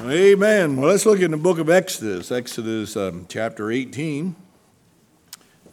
Amen. 0.00 0.76
Well, 0.76 0.90
let's 0.90 1.04
look 1.06 1.18
in 1.18 1.32
the 1.32 1.36
book 1.36 1.58
of 1.58 1.68
Exodus, 1.68 2.30
Exodus 2.30 2.96
um, 2.96 3.26
chapter 3.28 3.72
18. 3.72 4.36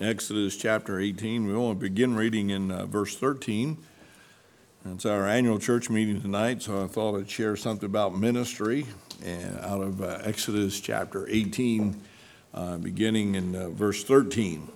Exodus 0.02 0.58
chapter 0.58 1.00
18. 1.00 1.46
We 1.46 1.54
want 1.54 1.80
to 1.80 1.84
begin 1.84 2.16
reading 2.16 2.50
in 2.50 2.72
uh, 2.72 2.88
verse 2.88 3.16
13. 3.16 3.78
It's 4.86 5.06
our 5.06 5.28
annual 5.28 5.60
church 5.60 5.92
meeting 5.92 6.22
tonight, 6.22 6.64
so 6.64 6.84
I 6.84 6.88
thought 6.88 7.20
I'd 7.20 7.30
share 7.30 7.56
something 7.56 7.86
about 7.86 8.18
ministry 8.18 8.88
and 9.24 9.60
out 9.60 9.84
of 9.84 10.02
uh, 10.02 10.18
Exodus 10.24 10.80
chapter 10.80 11.30
18, 11.30 12.02
uh, 12.56 12.78
beginning 12.78 13.36
in 13.36 13.56
uh, 13.56 13.70
verse 13.70 14.04
13 14.04 14.68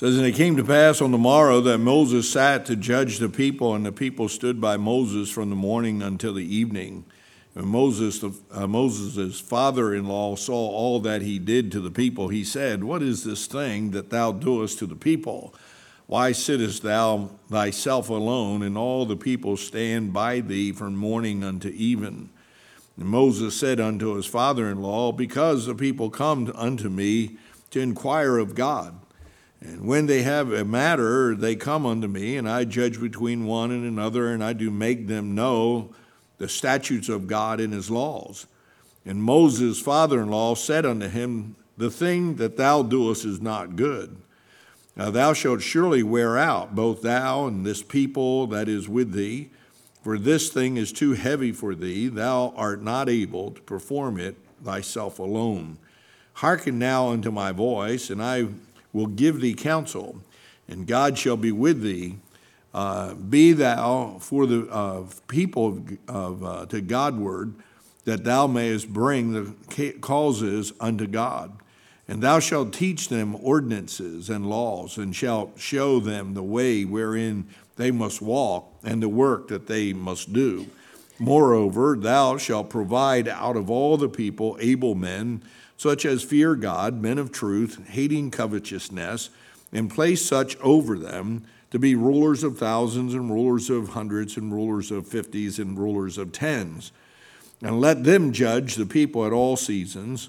says, 0.00 0.16
And 0.16 0.26
it 0.26 0.34
came 0.34 0.56
to 0.56 0.64
pass 0.64 1.02
on 1.02 1.10
the 1.10 1.18
morrow 1.18 1.60
that 1.60 1.76
Moses 1.76 2.30
sat 2.30 2.64
to 2.64 2.74
judge 2.74 3.18
the 3.18 3.28
people, 3.28 3.74
and 3.74 3.84
the 3.84 3.92
people 3.92 4.30
stood 4.30 4.58
by 4.58 4.78
Moses 4.78 5.28
from 5.28 5.50
the 5.50 5.56
morning 5.56 6.00
until 6.00 6.32
the 6.32 6.56
evening. 6.56 7.04
And 7.54 7.66
Moses, 7.66 8.24
uh, 8.24 8.66
Moses' 8.66 9.40
father-in-law, 9.40 10.36
saw 10.36 10.54
all 10.70 11.00
that 11.00 11.20
he 11.20 11.38
did 11.38 11.70
to 11.72 11.80
the 11.80 11.90
people. 11.90 12.28
He 12.28 12.44
said, 12.44 12.82
What 12.82 13.02
is 13.02 13.24
this 13.24 13.46
thing 13.46 13.90
that 13.90 14.08
thou 14.08 14.32
doest 14.32 14.78
to 14.78 14.86
the 14.86 14.96
people? 14.96 15.54
Why 16.06 16.32
sittest 16.32 16.82
thou 16.82 17.28
thyself 17.50 18.08
alone, 18.08 18.62
and 18.62 18.78
all 18.78 19.04
the 19.04 19.18
people 19.18 19.58
stand 19.58 20.14
by 20.14 20.40
thee 20.40 20.72
from 20.72 20.96
morning 20.96 21.44
unto 21.44 21.68
even? 21.68 22.30
And 22.96 23.06
Moses 23.06 23.54
said 23.54 23.78
unto 23.78 24.14
his 24.14 24.24
father-in-law, 24.24 25.12
Because 25.12 25.66
the 25.66 25.74
people 25.74 26.08
come 26.08 26.50
unto 26.54 26.88
me 26.88 27.36
to 27.72 27.80
inquire 27.80 28.38
of 28.38 28.54
God. 28.54 28.94
And 29.60 29.86
when 29.86 30.06
they 30.06 30.22
have 30.22 30.52
a 30.52 30.64
matter, 30.64 31.34
they 31.34 31.54
come 31.54 31.84
unto 31.84 32.08
me, 32.08 32.36
and 32.36 32.48
I 32.48 32.64
judge 32.64 33.00
between 33.00 33.46
one 33.46 33.70
and 33.70 33.84
another, 33.84 34.32
and 34.32 34.42
I 34.42 34.54
do 34.54 34.70
make 34.70 35.06
them 35.06 35.34
know 35.34 35.94
the 36.38 36.48
statutes 36.48 37.10
of 37.10 37.26
God 37.26 37.60
and 37.60 37.72
his 37.72 37.90
laws. 37.90 38.46
And 39.04 39.22
Moses' 39.22 39.80
father 39.80 40.22
in 40.22 40.30
law 40.30 40.54
said 40.54 40.86
unto 40.86 41.08
him, 41.08 41.56
The 41.76 41.90
thing 41.90 42.36
that 42.36 42.56
thou 42.56 42.82
doest 42.82 43.24
is 43.26 43.40
not 43.40 43.76
good. 43.76 44.16
Now 44.96 45.10
thou 45.10 45.34
shalt 45.34 45.62
surely 45.62 46.02
wear 46.02 46.38
out, 46.38 46.74
both 46.74 47.02
thou 47.02 47.46
and 47.46 47.64
this 47.64 47.82
people 47.82 48.46
that 48.48 48.68
is 48.68 48.88
with 48.88 49.12
thee, 49.12 49.50
for 50.02 50.18
this 50.18 50.48
thing 50.48 50.78
is 50.78 50.92
too 50.92 51.12
heavy 51.12 51.52
for 51.52 51.74
thee. 51.74 52.08
Thou 52.08 52.54
art 52.56 52.82
not 52.82 53.08
able 53.10 53.50
to 53.50 53.60
perform 53.60 54.18
it 54.18 54.36
thyself 54.62 55.18
alone. 55.18 55.78
Hearken 56.34 56.78
now 56.78 57.08
unto 57.08 57.30
my 57.30 57.52
voice, 57.52 58.08
and 58.08 58.22
I 58.22 58.48
will 58.92 59.06
give 59.06 59.40
thee 59.40 59.54
counsel, 59.54 60.20
and 60.68 60.86
God 60.86 61.18
shall 61.18 61.36
be 61.36 61.52
with 61.52 61.82
thee. 61.82 62.16
Uh, 62.72 63.14
be 63.14 63.52
thou 63.52 64.16
for 64.20 64.46
the 64.46 64.68
uh, 64.68 65.02
people 65.26 65.82
of, 66.06 66.44
uh, 66.44 66.66
to 66.66 66.80
Godward, 66.80 67.54
that 68.04 68.24
thou 68.24 68.46
mayest 68.46 68.92
bring 68.92 69.32
the 69.32 69.92
causes 70.00 70.72
unto 70.80 71.06
God. 71.06 71.52
And 72.06 72.22
thou 72.22 72.40
shalt 72.40 72.72
teach 72.72 73.08
them 73.08 73.36
ordinances 73.36 74.30
and 74.30 74.48
laws, 74.48 74.98
and 74.98 75.14
shalt 75.14 75.58
show 75.58 76.00
them 76.00 76.34
the 76.34 76.42
way 76.42 76.84
wherein 76.84 77.46
they 77.76 77.90
must 77.90 78.20
walk, 78.20 78.72
and 78.82 79.02
the 79.02 79.08
work 79.08 79.48
that 79.48 79.66
they 79.66 79.92
must 79.92 80.32
do. 80.32 80.66
Moreover, 81.18 81.96
thou 81.96 82.36
shalt 82.36 82.70
provide 82.70 83.28
out 83.28 83.56
of 83.56 83.70
all 83.70 83.96
the 83.96 84.08
people 84.08 84.56
able 84.60 84.94
men 84.94 85.42
such 85.80 86.04
as 86.04 86.22
fear 86.22 86.54
God, 86.54 87.00
men 87.00 87.16
of 87.16 87.32
truth, 87.32 87.88
hating 87.88 88.30
covetousness, 88.30 89.30
and 89.72 89.88
place 89.88 90.22
such 90.22 90.54
over 90.58 90.98
them 90.98 91.42
to 91.70 91.78
be 91.78 91.94
rulers 91.94 92.44
of 92.44 92.58
thousands 92.58 93.14
and 93.14 93.30
rulers 93.30 93.70
of 93.70 93.88
hundreds 93.88 94.36
and 94.36 94.52
rulers 94.52 94.90
of 94.90 95.08
fifties 95.08 95.58
and 95.58 95.78
rulers 95.78 96.18
of 96.18 96.32
tens. 96.32 96.92
And 97.62 97.80
let 97.80 98.04
them 98.04 98.30
judge 98.30 98.74
the 98.74 98.84
people 98.84 99.24
at 99.24 99.32
all 99.32 99.56
seasons. 99.56 100.28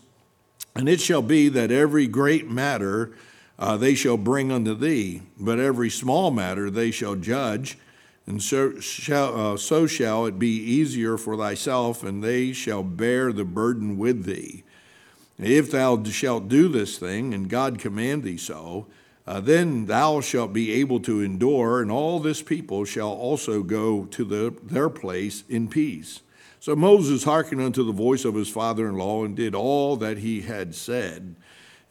And 0.74 0.88
it 0.88 1.02
shall 1.02 1.22
be 1.22 1.50
that 1.50 1.70
every 1.70 2.08
great 2.08 2.50
matter 2.50 3.12
uh, 3.60 3.76
they 3.76 3.94
shall 3.94 4.16
bring 4.16 4.54
unto 4.54 4.74
thee, 4.74 5.22
but 5.38 5.60
every 5.60 5.90
small 5.90 6.32
matter 6.32 6.70
they 6.70 6.92
shall 6.92 7.16
judge. 7.16 7.78
And 8.26 8.42
so 8.42 8.80
shall, 8.80 9.56
uh, 9.56 9.58
so 9.58 9.86
shall 9.86 10.28
it 10.28 10.40
be 10.40 10.56
easier 10.56 11.18
for 11.18 11.36
thyself, 11.36 12.06
and 12.06 12.24
they 12.24 12.54
shall 12.54 12.84
bear 12.84 13.34
the 13.34 13.44
burden 13.44 13.98
with 13.98 14.24
thee. 14.24 14.64
If 15.42 15.72
thou 15.72 16.04
shalt 16.04 16.48
do 16.48 16.68
this 16.68 16.98
thing, 16.98 17.34
and 17.34 17.50
God 17.50 17.80
command 17.80 18.24
thee 18.24 18.38
so, 18.38 18.88
uh, 19.26 19.40
then 19.40 19.86
thou 19.86 20.22
shalt 20.22 20.54
be 20.54 20.72
able 20.72 21.00
to 21.02 21.22
endure, 21.22 21.82
and 21.82 21.92
all 21.92 22.20
this 22.20 22.42
people 22.42 22.86
shall 22.86 23.12
also 23.12 23.64
go 23.64 24.06
to 24.06 24.24
the, 24.24 24.56
their 24.64 24.90
place 24.90 25.44
in 25.50 25.68
peace. 25.68 26.22
So 26.60 26.76
Moses 26.76 27.24
hearkened 27.24 27.62
unto 27.62 27.84
the 27.84 27.92
voice 27.92 28.24
of 28.24 28.36
his 28.36 28.50
father 28.50 28.88
in 28.88 28.96
law, 28.96 29.26
and 29.26 29.36
did 29.36 29.56
all 29.56 29.96
that 29.98 30.20
he 30.20 30.42
had 30.42 30.76
said. 30.76 31.36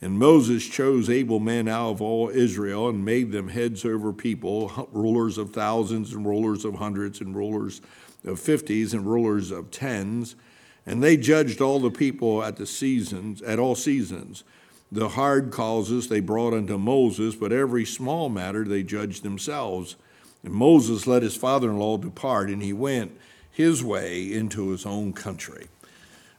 And 0.01 0.19
Moses 0.19 0.65
chose 0.67 1.11
able 1.11 1.41
men 1.41 1.67
out 1.67 1.91
of 1.91 2.03
all 2.03 2.29
Israel, 2.29 2.89
and 2.89 3.05
made 3.05 3.33
them 3.33 3.49
heads 3.49 3.85
over 3.85 4.13
people, 4.13 4.89
rulers 4.93 5.39
of 5.39 5.53
thousands, 5.53 6.13
and 6.13 6.25
rulers 6.25 6.65
of 6.65 6.77
hundreds, 6.77 7.21
and 7.21 7.35
rulers 7.35 7.81
of 8.25 8.39
fifties, 8.39 8.95
and 8.95 9.07
rulers 9.07 9.51
of 9.51 9.71
tens 9.71 10.37
and 10.87 11.03
they 11.03 11.17
judged 11.17 11.61
all 11.61 11.79
the 11.79 11.91
people 11.91 12.43
at 12.43 12.57
the 12.57 12.67
seasons, 12.67 13.43
at 13.43 13.59
all 13.59 13.75
seasons. 13.75 14.45
The 14.93 15.11
hard 15.11 15.53
causes 15.53 16.09
they 16.09 16.21
brought 16.21 16.53
unto 16.53 16.77
Moses, 16.77 17.35
but 17.35 17.53
every 17.53 17.85
small 17.85 18.29
matter 18.29 18.65
they 18.65 18.83
judged 18.83 19.23
themselves. 19.23 19.97
And 20.43 20.53
Moses 20.53 21.07
let 21.07 21.23
his 21.23 21.37
father 21.37 21.71
in 21.71 21.79
law 21.79 21.97
depart, 21.97 22.49
and 22.49 22.63
he 22.63 22.73
went 22.73 23.13
his 23.51 23.85
way 23.85 24.33
into 24.33 24.71
his 24.71 24.87
own 24.87 25.13
country. 25.13 25.69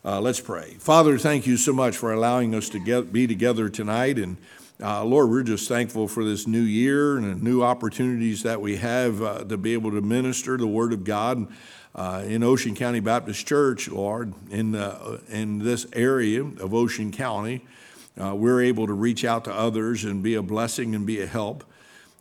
Uh, 0.03 0.19
let's 0.19 0.39
pray. 0.39 0.75
Father, 0.79 1.17
thank 1.17 1.45
you 1.45 1.55
so 1.55 1.71
much 1.71 1.95
for 1.95 2.11
allowing 2.11 2.55
us 2.55 2.69
to 2.69 2.79
get, 2.79 3.13
be 3.13 3.27
together 3.27 3.69
tonight. 3.69 4.17
And 4.17 4.37
uh, 4.81 5.05
Lord, 5.05 5.29
we're 5.29 5.43
just 5.43 5.69
thankful 5.69 6.07
for 6.07 6.23
this 6.23 6.47
new 6.47 6.63
year 6.63 7.17
and 7.17 7.31
the 7.31 7.35
new 7.35 7.61
opportunities 7.61 8.41
that 8.41 8.59
we 8.59 8.77
have 8.77 9.21
uh, 9.21 9.43
to 9.43 9.57
be 9.57 9.73
able 9.73 9.91
to 9.91 10.01
minister 10.01 10.57
the 10.57 10.65
Word 10.65 10.91
of 10.91 11.03
God 11.03 11.47
uh, 11.93 12.23
in 12.25 12.43
Ocean 12.43 12.75
County 12.75 12.99
Baptist 12.99 13.45
Church, 13.45 13.89
Lord, 13.89 14.33
in, 14.49 14.75
uh, 14.75 15.19
in 15.29 15.59
this 15.59 15.85
area 15.93 16.41
of 16.41 16.73
Ocean 16.73 17.11
County, 17.11 17.65
uh, 18.21 18.35
we're 18.35 18.61
able 18.61 18.87
to 18.87 18.93
reach 18.93 19.25
out 19.25 19.45
to 19.45 19.53
others 19.53 20.03
and 20.03 20.23
be 20.23 20.35
a 20.35 20.41
blessing 20.41 20.95
and 20.95 21.05
be 21.05 21.21
a 21.21 21.27
help. 21.27 21.63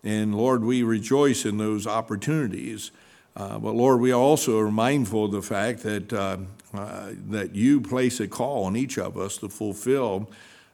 And 0.03 0.35
Lord, 0.35 0.65
we 0.65 0.83
rejoice 0.83 1.45
in 1.45 1.59
those 1.59 1.87
opportunities. 1.87 2.91
Uh, 3.37 3.59
but 3.59 3.73
Lord, 3.73 4.01
we 4.01 4.13
also 4.13 4.59
are 4.59 4.71
mindful 4.71 5.27
of 5.27 5.33
the 5.33 5.43
fact 5.43 5.83
that, 5.83 6.13
uh, 6.13 6.39
uh, 6.75 7.11
that 7.29 7.55
you 7.55 7.81
place 7.81 8.19
a 8.21 8.29
call 8.29 8.65
on 8.65 8.77
each 8.77 8.99
of 8.99 9.17
us 9.17 9.37
to 9.39 9.49
fulfill 9.49 10.31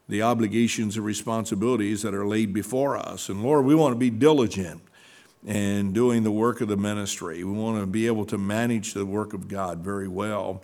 the 0.08 0.22
obligations 0.22 0.96
and 0.96 1.04
responsibilities 1.04 2.02
that 2.02 2.14
are 2.14 2.26
laid 2.26 2.52
before 2.52 2.96
us. 2.96 3.28
And 3.28 3.42
Lord, 3.42 3.64
we 3.64 3.74
want 3.74 3.92
to 3.92 3.98
be 3.98 4.10
diligent 4.10 4.80
and 5.46 5.94
doing 5.94 6.24
the 6.24 6.30
work 6.30 6.60
of 6.60 6.68
the 6.68 6.76
ministry. 6.76 7.44
We 7.44 7.52
want 7.52 7.80
to 7.80 7.86
be 7.86 8.08
able 8.08 8.26
to 8.26 8.36
manage 8.36 8.94
the 8.94 9.06
work 9.06 9.32
of 9.32 9.46
God 9.46 9.78
very 9.78 10.08
well. 10.08 10.62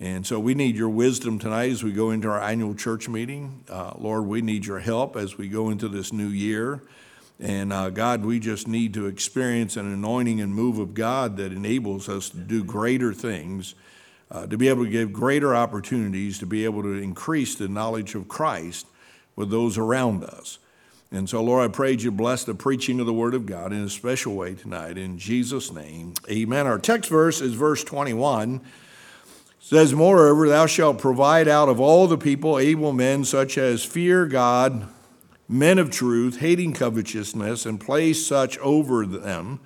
And 0.00 0.26
so 0.26 0.40
we 0.40 0.54
need 0.54 0.74
your 0.74 0.88
wisdom 0.88 1.38
tonight 1.38 1.70
as 1.70 1.84
we 1.84 1.92
go 1.92 2.10
into 2.10 2.28
our 2.28 2.42
annual 2.42 2.74
church 2.74 3.08
meeting. 3.08 3.64
Uh, 3.70 3.92
Lord, 3.96 4.26
we 4.26 4.42
need 4.42 4.66
your 4.66 4.80
help 4.80 5.16
as 5.16 5.38
we 5.38 5.46
go 5.48 5.70
into 5.70 5.88
this 5.88 6.12
new 6.12 6.26
year. 6.26 6.82
And 7.38 7.72
uh, 7.72 7.90
God, 7.90 8.24
we 8.24 8.40
just 8.40 8.66
need 8.66 8.92
to 8.94 9.06
experience 9.06 9.76
an 9.76 9.92
anointing 9.92 10.40
and 10.40 10.52
move 10.52 10.78
of 10.78 10.94
God 10.94 11.36
that 11.36 11.52
enables 11.52 12.08
us 12.08 12.28
to 12.30 12.38
do 12.38 12.64
greater 12.64 13.12
things, 13.14 13.76
uh, 14.32 14.46
to 14.46 14.56
be 14.56 14.68
able 14.68 14.84
to 14.84 14.90
give 14.90 15.12
greater 15.12 15.54
opportunities, 15.54 16.38
to 16.38 16.46
be 16.46 16.64
able 16.64 16.82
to 16.82 16.94
increase 16.94 17.54
the 17.54 17.68
knowledge 17.68 18.16
of 18.16 18.26
Christ 18.26 18.86
with 19.36 19.50
those 19.50 19.78
around 19.78 20.24
us. 20.24 20.58
And 21.10 21.28
so, 21.28 21.42
Lord, 21.42 21.70
I 21.70 21.72
pray 21.72 21.92
you 21.92 22.10
bless 22.10 22.44
the 22.44 22.54
preaching 22.54 22.98
of 22.98 23.06
the 23.06 23.12
Word 23.12 23.34
of 23.34 23.46
God 23.46 23.72
in 23.72 23.84
a 23.84 23.88
special 23.88 24.34
way 24.34 24.54
tonight. 24.54 24.98
In 24.98 25.18
Jesus' 25.18 25.72
name, 25.72 26.14
amen. 26.28 26.66
Our 26.66 26.78
text 26.78 27.08
verse 27.08 27.40
is 27.40 27.54
verse 27.54 27.84
21. 27.84 28.56
It 28.56 28.60
says, 29.60 29.94
Moreover, 29.94 30.48
thou 30.48 30.66
shalt 30.66 30.98
provide 30.98 31.46
out 31.46 31.68
of 31.68 31.78
all 31.78 32.06
the 32.06 32.18
people 32.18 32.58
able 32.58 32.92
men 32.92 33.24
such 33.24 33.56
as 33.56 33.84
fear 33.84 34.26
God, 34.26 34.88
men 35.48 35.78
of 35.78 35.90
truth, 35.90 36.38
hating 36.38 36.72
covetousness, 36.72 37.64
and 37.64 37.80
place 37.80 38.26
such 38.26 38.58
over 38.58 39.06
them 39.06 39.60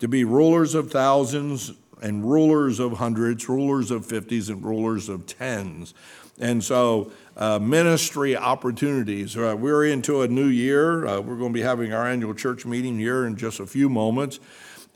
to 0.00 0.08
be 0.08 0.24
rulers 0.24 0.74
of 0.74 0.90
thousands 0.90 1.72
and 2.02 2.24
rulers 2.24 2.78
of 2.78 2.94
hundreds, 2.94 3.48
rulers 3.48 3.90
of 3.90 4.04
fifties, 4.04 4.48
and 4.48 4.64
rulers 4.64 5.08
of 5.08 5.26
tens. 5.26 5.94
And 6.38 6.62
so, 6.64 7.12
uh, 7.36 7.58
ministry 7.58 8.36
opportunities. 8.36 9.36
Uh, 9.36 9.54
we're 9.58 9.86
into 9.86 10.22
a 10.22 10.28
new 10.28 10.46
year. 10.46 11.06
Uh, 11.06 11.20
we're 11.20 11.36
going 11.36 11.52
to 11.52 11.54
be 11.54 11.62
having 11.62 11.92
our 11.92 12.06
annual 12.06 12.34
church 12.34 12.66
meeting 12.66 12.98
here 12.98 13.26
in 13.26 13.36
just 13.36 13.60
a 13.60 13.66
few 13.66 13.88
moments. 13.88 14.40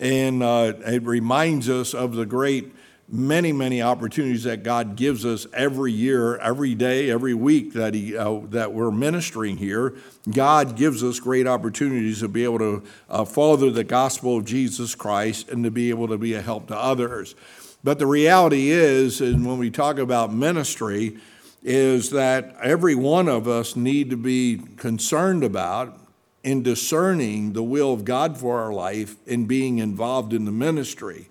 And 0.01 0.43
uh, 0.43 0.75
it 0.87 1.03
reminds 1.05 1.69
us 1.69 1.95
of 1.95 2.15
the 2.15 2.27
great 2.27 2.73
many, 3.11 3.53
many 3.53 3.81
opportunities 3.81 4.45
that 4.45 4.63
God 4.63 4.95
gives 4.95 5.25
us 5.25 5.47
every 5.55 5.93
year, 5.93 6.37
every 6.39 6.75
day, 6.75 7.11
every 7.11 7.33
week 7.33 7.73
that, 7.73 7.95
he, 7.95 8.17
uh, 8.17 8.41
that 8.51 8.73
we're 8.73 8.91
ministering 8.91 9.57
here. 9.57 9.95
God 10.31 10.77
gives 10.77 11.03
us 11.03 11.19
great 11.19 11.47
opportunities 11.47 12.21
to 12.21 12.29
be 12.29 12.45
able 12.45 12.59
to 12.59 12.83
uh, 13.09 13.25
follow 13.25 13.71
the 13.71 13.85
gospel 13.85 14.37
of 14.37 14.45
Jesus 14.45 14.95
Christ 14.95 15.49
and 15.49 15.65
to 15.65 15.71
be 15.71 15.89
able 15.89 16.09
to 16.09 16.19
be 16.19 16.35
a 16.35 16.43
help 16.43 16.69
to 16.69 16.77
others. 16.77 17.35
But 17.83 17.99
the 17.99 18.07
reality 18.07 18.71
is, 18.71 19.21
and 19.21 19.47
when 19.47 19.59
we 19.59 19.71
talk 19.71 19.99
about 19.99 20.33
ministry, 20.33 21.17
is 21.63 22.11
that 22.11 22.57
every 22.63 22.95
one 22.95 23.29
of 23.29 23.49
us 23.49 23.75
need 23.75 24.11
to 24.11 24.17
be 24.17 24.61
concerned 24.77 25.45
about 25.45 25.99
in 26.45 26.63
discerning 26.63 27.53
the 27.53 27.63
will 27.63 27.93
of 27.93 28.05
God 28.05 28.39
for 28.39 28.61
our 28.61 28.73
life 28.73 29.17
and 29.27 29.49
being 29.49 29.79
involved 29.79 30.33
in 30.33 30.45
the 30.45 30.53
ministry. 30.53 31.29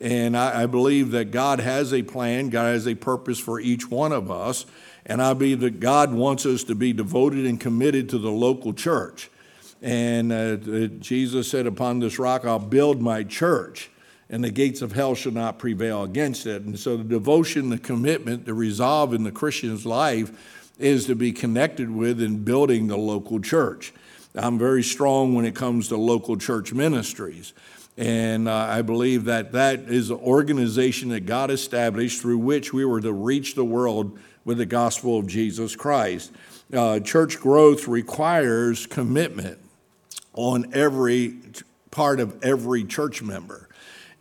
And 0.00 0.36
I, 0.36 0.62
I, 0.62 0.66
believe 0.66 1.10
that 1.10 1.30
God 1.30 1.60
has 1.60 1.92
a 1.92 2.02
plan, 2.02 2.48
God 2.48 2.72
has 2.72 2.88
a 2.88 2.94
purpose 2.94 3.38
for 3.38 3.60
each 3.60 3.90
one 3.90 4.12
of 4.12 4.30
us. 4.30 4.64
And 5.04 5.20
I 5.20 5.34
believe 5.34 5.60
that 5.60 5.80
God 5.80 6.12
wants 6.12 6.46
us 6.46 6.64
to 6.64 6.74
be 6.74 6.92
devoted 6.92 7.44
and 7.44 7.60
committed 7.60 8.08
to 8.10 8.18
the 8.18 8.30
local 8.30 8.72
church. 8.72 9.30
And 9.82 10.32
uh, 10.32 10.56
Jesus 11.00 11.50
said, 11.50 11.66
Upon 11.66 12.00
this 12.00 12.18
rock 12.18 12.44
I'll 12.44 12.58
build 12.58 13.00
my 13.00 13.24
church, 13.24 13.90
and 14.28 14.44
the 14.44 14.50
gates 14.50 14.82
of 14.82 14.92
hell 14.92 15.14
shall 15.14 15.32
not 15.32 15.58
prevail 15.58 16.02
against 16.02 16.46
it. 16.46 16.62
And 16.62 16.78
so 16.78 16.96
the 16.96 17.04
devotion, 17.04 17.70
the 17.70 17.78
commitment, 17.78 18.46
the 18.46 18.54
resolve 18.54 19.14
in 19.14 19.24
the 19.24 19.32
Christian's 19.32 19.84
life 19.86 20.32
is 20.78 21.06
to 21.06 21.14
be 21.14 21.32
connected 21.32 21.90
with 21.90 22.22
and 22.22 22.44
building 22.44 22.86
the 22.86 22.96
local 22.96 23.40
church. 23.40 23.92
I'm 24.34 24.58
very 24.58 24.82
strong 24.82 25.34
when 25.34 25.44
it 25.44 25.54
comes 25.54 25.88
to 25.88 25.96
local 25.96 26.36
church 26.36 26.72
ministries. 26.72 27.52
And 27.96 28.48
uh, 28.48 28.54
I 28.54 28.82
believe 28.82 29.24
that 29.24 29.52
that 29.52 29.80
is 29.80 30.10
an 30.10 30.18
organization 30.18 31.10
that 31.10 31.26
God 31.26 31.50
established 31.50 32.22
through 32.22 32.38
which 32.38 32.72
we 32.72 32.84
were 32.84 33.00
to 33.00 33.12
reach 33.12 33.54
the 33.54 33.64
world 33.64 34.18
with 34.44 34.58
the 34.58 34.66
gospel 34.66 35.18
of 35.18 35.26
Jesus 35.26 35.76
Christ. 35.76 36.32
Uh, 36.72 37.00
church 37.00 37.38
growth 37.40 37.88
requires 37.88 38.86
commitment 38.86 39.58
on 40.34 40.70
every 40.72 41.36
part 41.90 42.20
of 42.20 42.42
every 42.42 42.84
church 42.84 43.22
member. 43.22 43.68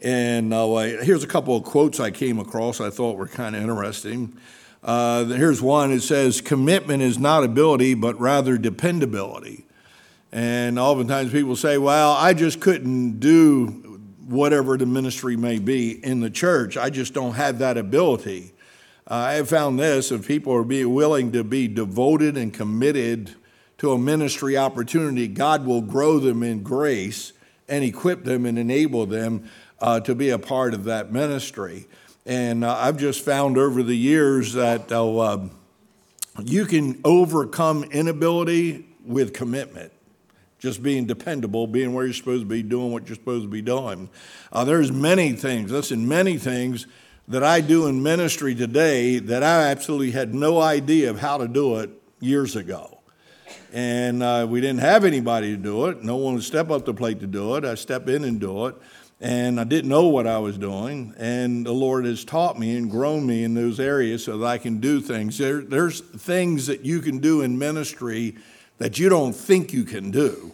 And 0.01 0.53
uh, 0.53 0.75
here's 1.01 1.23
a 1.23 1.27
couple 1.27 1.55
of 1.55 1.63
quotes 1.63 1.99
I 1.99 2.11
came 2.11 2.39
across 2.39 2.79
I 2.81 2.89
thought 2.89 3.17
were 3.17 3.27
kind 3.27 3.55
of 3.55 3.61
interesting. 3.61 4.37
Uh, 4.83 5.25
here's 5.25 5.61
one 5.61 5.91
it 5.91 6.01
says, 6.01 6.41
Commitment 6.41 7.03
is 7.03 7.19
not 7.19 7.43
ability, 7.43 7.93
but 7.93 8.19
rather 8.19 8.57
dependability. 8.57 9.65
And 10.31 10.77
oftentimes 10.77 11.31
people 11.31 11.55
say, 11.55 11.77
well, 11.77 12.11
I 12.11 12.33
just 12.33 12.59
couldn't 12.59 13.19
do 13.19 13.99
whatever 14.27 14.77
the 14.77 14.85
ministry 14.85 15.35
may 15.35 15.57
be 15.57 16.03
in 16.03 16.19
the 16.19 16.29
church. 16.29 16.77
I 16.77 16.91
just 16.91 17.13
don't 17.13 17.33
have 17.33 17.59
that 17.59 17.77
ability. 17.77 18.53
Uh, 19.09 19.15
I 19.15 19.33
have 19.33 19.49
found 19.49 19.79
this 19.79 20.11
if 20.11 20.27
people 20.27 20.53
are 20.53 20.63
being 20.63 20.93
willing 20.93 21.31
to 21.31 21.43
be 21.43 21.67
devoted 21.67 22.37
and 22.37 22.53
committed 22.53 23.35
to 23.79 23.91
a 23.91 23.97
ministry 23.97 24.55
opportunity, 24.55 25.27
God 25.27 25.65
will 25.65 25.81
grow 25.81 26.19
them 26.19 26.43
in 26.43 26.61
grace 26.61 27.33
and 27.67 27.83
equip 27.83 28.23
them 28.23 28.45
and 28.45 28.59
enable 28.59 29.07
them 29.07 29.49
uh, 29.79 29.99
to 30.01 30.13
be 30.13 30.29
a 30.29 30.37
part 30.37 30.75
of 30.75 30.83
that 30.83 31.11
ministry. 31.11 31.87
And 32.25 32.63
uh, 32.63 32.75
I've 32.75 32.97
just 32.97 33.25
found 33.25 33.57
over 33.57 33.81
the 33.81 33.95
years 33.95 34.53
that 34.53 34.91
uh, 34.91 35.39
you 36.43 36.65
can 36.65 37.01
overcome 37.03 37.85
inability 37.85 38.85
with 39.03 39.33
commitment 39.33 39.91
just 40.59 40.83
being 40.83 41.05
dependable, 41.05 41.65
being 41.65 41.93
where 41.93 42.05
you're 42.05 42.13
supposed 42.13 42.43
to 42.43 42.47
be, 42.47 42.61
doing 42.61 42.91
what 42.91 43.07
you're 43.07 43.15
supposed 43.15 43.45
to 43.45 43.49
be 43.49 43.61
doing. 43.61 44.09
Uh, 44.51 44.65
there's 44.65 44.91
many 44.91 45.31
things, 45.31 45.71
listen, 45.71 46.07
many 46.07 46.37
things 46.37 46.85
that 47.29 47.43
I 47.43 47.61
do 47.61 47.87
in 47.87 48.03
ministry 48.03 48.55
today 48.55 49.19
that 49.19 49.43
I 49.43 49.69
absolutely 49.69 50.11
had 50.11 50.33
no 50.33 50.59
idea 50.59 51.09
of 51.09 51.19
how 51.19 51.37
to 51.37 51.47
do 51.47 51.77
it 51.77 51.89
years 52.19 52.55
ago. 52.55 52.99
And 53.71 54.23
uh, 54.23 54.47
we 54.49 54.61
didn't 54.61 54.79
have 54.79 55.05
anybody 55.05 55.55
to 55.55 55.61
do 55.61 55.85
it. 55.85 56.03
No 56.03 56.17
one 56.17 56.33
would 56.33 56.43
step 56.43 56.71
up 56.71 56.85
the 56.85 56.93
plate 56.93 57.19
to 57.19 57.27
do 57.27 57.55
it. 57.55 57.63
I 57.63 57.75
step 57.75 58.09
in 58.09 58.23
and 58.23 58.39
do 58.39 58.65
it. 58.65 58.75
And 59.21 59.59
I 59.59 59.63
didn't 59.63 59.89
know 59.89 60.07
what 60.07 60.25
I 60.25 60.39
was 60.39 60.57
doing. 60.57 61.13
And 61.17 61.65
the 61.65 61.73
Lord 61.73 62.05
has 62.05 62.25
taught 62.25 62.57
me 62.57 62.77
and 62.77 62.89
grown 62.89 63.27
me 63.27 63.43
in 63.43 63.53
those 63.53 63.79
areas 63.79 64.23
so 64.23 64.37
that 64.39 64.45
I 64.45 64.57
can 64.57 64.79
do 64.79 65.01
things. 65.01 65.37
There, 65.37 65.61
there's 65.61 65.99
things 65.99 66.67
that 66.67 66.83
you 66.83 66.99
can 66.99 67.19
do 67.19 67.41
in 67.41 67.59
ministry 67.59 68.37
that 68.79 68.97
you 68.97 69.09
don't 69.09 69.33
think 69.33 69.71
you 69.71 69.83
can 69.83 70.09
do. 70.09 70.53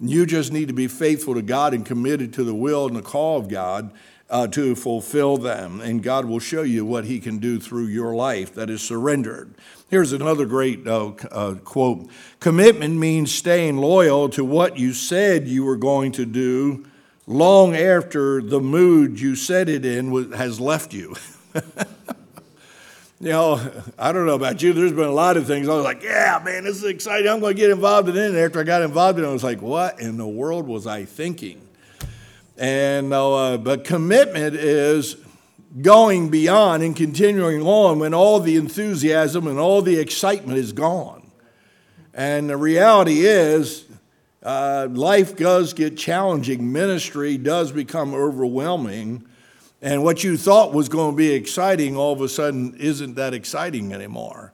You 0.00 0.26
just 0.26 0.52
need 0.52 0.68
to 0.68 0.74
be 0.74 0.88
faithful 0.88 1.34
to 1.34 1.42
God 1.42 1.74
and 1.74 1.84
committed 1.84 2.32
to 2.34 2.44
the 2.44 2.54
will 2.54 2.86
and 2.86 2.96
the 2.96 3.02
call 3.02 3.38
of 3.38 3.48
God 3.48 3.92
uh, 4.28 4.46
to 4.48 4.74
fulfill 4.74 5.36
them. 5.36 5.80
And 5.80 6.02
God 6.02 6.24
will 6.24 6.38
show 6.38 6.62
you 6.62 6.84
what 6.84 7.04
He 7.04 7.20
can 7.20 7.38
do 7.38 7.58
through 7.58 7.86
your 7.86 8.14
life 8.14 8.54
that 8.54 8.70
is 8.70 8.82
surrendered. 8.82 9.54
Here's 9.88 10.12
another 10.12 10.46
great 10.46 10.86
uh, 10.86 11.12
uh, 11.30 11.54
quote 11.64 12.08
Commitment 12.40 12.96
means 12.96 13.32
staying 13.32 13.76
loyal 13.76 14.28
to 14.30 14.44
what 14.44 14.78
you 14.78 14.92
said 14.92 15.46
you 15.48 15.64
were 15.64 15.76
going 15.76 16.12
to 16.12 16.26
do 16.26 16.86
long 17.26 17.74
after 17.74 18.42
the 18.42 18.60
mood 18.60 19.20
you 19.20 19.34
said 19.34 19.68
it 19.68 19.84
in 19.84 20.32
has 20.32 20.60
left 20.60 20.92
you. 20.92 21.14
you 23.20 23.30
know, 23.30 23.58
I 23.98 24.12
don't 24.12 24.26
know 24.26 24.34
about 24.34 24.62
you. 24.62 24.74
There's 24.74 24.92
been 24.92 25.04
a 25.04 25.10
lot 25.10 25.36
of 25.36 25.46
things. 25.46 25.68
I 25.68 25.74
was 25.74 25.84
like, 25.84 26.02
yeah, 26.02 26.40
man, 26.44 26.64
this 26.64 26.76
is 26.76 26.84
exciting. 26.84 27.28
I'm 27.28 27.40
going 27.40 27.54
to 27.54 27.60
get 27.60 27.70
involved 27.70 28.08
in 28.10 28.16
it. 28.16 28.26
And 28.26 28.36
after 28.36 28.60
I 28.60 28.62
got 28.62 28.82
involved 28.82 29.18
in 29.18 29.24
it, 29.24 29.28
I 29.28 29.32
was 29.32 29.44
like, 29.44 29.62
what 29.62 30.00
in 30.00 30.18
the 30.18 30.26
world 30.26 30.66
was 30.66 30.86
I 30.86 31.06
thinking? 31.06 31.66
And 32.58 33.12
uh, 33.12 33.56
but 33.58 33.84
commitment 33.84 34.54
is 34.54 35.16
going 35.80 36.30
beyond 36.30 36.82
and 36.82 36.96
continuing 36.96 37.62
on 37.62 37.98
when 37.98 38.14
all 38.14 38.40
the 38.40 38.56
enthusiasm 38.56 39.46
and 39.46 39.58
all 39.58 39.82
the 39.82 39.98
excitement 39.98 40.58
is 40.58 40.72
gone. 40.72 41.30
And 42.14 42.48
the 42.48 42.56
reality 42.56 43.26
is, 43.26 43.84
uh, 44.42 44.88
life 44.90 45.36
does 45.36 45.74
get 45.74 45.98
challenging. 45.98 46.72
Ministry 46.72 47.36
does 47.36 47.72
become 47.72 48.14
overwhelming. 48.14 49.26
And 49.86 50.02
what 50.02 50.24
you 50.24 50.36
thought 50.36 50.72
was 50.72 50.88
going 50.88 51.12
to 51.12 51.16
be 51.16 51.30
exciting 51.30 51.96
all 51.96 52.12
of 52.12 52.20
a 52.20 52.28
sudden 52.28 52.74
isn't 52.76 53.14
that 53.14 53.34
exciting 53.34 53.92
anymore. 53.92 54.52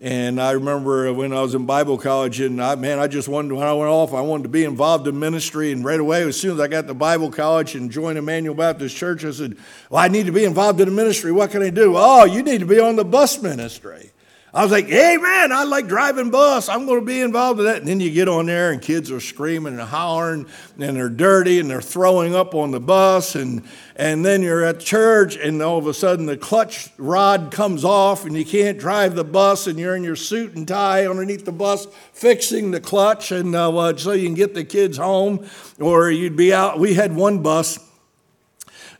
And 0.00 0.40
I 0.40 0.52
remember 0.52 1.12
when 1.12 1.32
I 1.32 1.42
was 1.42 1.56
in 1.56 1.66
Bible 1.66 1.98
college, 1.98 2.38
and 2.38 2.62
I, 2.62 2.76
man, 2.76 3.00
I 3.00 3.08
just 3.08 3.26
wanted, 3.26 3.54
when 3.54 3.66
I 3.66 3.72
went 3.72 3.90
off, 3.90 4.14
I 4.14 4.20
wanted 4.20 4.44
to 4.44 4.50
be 4.50 4.62
involved 4.62 5.08
in 5.08 5.18
ministry. 5.18 5.72
And 5.72 5.84
right 5.84 5.98
away, 5.98 6.22
as 6.22 6.40
soon 6.40 6.52
as 6.52 6.60
I 6.60 6.68
got 6.68 6.86
to 6.86 6.94
Bible 6.94 7.32
college 7.32 7.74
and 7.74 7.90
joined 7.90 8.18
Emmanuel 8.18 8.54
Baptist 8.54 8.96
Church, 8.96 9.24
I 9.24 9.32
said, 9.32 9.56
Well, 9.90 10.00
I 10.00 10.06
need 10.06 10.26
to 10.26 10.32
be 10.32 10.44
involved 10.44 10.78
in 10.80 10.86
the 10.86 10.94
ministry. 10.94 11.32
What 11.32 11.50
can 11.50 11.60
I 11.60 11.70
do? 11.70 11.94
Oh, 11.96 12.24
you 12.24 12.44
need 12.44 12.60
to 12.60 12.66
be 12.66 12.78
on 12.78 12.94
the 12.94 13.04
bus 13.04 13.42
ministry. 13.42 14.12
I 14.54 14.62
was 14.62 14.72
like, 14.72 14.88
hey 14.88 15.18
man, 15.18 15.52
I 15.52 15.64
like 15.64 15.88
driving 15.88 16.30
bus. 16.30 16.70
I'm 16.70 16.86
going 16.86 17.00
to 17.00 17.04
be 17.04 17.20
involved 17.20 17.60
in 17.60 17.66
that. 17.66 17.76
And 17.76 17.86
then 17.86 18.00
you 18.00 18.10
get 18.10 18.28
on 18.28 18.46
there 18.46 18.72
and 18.72 18.80
kids 18.80 19.10
are 19.10 19.20
screaming 19.20 19.74
and 19.74 19.82
hollering 19.82 20.46
and 20.78 20.96
they're 20.96 21.10
dirty 21.10 21.60
and 21.60 21.68
they're 21.68 21.82
throwing 21.82 22.34
up 22.34 22.54
on 22.54 22.70
the 22.70 22.80
bus. 22.80 23.34
And, 23.34 23.62
and 23.94 24.24
then 24.24 24.40
you're 24.40 24.64
at 24.64 24.80
church 24.80 25.36
and 25.36 25.60
all 25.60 25.76
of 25.76 25.86
a 25.86 25.92
sudden 25.92 26.24
the 26.24 26.36
clutch 26.38 26.88
rod 26.96 27.50
comes 27.52 27.84
off 27.84 28.24
and 28.24 28.34
you 28.34 28.44
can't 28.44 28.78
drive 28.78 29.16
the 29.16 29.24
bus 29.24 29.66
and 29.66 29.78
you're 29.78 29.94
in 29.94 30.02
your 30.02 30.16
suit 30.16 30.54
and 30.54 30.66
tie 30.66 31.06
underneath 31.06 31.44
the 31.44 31.52
bus 31.52 31.86
fixing 32.14 32.70
the 32.70 32.80
clutch 32.80 33.30
and 33.30 33.54
uh, 33.54 33.96
so 33.98 34.12
you 34.12 34.24
can 34.24 34.34
get 34.34 34.54
the 34.54 34.64
kids 34.64 34.96
home. 34.96 35.46
Or 35.78 36.10
you'd 36.10 36.36
be 36.36 36.54
out. 36.54 36.78
We 36.78 36.94
had 36.94 37.14
one 37.14 37.42
bus 37.42 37.78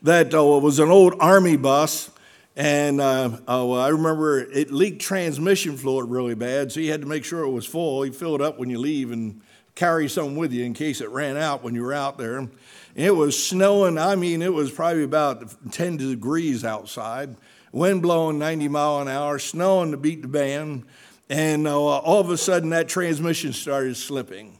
that 0.02 0.34
uh, 0.34 0.44
was 0.44 0.78
an 0.78 0.90
old 0.90 1.14
army 1.20 1.56
bus 1.56 2.10
and 2.58 3.00
uh, 3.00 3.30
uh, 3.46 3.70
I 3.70 3.88
remember 3.90 4.40
it 4.40 4.72
leaked 4.72 5.00
transmission 5.00 5.76
fluid 5.76 6.10
really 6.10 6.34
bad, 6.34 6.72
so 6.72 6.80
you 6.80 6.90
had 6.90 7.02
to 7.02 7.06
make 7.06 7.24
sure 7.24 7.44
it 7.44 7.50
was 7.50 7.64
full. 7.64 8.04
You 8.04 8.12
fill 8.12 8.34
it 8.34 8.40
up 8.40 8.58
when 8.58 8.68
you 8.68 8.80
leave 8.80 9.12
and 9.12 9.40
carry 9.76 10.08
some 10.08 10.34
with 10.34 10.52
you 10.52 10.64
in 10.64 10.74
case 10.74 11.00
it 11.00 11.08
ran 11.10 11.36
out 11.36 11.62
when 11.62 11.76
you 11.76 11.84
were 11.84 11.92
out 11.92 12.18
there. 12.18 12.48
It 12.96 13.14
was 13.14 13.40
snowing. 13.40 13.96
I 13.96 14.16
mean, 14.16 14.42
it 14.42 14.52
was 14.52 14.72
probably 14.72 15.04
about 15.04 15.70
10 15.70 15.98
degrees 15.98 16.64
outside, 16.64 17.36
wind 17.70 18.02
blowing 18.02 18.40
90 18.40 18.66
mile 18.66 19.02
an 19.02 19.06
hour, 19.06 19.38
snowing 19.38 19.92
to 19.92 19.96
beat 19.96 20.22
the 20.22 20.28
band. 20.28 20.84
And 21.30 21.68
uh, 21.68 21.78
all 21.80 22.20
of 22.20 22.28
a 22.28 22.36
sudden, 22.36 22.70
that 22.70 22.88
transmission 22.88 23.52
started 23.52 23.96
slipping. 23.96 24.58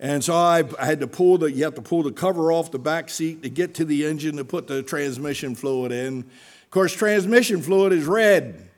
And 0.00 0.24
so 0.24 0.32
I, 0.34 0.64
I, 0.78 0.86
had 0.86 1.00
to 1.00 1.06
pull 1.06 1.36
the, 1.36 1.52
you 1.52 1.64
have 1.64 1.74
to 1.74 1.82
pull 1.82 2.04
the 2.04 2.12
cover 2.12 2.50
off 2.50 2.70
the 2.70 2.78
back 2.78 3.10
seat 3.10 3.42
to 3.42 3.50
get 3.50 3.74
to 3.74 3.84
the 3.84 4.06
engine 4.06 4.38
to 4.38 4.44
put 4.46 4.66
the 4.66 4.82
transmission 4.82 5.54
fluid 5.54 5.92
in 5.92 6.24
course, 6.74 6.92
transmission 6.92 7.62
fluid 7.62 7.92
is 7.92 8.04
red 8.04 8.68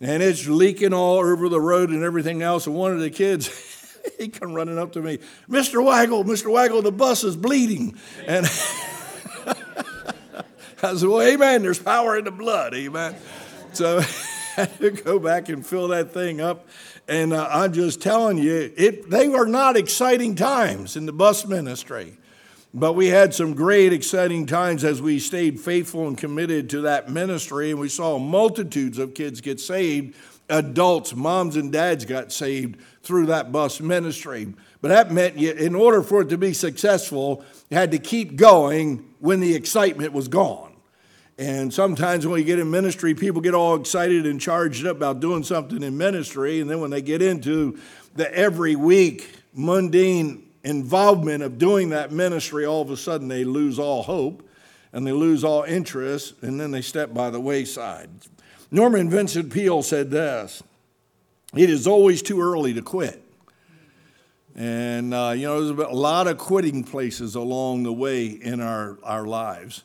and 0.00 0.22
it's 0.22 0.46
leaking 0.46 0.92
all 0.92 1.18
over 1.18 1.48
the 1.48 1.60
road 1.60 1.90
and 1.90 2.02
everything 2.02 2.42
else. 2.42 2.66
And 2.66 2.74
one 2.74 2.92
of 2.92 3.00
the 3.00 3.10
kids, 3.10 3.48
he 4.18 4.28
come 4.28 4.52
running 4.52 4.76
up 4.76 4.92
to 4.92 5.00
me, 5.00 5.20
Mr. 5.48 5.82
Waggle, 5.82 6.24
Mr. 6.24 6.50
Waggle, 6.52 6.82
the 6.82 6.92
bus 6.92 7.22
is 7.22 7.36
bleeding. 7.36 7.96
And 8.26 8.44
I 10.82 10.94
said, 10.96 11.08
Well, 11.08 11.22
amen, 11.22 11.62
there's 11.62 11.78
power 11.78 12.18
in 12.18 12.24
the 12.24 12.32
blood, 12.32 12.74
amen. 12.74 13.14
So 13.72 13.98
I 14.56 14.60
had 14.60 14.78
to 14.80 14.90
go 14.90 15.18
back 15.20 15.48
and 15.48 15.64
fill 15.64 15.88
that 15.88 16.12
thing 16.12 16.40
up. 16.40 16.68
And 17.06 17.32
uh, 17.32 17.48
I'm 17.50 17.72
just 17.72 18.02
telling 18.02 18.38
you, 18.38 18.72
it, 18.76 19.10
they 19.10 19.32
are 19.32 19.46
not 19.46 19.76
exciting 19.76 20.34
times 20.34 20.96
in 20.96 21.06
the 21.06 21.12
bus 21.12 21.46
ministry. 21.46 22.18
But 22.76 22.94
we 22.94 23.06
had 23.06 23.32
some 23.32 23.54
great, 23.54 23.92
exciting 23.92 24.46
times 24.46 24.82
as 24.82 25.00
we 25.00 25.20
stayed 25.20 25.60
faithful 25.60 26.08
and 26.08 26.18
committed 26.18 26.68
to 26.70 26.80
that 26.82 27.08
ministry, 27.08 27.70
and 27.70 27.78
we 27.78 27.88
saw 27.88 28.18
multitudes 28.18 28.98
of 28.98 29.14
kids 29.14 29.40
get 29.40 29.60
saved. 29.60 30.16
Adults, 30.48 31.14
moms 31.14 31.54
and 31.54 31.70
dads 31.70 32.04
got 32.04 32.32
saved 32.32 32.80
through 33.02 33.26
that 33.26 33.52
bus 33.52 33.80
ministry. 33.80 34.52
But 34.82 34.88
that 34.88 35.12
meant 35.12 35.36
in 35.36 35.76
order 35.76 36.02
for 36.02 36.22
it 36.22 36.28
to 36.30 36.36
be 36.36 36.52
successful, 36.52 37.44
you 37.70 37.76
had 37.76 37.92
to 37.92 37.98
keep 37.98 38.34
going 38.34 39.08
when 39.20 39.38
the 39.38 39.54
excitement 39.54 40.12
was 40.12 40.26
gone. 40.26 40.74
And 41.38 41.72
sometimes 41.72 42.26
when 42.26 42.40
you 42.40 42.44
get 42.44 42.58
in 42.58 42.70
ministry, 42.70 43.14
people 43.14 43.40
get 43.40 43.54
all 43.54 43.76
excited 43.76 44.26
and 44.26 44.40
charged 44.40 44.84
up 44.84 44.96
about 44.96 45.20
doing 45.20 45.44
something 45.44 45.82
in 45.82 45.96
ministry. 45.96 46.60
And 46.60 46.68
then 46.68 46.80
when 46.80 46.90
they 46.90 47.02
get 47.02 47.22
into 47.22 47.78
the 48.16 48.32
every 48.36 48.74
week 48.74 49.30
mundane 49.54 50.43
involvement 50.64 51.42
of 51.42 51.58
doing 51.58 51.90
that 51.90 52.10
ministry, 52.10 52.64
all 52.64 52.82
of 52.82 52.90
a 52.90 52.96
sudden 52.96 53.28
they 53.28 53.44
lose 53.44 53.78
all 53.78 54.02
hope 54.02 54.48
and 54.92 55.06
they 55.06 55.12
lose 55.12 55.44
all 55.44 55.62
interest 55.62 56.34
and 56.42 56.58
then 56.58 56.70
they 56.70 56.80
step 56.80 57.12
by 57.12 57.30
the 57.30 57.40
wayside. 57.40 58.08
Norman 58.70 59.10
Vincent 59.10 59.52
Peale 59.52 59.82
said 59.82 60.10
this 60.10 60.62
It 61.54 61.70
is 61.70 61.86
always 61.86 62.22
too 62.22 62.40
early 62.40 62.74
to 62.74 62.82
quit. 62.82 63.20
And, 64.56 65.12
uh, 65.12 65.32
you 65.36 65.46
know, 65.46 65.64
there's 65.64 65.88
a 65.88 65.92
lot 65.92 66.28
of 66.28 66.38
quitting 66.38 66.84
places 66.84 67.34
along 67.34 67.82
the 67.82 67.92
way 67.92 68.26
in 68.26 68.60
our, 68.60 68.98
our 69.02 69.26
lives. 69.26 69.82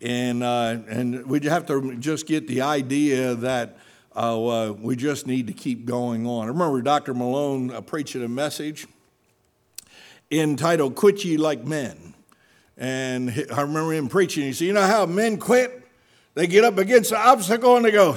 And, 0.00 0.44
uh, 0.44 0.78
and 0.88 1.26
we 1.26 1.40
have 1.40 1.66
to 1.66 1.96
just 1.96 2.26
get 2.26 2.46
the 2.46 2.60
idea 2.62 3.34
that 3.36 3.78
uh, 4.14 4.68
uh 4.68 4.72
we 4.72 4.94
just 4.94 5.26
need 5.26 5.46
to 5.46 5.52
keep 5.52 5.86
going 5.86 6.26
on. 6.26 6.44
I 6.44 6.48
remember 6.48 6.82
Dr. 6.82 7.14
Malone 7.14 7.70
uh, 7.70 7.80
preaching 7.80 8.22
a 8.22 8.28
message 8.28 8.86
entitled 10.40 10.94
Quit 10.94 11.24
Ye 11.24 11.36
Like 11.36 11.64
Men. 11.64 12.14
And 12.76 13.30
I 13.52 13.60
remember 13.60 13.92
him 13.92 14.08
preaching. 14.08 14.44
He 14.44 14.52
said, 14.52 14.66
You 14.66 14.72
know 14.72 14.86
how 14.86 15.06
men 15.06 15.38
quit? 15.38 15.86
They 16.34 16.46
get 16.46 16.64
up 16.64 16.78
against 16.78 17.10
the 17.10 17.18
obstacle 17.18 17.76
and 17.76 17.84
they 17.84 17.90
go, 17.90 18.16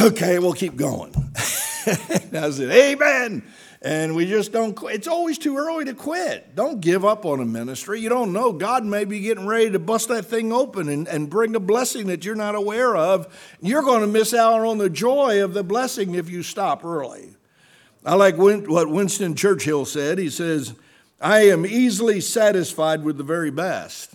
Okay, 0.00 0.38
we'll 0.38 0.54
keep 0.54 0.76
going. 0.76 1.14
I 1.36 2.50
said, 2.50 2.70
Amen. 2.70 3.44
And 3.82 4.16
we 4.16 4.24
just 4.24 4.50
don't 4.50 4.74
quit. 4.74 4.94
It's 4.94 5.06
always 5.06 5.36
too 5.36 5.58
early 5.58 5.84
to 5.84 5.92
quit. 5.92 6.56
Don't 6.56 6.80
give 6.80 7.04
up 7.04 7.26
on 7.26 7.40
a 7.40 7.44
ministry. 7.44 8.00
You 8.00 8.08
don't 8.08 8.32
know. 8.32 8.50
God 8.50 8.82
may 8.82 9.04
be 9.04 9.20
getting 9.20 9.46
ready 9.46 9.70
to 9.72 9.78
bust 9.78 10.08
that 10.08 10.24
thing 10.24 10.54
open 10.54 10.88
and, 10.88 11.06
and 11.06 11.28
bring 11.28 11.54
a 11.54 11.60
blessing 11.60 12.06
that 12.06 12.24
you're 12.24 12.34
not 12.34 12.54
aware 12.54 12.96
of. 12.96 13.54
You're 13.60 13.82
going 13.82 14.00
to 14.00 14.06
miss 14.06 14.32
out 14.32 14.62
on 14.62 14.78
the 14.78 14.88
joy 14.88 15.44
of 15.44 15.52
the 15.52 15.62
blessing 15.62 16.14
if 16.14 16.30
you 16.30 16.42
stop 16.42 16.82
early. 16.82 17.36
I 18.06 18.14
like 18.14 18.38
what 18.38 18.88
Winston 18.88 19.34
Churchill 19.34 19.84
said. 19.84 20.18
He 20.18 20.30
says, 20.30 20.74
I 21.24 21.44
am 21.44 21.64
easily 21.64 22.20
satisfied 22.20 23.02
with 23.02 23.16
the 23.16 23.24
very 23.24 23.50
best. 23.50 24.12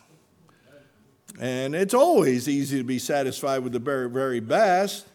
And 1.39 1.73
it's 1.73 1.95
always 1.95 2.47
easy 2.47 2.77
to 2.77 2.83
be 2.83 2.99
satisfied 2.99 3.63
with 3.63 3.73
the 3.73 3.79
very, 3.79 4.07
very 4.07 4.39
best. 4.39 5.07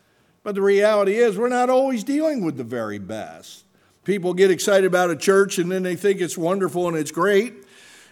But 0.42 0.56
the 0.56 0.60
reality 0.60 1.14
is, 1.14 1.38
we're 1.38 1.48
not 1.48 1.70
always 1.70 2.02
dealing 2.02 2.44
with 2.44 2.56
the 2.56 2.64
very 2.64 2.98
best. 2.98 3.62
People 4.02 4.34
get 4.34 4.50
excited 4.50 4.86
about 4.86 5.10
a 5.10 5.16
church 5.16 5.58
and 5.58 5.70
then 5.70 5.84
they 5.84 5.94
think 5.94 6.20
it's 6.20 6.36
wonderful 6.36 6.88
and 6.88 6.96
it's 6.96 7.12
great. 7.12 7.54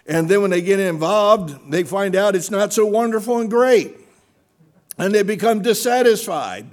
And 0.07 0.29
then 0.29 0.41
when 0.41 0.51
they 0.51 0.61
get 0.61 0.79
involved, 0.79 1.69
they 1.69 1.83
find 1.83 2.15
out 2.15 2.37
it's 2.37 2.49
not 2.49 2.71
so 2.71 2.85
wonderful 2.85 3.39
and 3.39 3.49
great. 3.49 3.97
And 4.97 5.13
they 5.13 5.23
become 5.23 5.61
dissatisfied. 5.61 6.67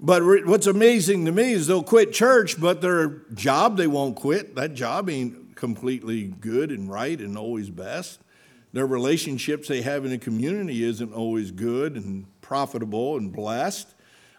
But 0.00 0.24
what's 0.44 0.66
amazing 0.66 1.24
to 1.26 1.32
me 1.32 1.52
is 1.52 1.68
they'll 1.68 1.84
quit 1.84 2.12
church, 2.12 2.60
but 2.60 2.80
their 2.80 3.22
job 3.34 3.76
they 3.76 3.86
won't 3.86 4.16
quit. 4.16 4.56
That 4.56 4.74
job 4.74 5.08
ain't 5.08 5.47
completely 5.58 6.28
good 6.40 6.70
and 6.70 6.88
right 6.88 7.18
and 7.20 7.36
always 7.36 7.68
best. 7.68 8.20
Their 8.72 8.86
relationships 8.86 9.66
they 9.66 9.82
have 9.82 10.04
in 10.04 10.12
the 10.12 10.18
community 10.18 10.84
isn't 10.84 11.12
always 11.12 11.50
good 11.50 11.96
and 11.96 12.26
profitable 12.40 13.16
and 13.16 13.32
blessed. 13.32 13.92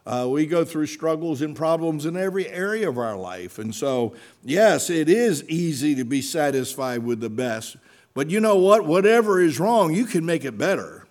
Uh, 0.05 0.27
we 0.29 0.45
go 0.45 0.63
through 0.63 0.85
struggles 0.85 1.41
and 1.41 1.55
problems 1.55 2.05
in 2.05 2.15
every 2.15 2.47
area 2.47 2.87
of 2.87 2.97
our 2.97 3.17
life. 3.17 3.59
And 3.59 3.75
so, 3.75 4.15
yes, 4.43 4.89
it 4.89 5.09
is 5.09 5.43
easy 5.49 5.93
to 5.95 6.05
be 6.05 6.21
satisfied 6.21 7.03
with 7.03 7.19
the 7.19 7.29
best. 7.29 7.75
But 8.13 8.29
you 8.29 8.39
know 8.39 8.55
what? 8.55 8.85
Whatever 8.85 9.41
is 9.41 9.59
wrong, 9.59 9.93
you 9.93 10.05
can 10.05 10.25
make 10.25 10.45
it 10.45 10.57
better. 10.57 11.05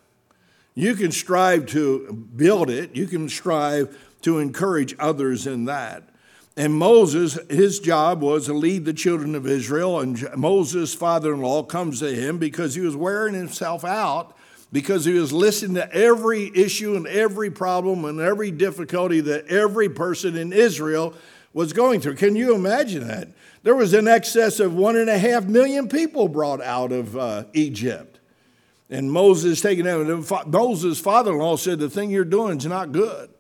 You 0.75 0.95
can 0.95 1.13
strive 1.13 1.67
to 1.67 2.13
build 2.13 2.71
it, 2.71 2.97
you 2.97 3.07
can 3.07 3.29
strive 3.29 3.97
to 4.23 4.39
encourage 4.39 4.95
others 4.99 5.47
in 5.47 5.67
that. 5.67 6.09
And 6.59 6.75
Moses, 6.75 7.39
his 7.49 7.79
job 7.79 8.21
was 8.21 8.47
to 8.47 8.53
lead 8.53 8.85
the 8.85 8.93
children 8.93 9.37
of 9.37 9.47
Israel. 9.47 10.01
And 10.01 10.29
Moses' 10.37 10.93
father 10.93 11.33
in 11.33 11.41
law 11.41 11.63
comes 11.63 12.01
to 12.01 12.13
him 12.13 12.39
because 12.39 12.75
he 12.75 12.81
was 12.81 12.97
wearing 12.97 13.35
himself 13.35 13.85
out 13.85 14.37
because 14.73 15.05
he 15.05 15.13
was 15.13 15.33
listening 15.33 15.77
to 15.77 15.95
every 15.95 16.51
issue 16.57 16.97
and 16.97 17.07
every 17.07 17.49
problem 17.49 18.05
and 18.05 18.19
every 18.19 18.51
difficulty 18.51 19.21
that 19.21 19.47
every 19.47 19.89
person 19.89 20.37
in 20.37 20.53
Israel 20.53 21.15
was 21.53 21.73
going 21.73 22.01
through. 22.01 22.17
Can 22.17 22.35
you 22.35 22.57
imagine 22.57 23.07
that? 23.07 23.29
There 23.63 23.77
was 23.77 23.95
an 23.95 24.09
excess 24.09 24.59
of 24.59 24.75
one 24.75 24.97
and 24.97 25.09
a 25.09 25.17
half 25.17 25.45
million 25.45 25.89
people 25.89 26.27
brought 26.27 26.61
out 26.61 26.91
of 26.91 27.17
uh, 27.17 27.45
Egypt. 27.53 28.19
And 28.91 29.13
Moses 29.13 29.61
taking. 29.61 29.85
Moses' 29.85 30.99
father 30.99 31.31
in 31.31 31.39
law 31.39 31.55
said, 31.55 31.79
The 31.79 31.89
thing 31.89 32.11
you're 32.11 32.25
doing 32.25 32.59
is 32.59 32.67
not 32.67 32.91
good. 32.91 33.31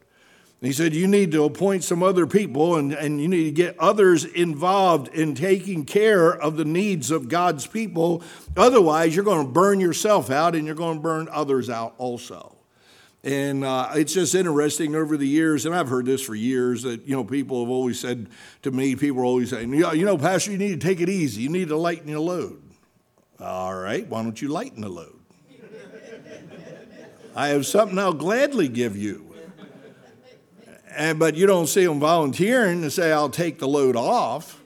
He 0.61 0.73
said, 0.73 0.93
You 0.93 1.07
need 1.07 1.31
to 1.33 1.45
appoint 1.45 1.85
some 1.85 2.03
other 2.03 2.27
people 2.27 2.77
and, 2.77 2.93
and 2.93 3.21
you 3.21 3.29
need 3.29 3.45
to 3.45 3.53
get 3.53 3.79
others 3.79 4.25
involved 4.25 5.09
in 5.15 5.35
taking 5.35 5.85
care 5.85 6.31
of 6.31 6.57
the 6.57 6.65
needs 6.65 7.11
of 7.11 7.29
God's 7.29 7.67
people. 7.67 8.23
Otherwise, 8.57 9.15
you're 9.15 9.25
going 9.25 9.47
to 9.47 9.53
burn 9.53 9.79
yourself 9.79 10.31
out 10.31 10.57
and 10.57 10.67
you're 10.67 10.75
going 10.75 10.97
to 10.97 11.03
burn 11.03 11.29
others 11.31 11.71
out 11.71 11.95
also. 11.99 12.57
And 13.25 13.65
uh, 13.65 13.91
it's 13.95 14.15
just 14.15 14.35
interesting 14.35 14.95
over 14.95 15.17
the 15.17 15.27
years, 15.27 15.67
and 15.67 15.75
I've 15.75 15.89
heard 15.89 16.07
this 16.07 16.23
for 16.23 16.37
years 16.37 16.85
that, 16.85 17.05
you 17.05 17.17
know, 17.17 17.25
people 17.25 17.61
have 17.61 17.71
always 17.71 17.99
said 17.99 18.29
to 18.63 18.71
me, 18.71 18.95
people 18.95 19.21
are 19.21 19.25
always 19.25 19.51
saying, 19.51 19.73
you 19.75 20.05
know, 20.05 20.17
Pastor, 20.17 20.53
you 20.53 20.59
need 20.59 20.81
to 20.81 20.87
take 20.87 21.01
it 21.01 21.09
easy. 21.09 21.43
You 21.43 21.49
need 21.49 21.69
to 21.69 21.77
lighten 21.77 22.09
your 22.09 22.21
load. 22.21 22.63
All 23.41 23.75
right, 23.75 24.07
why 24.09 24.23
don't 24.23 24.41
you 24.41 24.49
lighten 24.49 24.83
the 24.83 24.89
load? 24.89 25.19
I 27.37 27.49
have 27.49 27.67
something 27.67 27.99
I'll 27.99 28.13
gladly 28.13 28.69
give 28.69 28.97
you 28.97 29.28
and, 30.99 31.17
but 31.17 31.37
you 31.37 31.47
don't 31.47 31.69
see 31.69 31.87
them 31.87 32.01
volunteering 32.01 32.83
to 32.83 32.91
say, 32.91 33.13
I'll 33.13 33.31
take 33.31 33.61
the 33.61 33.69
load 33.69 33.95
off. 33.95 34.61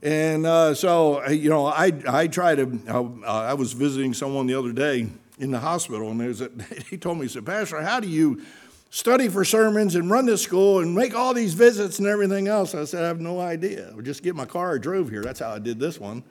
And 0.00 0.46
uh, 0.46 0.74
so, 0.74 1.24
uh, 1.24 1.30
you 1.30 1.50
know, 1.50 1.66
I, 1.66 1.92
I 2.06 2.28
try 2.28 2.54
to, 2.54 2.80
uh, 2.88 3.26
I 3.26 3.54
was 3.54 3.72
visiting 3.72 4.14
someone 4.14 4.46
the 4.46 4.54
other 4.54 4.70
day 4.70 5.08
in 5.40 5.50
the 5.50 5.58
hospital, 5.58 6.12
and 6.12 6.20
there's 6.20 6.40
a, 6.40 6.52
he 6.88 6.96
told 6.96 7.18
me, 7.18 7.24
he 7.24 7.28
said, 7.28 7.44
Pastor, 7.44 7.82
how 7.82 7.98
do 7.98 8.06
you 8.06 8.42
study 8.90 9.28
for 9.28 9.44
sermons 9.44 9.96
and 9.96 10.08
run 10.08 10.26
this 10.26 10.40
school 10.40 10.78
and 10.78 10.94
make 10.94 11.16
all 11.16 11.34
these 11.34 11.54
visits 11.54 11.98
and 11.98 12.06
everything 12.06 12.46
else? 12.46 12.72
I 12.72 12.84
said, 12.84 13.02
I 13.02 13.08
have 13.08 13.20
no 13.20 13.40
idea. 13.40 13.92
I 13.98 14.00
just 14.02 14.22
get 14.22 14.36
my 14.36 14.46
car, 14.46 14.76
I 14.76 14.78
drove 14.78 15.10
here. 15.10 15.22
That's 15.22 15.40
how 15.40 15.50
I 15.50 15.58
did 15.58 15.80
this 15.80 15.98
one. 15.98 16.22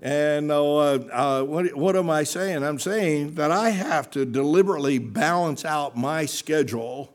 And 0.00 0.52
uh, 0.52 0.92
uh, 0.92 1.42
what, 1.42 1.74
what 1.74 1.96
am 1.96 2.08
I 2.08 2.22
saying? 2.22 2.62
I'm 2.62 2.78
saying 2.78 3.34
that 3.34 3.50
I 3.50 3.70
have 3.70 4.12
to 4.12 4.24
deliberately 4.24 4.98
balance 5.00 5.64
out 5.64 5.96
my 5.96 6.24
schedule 6.24 7.13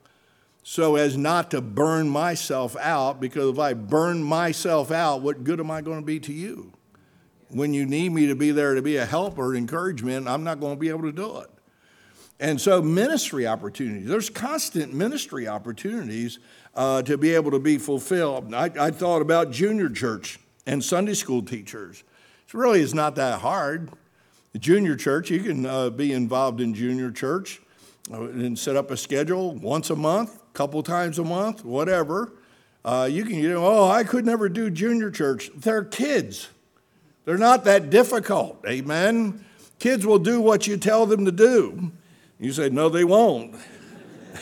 so 0.70 0.98
as 0.98 1.18
not 1.18 1.50
to 1.50 1.62
burn 1.62 2.08
myself 2.08 2.78
out, 2.78 3.20
because 3.20 3.50
if 3.50 3.58
I 3.58 3.74
burn 3.74 4.22
myself 4.22 4.92
out, 4.92 5.24
what 5.24 5.44
good 5.44 5.60
am 5.60 5.72
I 5.72 5.82
going 5.82 6.00
to 6.00 6.06
be 6.06 6.20
to 6.20 6.32
you? 6.32 6.72
When 7.48 7.74
you 7.74 7.88
need 7.88 8.12
me 8.12 8.28
to 8.28 8.36
be 8.36 8.52
there 8.52 8.76
to 8.76 8.82
be 8.84 8.98
a 8.98 9.06
help 9.08 9.40
or 9.40 9.56
encouragement, 9.56 10.28
I'm 10.28 10.44
not 10.44 10.60
going 10.60 10.76
to 10.76 10.80
be 10.80 10.90
able 10.90 11.02
to 11.02 11.12
do 11.12 11.40
it. 11.40 11.50
And 12.40 12.62
so, 12.62 12.84
ministry 12.84 13.48
opportunities, 13.48 14.08
there's 14.08 14.30
constant 14.30 14.94
ministry 14.94 15.48
opportunities 15.48 16.38
uh, 16.76 17.02
to 17.02 17.18
be 17.18 17.34
able 17.34 17.50
to 17.50 17.60
be 17.60 17.80
fulfilled. 17.80 18.54
I, 18.54 18.70
I, 18.80 18.92
thought 18.92 19.24
about 19.24 19.50
junior 19.50 19.90
church 19.90 20.40
and 20.68 20.84
Sunday 20.84 21.16
school 21.16 21.42
teachers. 21.42 22.04
It 22.48 22.54
really 22.54 22.82
is 22.82 22.94
not 22.94 23.16
that 23.16 23.40
hard. 23.40 23.90
The 24.54 24.60
junior 24.60 24.96
church, 24.96 25.32
you 25.32 25.40
can 25.40 25.66
uh, 25.66 25.90
be 25.90 26.14
involved 26.14 26.62
in 26.62 26.76
junior 26.76 27.10
church 27.10 27.60
uh, 28.14 28.22
and 28.26 28.58
set 28.58 28.76
up 28.76 28.92
a 28.92 28.98
schedule 28.98 29.56
once 29.56 29.90
a 29.90 29.96
month 29.96 30.39
couple 30.54 30.82
times 30.84 31.20
a 31.20 31.24
month, 31.24 31.64
whatever. 31.64 32.34
Uh, 32.84 33.08
you 33.12 33.26
can, 33.26 33.36
you 33.36 33.50
know, 33.50 33.66
oh, 33.66 33.90
I 33.90 34.04
could 34.04 34.26
never 34.26 34.50
do 34.50 34.70
junior 34.70 35.12
church. 35.12 35.52
They're 35.56 35.84
kids. 35.84 36.50
They're 37.26 37.38
not 37.38 37.66
that 37.66 37.90
difficult. 37.90 38.64
Amen. 38.68 39.46
Kids 39.80 40.06
will 40.06 40.20
do 40.20 40.42
what 40.42 40.68
you 40.68 40.78
tell 40.78 41.06
them 41.06 41.26
to 41.26 41.32
do. 41.32 41.92
You 42.40 42.52
say, 42.54 42.70
no, 42.70 42.90
they 42.90 43.04
won't. 43.04 43.56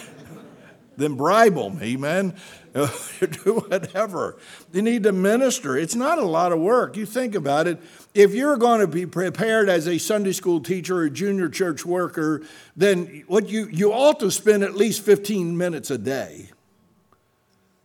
then 0.98 1.16
bribe 1.16 1.56
them. 1.56 1.80
Amen. 1.82 2.36
do 2.74 3.60
whatever. 3.68 4.38
You 4.72 4.82
need 4.82 5.04
to 5.04 5.12
minister. 5.12 5.76
It's 5.78 5.96
not 5.96 6.20
a 6.20 6.26
lot 6.26 6.52
of 6.52 6.60
work. 6.60 6.96
You 6.96 7.06
think 7.06 7.36
about 7.36 7.68
it. 7.68 7.80
If 8.17 8.33
you're 8.33 8.57
going 8.57 8.79
to 8.79 8.88
be 8.88 9.05
prepared 9.05 9.69
as 9.69 9.88
a 9.88 10.00
Sunday 10.00 10.31
school 10.31 10.59
teacher 10.59 10.97
or 10.97 11.09
junior 11.09 11.50
church 11.50 11.86
worker, 11.86 12.41
then 12.75 13.24
what 13.27 13.47
you, 13.47 13.67
you 13.71 13.93
ought 13.93 14.19
to 14.21 14.31
spend 14.31 14.63
at 14.63 14.74
least 14.74 15.03
15 15.03 15.55
minutes 15.55 15.91
a 15.91 16.00
day 16.00 16.50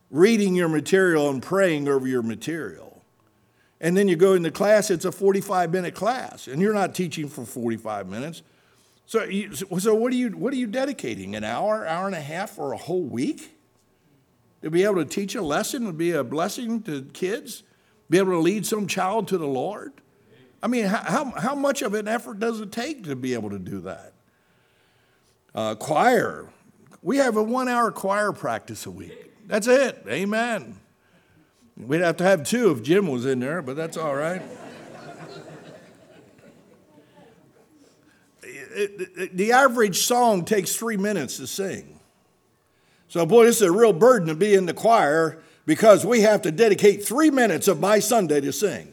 reading 0.09 0.55
your 0.55 0.69
material 0.69 1.29
and 1.29 1.43
praying 1.43 1.87
over 1.87 2.07
your 2.07 2.23
material. 2.23 3.03
And 3.79 3.95
then 3.95 4.07
you 4.07 4.15
go 4.15 4.33
into 4.33 4.49
class, 4.49 4.89
it's 4.89 5.05
a 5.05 5.11
45 5.11 5.71
minute 5.71 5.93
class, 5.93 6.47
and 6.47 6.59
you're 6.59 6.73
not 6.73 6.95
teaching 6.95 7.27
for 7.27 7.45
45 7.45 8.09
minutes. 8.09 8.41
So, 9.05 9.25
you, 9.25 9.53
so 9.53 9.93
what, 9.93 10.13
are 10.13 10.15
you, 10.15 10.29
what 10.29 10.51
are 10.51 10.57
you 10.57 10.67
dedicating? 10.67 11.35
An 11.35 11.43
hour, 11.43 11.85
hour 11.85 12.07
and 12.07 12.15
a 12.15 12.21
half 12.21 12.51
for 12.51 12.73
a 12.73 12.77
whole 12.77 13.03
week? 13.03 13.53
to 14.63 14.71
be 14.71 14.83
able 14.83 14.95
to 14.95 15.05
teach 15.05 15.35
a 15.35 15.41
lesson 15.41 15.85
would 15.85 15.97
be 15.97 16.11
a 16.11 16.23
blessing 16.23 16.81
to 16.81 17.03
kids, 17.11 17.63
be 18.09 18.17
able 18.17 18.31
to 18.31 18.39
lead 18.39 18.65
some 18.65 18.87
child 18.87 19.27
to 19.27 19.37
the 19.37 19.45
Lord. 19.45 19.91
I 20.63 20.67
mean, 20.67 20.85
how, 20.85 21.25
how 21.35 21.55
much 21.55 21.81
of 21.81 21.93
an 21.93 22.07
effort 22.07 22.39
does 22.39 22.61
it 22.61 22.71
take 22.71 23.03
to 23.03 23.17
be 23.17 23.33
able 23.33 23.49
to 23.49 23.59
do 23.59 23.81
that? 23.81 24.13
Uh, 25.53 25.75
choir. 25.75 26.47
We 27.01 27.17
have 27.17 27.35
a 27.35 27.43
one 27.43 27.67
hour 27.67 27.91
choir 27.91 28.31
practice 28.31 28.85
a 28.85 28.91
week. 28.91 29.33
That's 29.45 29.67
it. 29.67 30.05
Amen. 30.07 30.79
We'd 31.75 31.99
have 31.99 32.15
to 32.17 32.23
have 32.23 32.45
two 32.45 32.71
if 32.71 32.81
Jim 32.81 33.07
was 33.07 33.25
in 33.25 33.41
there, 33.41 33.61
but 33.61 33.75
that's 33.75 33.97
all 33.97 34.15
right. 34.15 34.41
the 39.33 39.51
average 39.51 39.97
song 39.97 40.45
takes 40.45 40.77
three 40.77 40.97
minutes 40.97 41.37
to 41.37 41.47
sing. 41.47 41.99
So, 43.09 43.25
boy, 43.25 43.45
this 43.45 43.57
is 43.57 43.63
a 43.63 43.71
real 43.71 43.93
burden 43.93 44.29
to 44.29 44.35
be 44.35 44.53
in 44.53 44.65
the 44.65 44.73
choir 44.73 45.43
because 45.65 46.05
we 46.05 46.21
have 46.21 46.41
to 46.43 46.51
dedicate 46.51 47.05
three 47.05 47.29
minutes 47.29 47.67
of 47.67 47.81
my 47.81 47.99
Sunday 47.99 48.39
to 48.39 48.53
sing. 48.53 48.92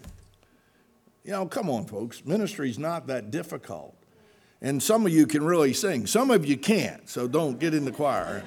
You 1.24 1.32
know, 1.32 1.46
come 1.46 1.68
on, 1.68 1.86
folks. 1.86 2.24
Ministry's 2.24 2.78
not 2.78 3.06
that 3.08 3.30
difficult. 3.30 3.94
And 4.62 4.82
some 4.82 5.06
of 5.06 5.12
you 5.12 5.26
can 5.26 5.42
really 5.42 5.72
sing. 5.72 6.06
Some 6.06 6.30
of 6.30 6.44
you 6.44 6.56
can't, 6.56 7.08
so 7.08 7.26
don't 7.26 7.58
get 7.58 7.74
in 7.74 7.84
the 7.84 7.92
choir. 7.92 8.42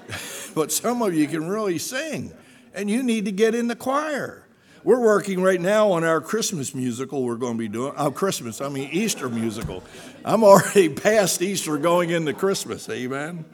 but 0.54 0.70
some 0.70 1.02
of 1.02 1.14
you 1.14 1.26
can 1.26 1.48
really 1.48 1.78
sing, 1.78 2.32
and 2.74 2.90
you 2.90 3.02
need 3.02 3.24
to 3.24 3.32
get 3.32 3.54
in 3.54 3.66
the 3.66 3.76
choir. 3.76 4.46
We're 4.84 5.00
working 5.00 5.42
right 5.42 5.60
now 5.60 5.90
on 5.92 6.04
our 6.04 6.20
Christmas 6.20 6.74
musical 6.74 7.24
we're 7.24 7.36
going 7.36 7.54
to 7.54 7.58
be 7.58 7.68
doing. 7.68 7.92
Oh, 7.96 8.10
Christmas, 8.10 8.60
I 8.60 8.68
mean 8.68 8.88
Easter 8.92 9.28
musical. 9.28 9.82
I'm 10.24 10.44
already 10.44 10.88
past 10.94 11.42
Easter 11.42 11.76
going 11.76 12.10
into 12.10 12.32
Christmas, 12.32 12.88
amen? 12.88 13.44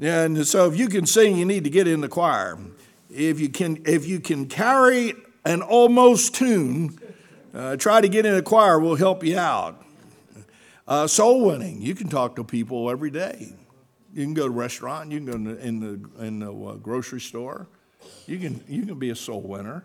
And 0.00 0.46
so 0.46 0.70
if 0.70 0.78
you 0.78 0.88
can 0.88 1.04
sing, 1.04 1.36
you 1.36 1.44
need 1.44 1.64
to 1.64 1.70
get 1.70 1.86
in 1.86 2.00
the 2.00 2.08
choir. 2.08 2.58
If 3.10 3.40
you 3.40 3.48
can, 3.48 3.82
if 3.84 4.06
you 4.06 4.20
can 4.20 4.46
carry 4.46 5.14
an 5.44 5.60
almost 5.60 6.34
tune, 6.34 6.98
uh, 7.58 7.76
try 7.76 8.00
to 8.00 8.08
get 8.08 8.24
in 8.24 8.34
a 8.34 8.42
choir, 8.42 8.78
we'll 8.78 8.94
help 8.94 9.24
you 9.24 9.36
out. 9.36 9.84
Uh, 10.86 11.06
soul 11.06 11.44
winning, 11.44 11.82
you 11.82 11.94
can 11.94 12.08
talk 12.08 12.36
to 12.36 12.44
people 12.44 12.88
every 12.88 13.10
day. 13.10 13.52
You 14.14 14.24
can 14.24 14.32
go 14.32 14.46
to 14.46 14.48
a 14.48 14.56
restaurant, 14.56 15.10
you 15.10 15.18
can 15.18 15.26
go 15.26 15.32
in 15.32 15.44
the, 15.44 15.58
in 15.58 15.80
the, 15.80 16.24
in 16.24 16.38
the 16.38 16.52
uh, 16.52 16.74
grocery 16.76 17.20
store. 17.20 17.66
You 18.26 18.38
can, 18.38 18.64
you 18.68 18.86
can 18.86 18.98
be 18.98 19.10
a 19.10 19.16
soul 19.16 19.42
winner. 19.42 19.84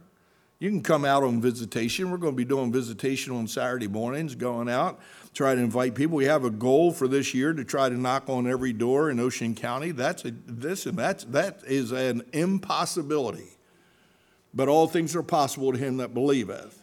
You 0.59 0.69
can 0.69 0.81
come 0.81 1.03
out 1.03 1.23
on 1.23 1.41
visitation. 1.41 2.11
We're 2.11 2.17
going 2.17 2.33
to 2.33 2.37
be 2.37 2.45
doing 2.45 2.71
visitation 2.71 3.35
on 3.35 3.47
Saturday 3.47 3.87
mornings, 3.87 4.35
going 4.35 4.69
out, 4.69 5.01
try 5.33 5.55
to 5.55 5.59
invite 5.59 5.95
people. 5.95 6.15
We 6.15 6.25
have 6.25 6.45
a 6.45 6.51
goal 6.51 6.93
for 6.93 7.07
this 7.07 7.33
year 7.33 7.53
to 7.53 7.65
try 7.65 7.89
to 7.89 7.95
knock 7.95 8.29
on 8.29 8.47
every 8.47 8.71
door 8.71 9.09
in 9.09 9.19
Ocean 9.19 9.55
County. 9.55 9.91
That's 9.91 10.23
a, 10.25 10.31
this 10.45 10.85
and 10.85 10.97
that's 10.97 11.23
that 11.25 11.61
is 11.65 11.91
an 11.91 12.21
impossibility. 12.33 13.57
But 14.53 14.69
all 14.69 14.87
things 14.87 15.15
are 15.15 15.23
possible 15.23 15.71
to 15.71 15.77
him 15.77 15.97
that 15.97 16.13
believeth. 16.13 16.82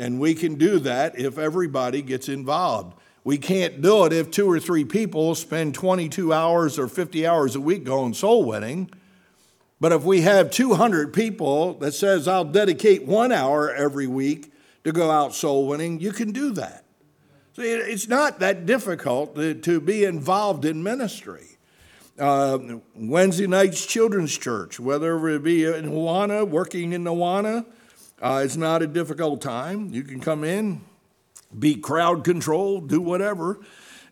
And 0.00 0.18
we 0.18 0.34
can 0.34 0.54
do 0.54 0.78
that 0.78 1.18
if 1.18 1.36
everybody 1.36 2.00
gets 2.00 2.30
involved. 2.30 2.94
We 3.22 3.36
can't 3.36 3.82
do 3.82 4.06
it 4.06 4.14
if 4.14 4.30
two 4.30 4.50
or 4.50 4.58
three 4.58 4.86
people 4.86 5.34
spend 5.34 5.74
22 5.74 6.32
hours 6.32 6.78
or 6.78 6.88
50 6.88 7.26
hours 7.26 7.54
a 7.54 7.60
week 7.60 7.84
going 7.84 8.14
soul 8.14 8.46
winning. 8.46 8.90
But 9.78 9.92
if 9.92 10.02
we 10.02 10.22
have 10.22 10.50
200 10.50 11.12
people 11.12 11.74
that 11.80 11.92
says, 11.92 12.26
I'll 12.26 12.46
dedicate 12.46 13.04
one 13.04 13.30
hour 13.30 13.70
every 13.74 14.06
week 14.06 14.54
to 14.84 14.92
go 14.92 15.10
out 15.10 15.34
soul 15.34 15.66
winning, 15.66 16.00
you 16.00 16.12
can 16.12 16.32
do 16.32 16.52
that. 16.52 16.86
So 17.52 17.60
it's 17.60 18.08
not 18.08 18.38
that 18.38 18.64
difficult 18.64 19.36
to 19.36 19.80
be 19.82 20.04
involved 20.04 20.64
in 20.64 20.82
ministry. 20.82 21.58
Uh, 22.18 22.78
Wednesday 22.94 23.46
nights 23.46 23.84
children's 23.84 24.36
church, 24.38 24.80
whether 24.80 25.28
it 25.28 25.42
be 25.42 25.66
in 25.66 25.90
Awana, 25.90 26.48
working 26.48 26.94
in 26.94 27.04
Awana, 27.04 27.66
uh, 28.20 28.42
it's 28.44 28.56
not 28.56 28.82
a 28.82 28.86
difficult 28.86 29.40
time. 29.40 29.92
You 29.92 30.02
can 30.02 30.20
come 30.20 30.44
in, 30.44 30.82
be 31.58 31.76
crowd 31.76 32.24
control, 32.24 32.80
do 32.80 33.00
whatever, 33.00 33.60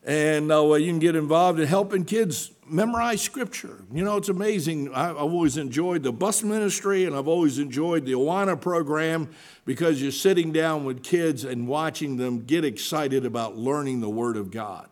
and 0.04 0.50
uh, 0.50 0.74
you 0.74 0.86
can 0.86 0.98
get 0.98 1.16
involved 1.16 1.60
in 1.60 1.66
helping 1.66 2.04
kids 2.04 2.50
memorize 2.66 3.20
scripture. 3.20 3.84
You 3.92 4.04
know, 4.04 4.16
it's 4.16 4.28
amazing. 4.28 4.94
I, 4.94 5.08
have 5.08 5.16
always 5.16 5.56
enjoyed 5.56 6.02
the 6.02 6.12
bus 6.12 6.42
ministry 6.42 7.04
and 7.04 7.14
I've 7.14 7.28
always 7.28 7.58
enjoyed 7.58 8.04
the 8.04 8.12
Awana 8.12 8.60
program 8.60 9.30
because 9.64 10.00
you're 10.00 10.12
sitting 10.12 10.52
down 10.52 10.84
with 10.84 11.02
kids 11.02 11.44
and 11.44 11.66
watching 11.66 12.16
them 12.16 12.44
get 12.44 12.64
excited 12.64 13.24
about 13.24 13.56
learning 13.56 14.00
the 14.00 14.08
Word 14.08 14.36
of 14.36 14.50
God. 14.50 14.88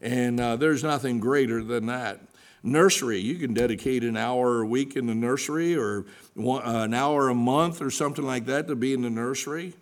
And 0.00 0.40
uh, 0.40 0.56
there's 0.56 0.82
nothing 0.82 1.20
greater 1.20 1.62
than 1.62 1.86
that. 1.86 2.20
Nursery, 2.62 3.20
you 3.20 3.36
can 3.36 3.54
dedicate 3.54 4.04
an 4.04 4.16
hour 4.16 4.60
a 4.60 4.66
week 4.66 4.96
in 4.96 5.06
the 5.06 5.14
nursery 5.14 5.76
or 5.76 6.04
one, 6.34 6.62
uh, 6.62 6.84
an 6.84 6.94
hour 6.94 7.28
a 7.28 7.34
month 7.34 7.80
or 7.80 7.90
something 7.90 8.24
like 8.24 8.46
that 8.46 8.68
to 8.68 8.76
be 8.76 8.92
in 8.92 9.02
the 9.02 9.10
nursery. 9.10 9.74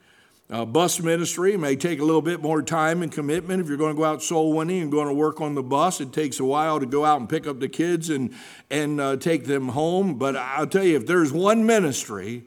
Uh, 0.50 0.64
bus 0.64 0.98
ministry 1.00 1.58
may 1.58 1.76
take 1.76 2.00
a 2.00 2.04
little 2.04 2.22
bit 2.22 2.40
more 2.40 2.62
time 2.62 3.02
and 3.02 3.12
commitment. 3.12 3.60
If 3.60 3.68
you're 3.68 3.76
going 3.76 3.94
to 3.94 3.98
go 3.98 4.04
out 4.04 4.22
soul 4.22 4.54
winning 4.54 4.80
and 4.80 4.90
going 4.90 5.08
to 5.08 5.12
work 5.12 5.42
on 5.42 5.54
the 5.54 5.62
bus, 5.62 6.00
it 6.00 6.12
takes 6.12 6.40
a 6.40 6.44
while 6.44 6.80
to 6.80 6.86
go 6.86 7.04
out 7.04 7.20
and 7.20 7.28
pick 7.28 7.46
up 7.46 7.60
the 7.60 7.68
kids 7.68 8.08
and, 8.08 8.34
and 8.70 8.98
uh, 8.98 9.16
take 9.16 9.44
them 9.44 9.68
home. 9.68 10.14
But 10.14 10.36
I'll 10.36 10.66
tell 10.66 10.84
you, 10.84 10.96
if 10.96 11.06
there's 11.06 11.32
one 11.32 11.66
ministry 11.66 12.44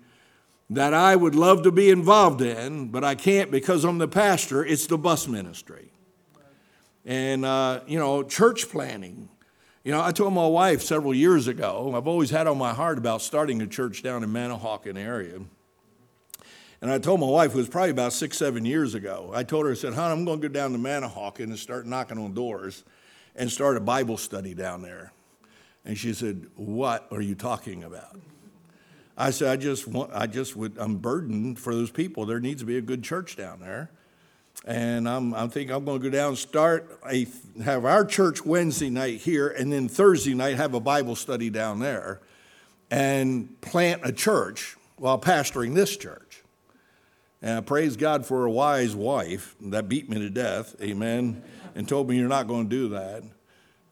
that 0.72 0.96
I 0.96 1.16
would 1.16 1.36
love 1.36 1.62
to 1.64 1.72
be 1.72 1.92
involved 1.92 2.42
in, 2.42 2.88
but 2.88 3.04
I 3.04 3.14
can't 3.14 3.52
because 3.52 3.84
I'm 3.84 4.00
the 4.00 4.08
pastor, 4.08 4.66
it's 4.66 4.88
the 4.88 4.98
bus 4.98 5.28
ministry. 5.28 5.92
And, 7.06 7.46
uh, 7.46 7.82
you 7.86 8.00
know, 8.00 8.24
church 8.24 8.70
planning. 8.70 9.30
You 9.84 9.92
know, 9.92 10.02
I 10.02 10.12
told 10.12 10.34
my 10.34 10.46
wife 10.46 10.84
several 10.84 11.14
years 11.14 11.48
ago, 11.48 11.94
I've 11.96 12.08
always 12.08 12.30
had 12.30 12.46
on 12.46 12.58
my 12.58 12.72
heart 12.72 13.00
about 13.00 13.22
starting 13.22 13.62
a 13.64 13.68
church 13.68 14.04
down 14.04 14.24
in 14.24 14.30
Manahawkin 14.30 14.96
area. 14.96 15.40
And 16.82 16.92
I 16.92 17.00
told 17.00 17.20
my 17.20 17.28
wife, 17.28 17.54
it 17.54 17.58
was 17.58 17.70
probably 17.70 17.90
about 17.90 18.14
six, 18.14 18.38
seven 18.38 18.64
years 18.64 18.94
ago. 18.94 19.32
I 19.34 19.44
told 19.44 19.66
her, 19.66 19.72
I 19.72 19.76
said, 19.76 19.94
hon, 19.94 20.12
I'm 20.12 20.26
going 20.26 20.40
to 20.40 20.50
go 20.50 20.54
down 20.54 20.72
to 20.74 20.78
Manahawkin 20.78 21.46
and 21.46 21.58
start 21.58 21.88
knocking 21.88 22.20
on 22.20 22.34
doors 22.34 22.84
and 23.36 23.52
start 23.52 23.78
a 23.78 23.80
Bible 23.80 24.18
study 24.18 24.54
down 24.54 24.84
there. 24.84 25.14
And 25.84 25.98
she 25.98 26.14
said, 26.14 26.46
What 26.56 27.08
are 27.12 27.22
you 27.22 27.34
talking 27.34 27.84
about? 27.84 28.20
I 29.18 29.32
said, 29.32 29.52
I 29.52 29.56
just 29.56 29.88
want, 29.88 30.12
I 30.14 30.28
just 30.28 30.56
would, 30.56 30.78
I'm 30.78 30.98
burdened 30.98 31.60
for 31.60 31.74
those 31.74 31.92
people. 31.92 32.26
There 32.26 32.40
needs 32.40 32.62
to 32.62 32.66
be 32.66 32.78
a 32.78 32.82
good 32.82 33.04
church 33.04 33.36
down 33.36 33.60
there. 33.60 33.90
And 34.66 35.10
I'm, 35.10 35.34
I 35.34 35.48
think 35.48 35.72
I'm 35.72 35.86
going 35.86 36.00
to 36.00 36.10
go 36.10 36.16
down 36.16 36.30
and 36.30 36.38
start 36.38 37.00
a, 37.10 37.26
have 37.64 37.84
our 37.84 38.06
church 38.06 38.46
Wednesday 38.46 38.90
night 38.90 39.20
here, 39.22 39.48
and 39.48 39.74
then 39.74 39.88
Thursday 39.88 40.36
night 40.36 40.58
have 40.58 40.76
a 40.76 40.80
Bible 40.80 41.16
study 41.16 41.50
down 41.50 41.80
there 41.80 42.22
and 42.92 43.60
plant 43.62 44.02
a 44.04 44.12
church 44.12 44.76
while 44.98 45.20
pastoring 45.20 45.74
this 45.74 45.98
church. 45.98 46.44
And 47.42 47.58
I 47.58 47.62
praise 47.62 47.98
God 47.98 48.26
for 48.26 48.46
a 48.46 48.52
wise 48.52 48.96
wife 48.96 49.56
that 49.62 49.90
beat 49.90 50.10
me 50.10 50.20
to 50.20 50.30
death, 50.30 50.76
amen, 50.80 51.42
and 51.74 51.88
told 51.88 52.08
me 52.08 52.18
you're 52.18 52.30
not 52.30 52.48
going 52.48 52.70
to 52.70 52.76
do 52.76 52.90
that. 52.90 53.24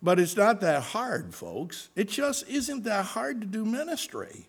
But 0.03 0.19
it's 0.19 0.38
not 0.38 0.62
that 0.62 0.84
hard, 0.84 1.34
folks. 1.34 1.89
It 1.95 2.10
just 2.10 2.47
isn't 2.47 2.84
that 2.84 3.05
hard 3.05 3.41
to 3.41 3.47
do 3.47 3.65
ministry. 3.65 4.48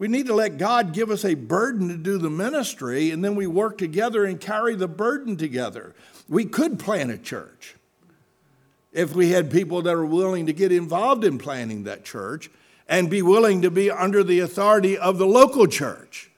We 0.00 0.08
need 0.08 0.28
to 0.28 0.34
let 0.34 0.56
God 0.56 0.94
give 0.94 1.10
us 1.10 1.26
a 1.26 1.34
burden 1.34 1.88
to 1.88 1.96
do 1.98 2.16
the 2.16 2.30
ministry, 2.30 3.10
and 3.10 3.22
then 3.22 3.34
we 3.34 3.46
work 3.46 3.76
together 3.76 4.24
and 4.24 4.40
carry 4.40 4.74
the 4.74 4.88
burden 4.88 5.36
together. 5.36 5.94
We 6.26 6.46
could 6.46 6.78
plant 6.78 7.10
a 7.10 7.18
church 7.18 7.76
if 8.94 9.14
we 9.14 9.28
had 9.28 9.50
people 9.50 9.82
that 9.82 9.92
are 9.92 10.06
willing 10.06 10.46
to 10.46 10.54
get 10.54 10.72
involved 10.72 11.22
in 11.22 11.36
planting 11.36 11.84
that 11.84 12.02
church 12.02 12.50
and 12.88 13.10
be 13.10 13.20
willing 13.20 13.60
to 13.60 13.70
be 13.70 13.90
under 13.90 14.24
the 14.24 14.40
authority 14.40 14.96
of 14.96 15.18
the 15.18 15.26
local 15.26 15.66
church. 15.66 16.30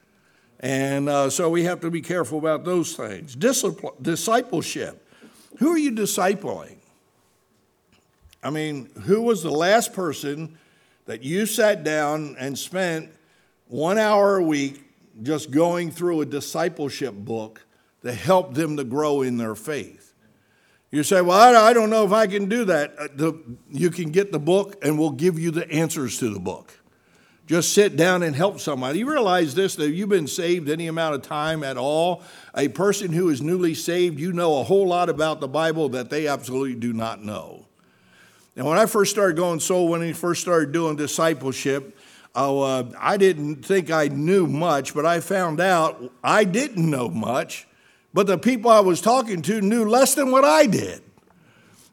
And 0.58 1.08
uh, 1.08 1.30
so 1.30 1.48
we 1.48 1.62
have 1.62 1.80
to 1.82 1.90
be 1.90 2.00
careful 2.00 2.38
about 2.38 2.64
those 2.64 2.96
things. 2.96 3.36
discipleship. 3.36 5.08
Who 5.60 5.68
are 5.70 5.78
you 5.78 5.92
discipling? 5.92 6.78
I 8.42 8.50
mean, 8.50 8.90
who 9.02 9.22
was 9.22 9.44
the 9.44 9.52
last 9.52 9.92
person 9.92 10.58
that 11.06 11.22
you 11.22 11.46
sat 11.46 11.84
down 11.84 12.34
and 12.40 12.58
spent 12.58 13.10
one 13.68 13.98
hour 13.98 14.36
a 14.36 14.42
week 14.42 14.84
just 15.22 15.50
going 15.50 15.90
through 15.90 16.20
a 16.20 16.26
discipleship 16.26 17.14
book 17.14 17.64
to 18.02 18.12
help 18.12 18.54
them 18.54 18.76
to 18.76 18.84
grow 18.84 19.22
in 19.22 19.36
their 19.36 19.54
faith? 19.54 20.14
You 20.90 21.02
say, 21.02 21.22
Well, 21.22 21.56
I 21.56 21.72
don't 21.72 21.90
know 21.90 22.04
if 22.04 22.12
I 22.12 22.26
can 22.26 22.48
do 22.48 22.64
that. 22.66 22.94
Uh, 22.98 23.32
you 23.70 23.90
can 23.90 24.10
get 24.10 24.32
the 24.32 24.38
book, 24.38 24.84
and 24.84 24.98
we'll 24.98 25.10
give 25.10 25.38
you 25.38 25.50
the 25.50 25.70
answers 25.70 26.18
to 26.18 26.30
the 26.30 26.40
book 26.40 26.74
just 27.46 27.72
sit 27.74 27.96
down 27.96 28.22
and 28.22 28.34
help 28.34 28.60
somebody. 28.60 29.00
You 29.00 29.10
realize 29.10 29.54
this 29.54 29.76
that 29.76 29.90
you've 29.90 30.08
been 30.08 30.26
saved 30.26 30.70
any 30.70 30.86
amount 30.86 31.16
of 31.16 31.22
time 31.22 31.62
at 31.62 31.76
all. 31.76 32.22
A 32.56 32.68
person 32.68 33.12
who 33.12 33.28
is 33.28 33.42
newly 33.42 33.74
saved, 33.74 34.18
you 34.18 34.32
know 34.32 34.60
a 34.60 34.64
whole 34.64 34.86
lot 34.86 35.08
about 35.08 35.40
the 35.40 35.48
Bible 35.48 35.90
that 35.90 36.08
they 36.08 36.28
absolutely 36.28 36.74
do 36.76 36.92
not 36.92 37.22
know. 37.22 37.66
And 38.54 38.66
when 38.66 38.78
I 38.78 38.86
first 38.86 39.10
started 39.10 39.36
going 39.36 39.60
soul 39.60 39.88
winning, 39.88 40.14
first 40.14 40.40
started 40.40 40.72
doing 40.72 40.96
discipleship, 40.96 41.94
oh, 42.34 42.60
uh, 42.60 42.90
I 42.98 43.16
didn't 43.16 43.64
think 43.64 43.90
I 43.90 44.08
knew 44.08 44.46
much, 44.46 44.94
but 44.94 45.06
I 45.06 45.20
found 45.20 45.60
out 45.60 46.12
I 46.22 46.44
didn't 46.44 46.88
know 46.88 47.08
much. 47.08 47.66
But 48.14 48.26
the 48.26 48.38
people 48.38 48.70
I 48.70 48.80
was 48.80 49.00
talking 49.00 49.42
to 49.42 49.60
knew 49.60 49.88
less 49.88 50.14
than 50.14 50.30
what 50.30 50.44
I 50.44 50.66
did. 50.66 51.02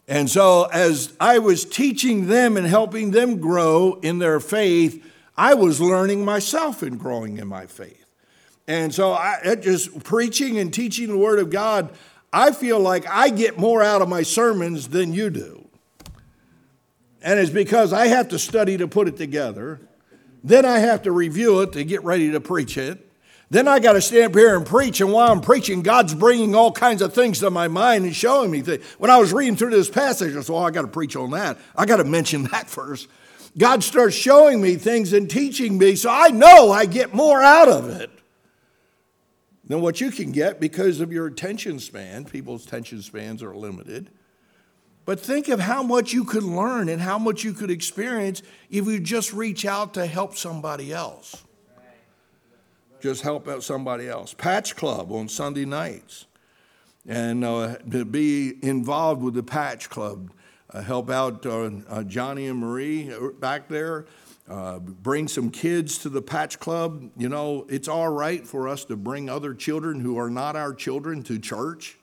And 0.07 0.29
so, 0.29 0.63
as 0.65 1.13
I 1.19 1.39
was 1.39 1.65
teaching 1.65 2.27
them 2.27 2.57
and 2.57 2.65
helping 2.65 3.11
them 3.11 3.39
grow 3.39 3.99
in 4.01 4.19
their 4.19 4.39
faith, 4.39 5.05
I 5.37 5.53
was 5.53 5.79
learning 5.79 6.25
myself 6.25 6.81
and 6.81 6.99
growing 6.99 7.37
in 7.37 7.47
my 7.47 7.65
faith. 7.65 8.05
And 8.67 8.93
so 8.93 9.13
I 9.13 9.55
just 9.55 10.03
preaching 10.03 10.59
and 10.59 10.71
teaching 10.71 11.07
the 11.07 11.17
Word 11.17 11.39
of 11.39 11.49
God, 11.49 11.91
I 12.31 12.51
feel 12.51 12.79
like 12.79 13.07
I 13.09 13.29
get 13.29 13.57
more 13.57 13.81
out 13.81 14.01
of 14.01 14.09
my 14.09 14.21
sermons 14.21 14.89
than 14.89 15.13
you 15.13 15.29
do. 15.29 15.67
And 17.21 17.39
it's 17.39 17.49
because 17.49 17.93
I 17.93 18.07
have 18.07 18.29
to 18.29 18.37
study 18.37 18.77
to 18.77 18.87
put 18.87 19.07
it 19.07 19.17
together. 19.17 19.79
Then 20.43 20.65
I 20.65 20.79
have 20.79 21.03
to 21.03 21.11
review 21.11 21.61
it 21.61 21.73
to 21.73 21.83
get 21.83 22.03
ready 22.03 22.31
to 22.31 22.39
preach 22.39 22.77
it. 22.77 23.05
Then 23.51 23.67
I 23.67 23.79
got 23.79 23.93
to 23.93 24.01
stand 24.01 24.31
up 24.31 24.35
here 24.35 24.55
and 24.55 24.65
preach. 24.65 25.01
And 25.01 25.11
while 25.11 25.31
I'm 25.31 25.41
preaching, 25.41 25.81
God's 25.81 26.13
bringing 26.13 26.53
all 26.53 26.71
kinds 26.71 27.01
of 27.01 27.13
things 27.13 27.39
to 27.39 27.49
my 27.49 27.67
mind 27.67 28.05
and 28.05 28.15
showing 28.15 28.51
me 28.51 28.61
things. 28.61 28.83
When 28.99 29.09
I 29.09 29.17
was 29.17 29.33
reading 29.33 29.55
through 29.55 29.71
this 29.71 29.89
passage, 29.89 30.35
I 30.35 30.41
said, 30.41 30.53
Oh, 30.53 30.59
I 30.59 30.71
got 30.71 30.83
to 30.83 30.87
preach 30.87 31.15
on 31.15 31.31
that. 31.31 31.57
I 31.75 31.85
got 31.85 31.97
to 31.97 32.03
mention 32.03 32.43
that 32.43 32.69
first. 32.69 33.07
God 33.57 33.83
starts 33.83 34.15
showing 34.15 34.61
me 34.61 34.75
things 34.75 35.11
and 35.13 35.29
teaching 35.29 35.79
me, 35.79 35.95
so 35.95 36.09
I 36.11 36.29
know 36.29 36.71
I 36.71 36.85
get 36.85 37.15
more 37.15 37.41
out 37.41 37.67
of 37.67 37.89
it 37.89 38.11
than 39.65 39.81
what 39.81 39.99
you 39.99 40.11
can 40.11 40.31
get 40.31 40.59
because 40.59 40.99
of 40.99 41.11
your 41.11 41.25
attention 41.25 41.79
span. 41.79 42.25
People's 42.25 42.65
attention 42.65 43.01
spans 43.01 43.41
are 43.41 43.55
limited. 43.55 44.11
But 45.05 45.19
think 45.19 45.47
of 45.47 45.59
how 45.59 45.81
much 45.81 46.13
you 46.13 46.23
could 46.23 46.43
learn 46.43 46.87
and 46.89 47.01
how 47.01 47.17
much 47.17 47.43
you 47.43 47.53
could 47.53 47.71
experience 47.71 48.43
if 48.69 48.85
you 48.85 48.99
just 48.99 49.33
reach 49.33 49.65
out 49.65 49.95
to 49.95 50.05
help 50.05 50.37
somebody 50.37 50.93
else. 50.93 51.43
Just 53.01 53.21
help 53.21 53.47
out 53.47 53.63
somebody 53.63 54.07
else. 54.07 54.33
Patch 54.33 54.75
Club 54.75 55.11
on 55.11 55.29
Sunday 55.29 55.65
nights. 55.65 56.25
And 57.07 57.43
uh, 57.43 57.77
to 57.91 58.05
be 58.05 58.63
involved 58.63 59.21
with 59.21 59.33
the 59.33 59.43
Patch 59.43 59.89
Club, 59.89 60.31
uh, 60.71 60.81
help 60.81 61.09
out 61.09 61.45
uh, 61.45 61.71
uh 61.89 62.03
Johnny 62.03 62.47
and 62.47 62.59
Marie 62.59 63.11
uh, 63.11 63.29
back 63.39 63.67
there. 63.67 64.05
Uh, 64.49 64.79
bring 64.79 65.27
some 65.27 65.51
kids 65.51 65.99
to 65.99 66.09
the 66.09 66.21
Patch 66.21 66.59
Club. 66.59 67.09
You 67.15 67.29
know, 67.29 67.65
it's 67.69 67.87
all 67.87 68.09
right 68.09 68.45
for 68.45 68.67
us 68.67 68.83
to 68.85 68.97
bring 68.97 69.29
other 69.29 69.53
children 69.53 70.01
who 70.01 70.17
are 70.17 70.29
not 70.29 70.55
our 70.55 70.73
children 70.73 71.23
to 71.23 71.37
church 71.37 71.97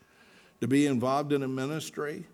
to 0.61 0.69
be 0.69 0.87
involved 0.87 1.33
in 1.33 1.43
a 1.43 1.49
ministry. 1.49 2.25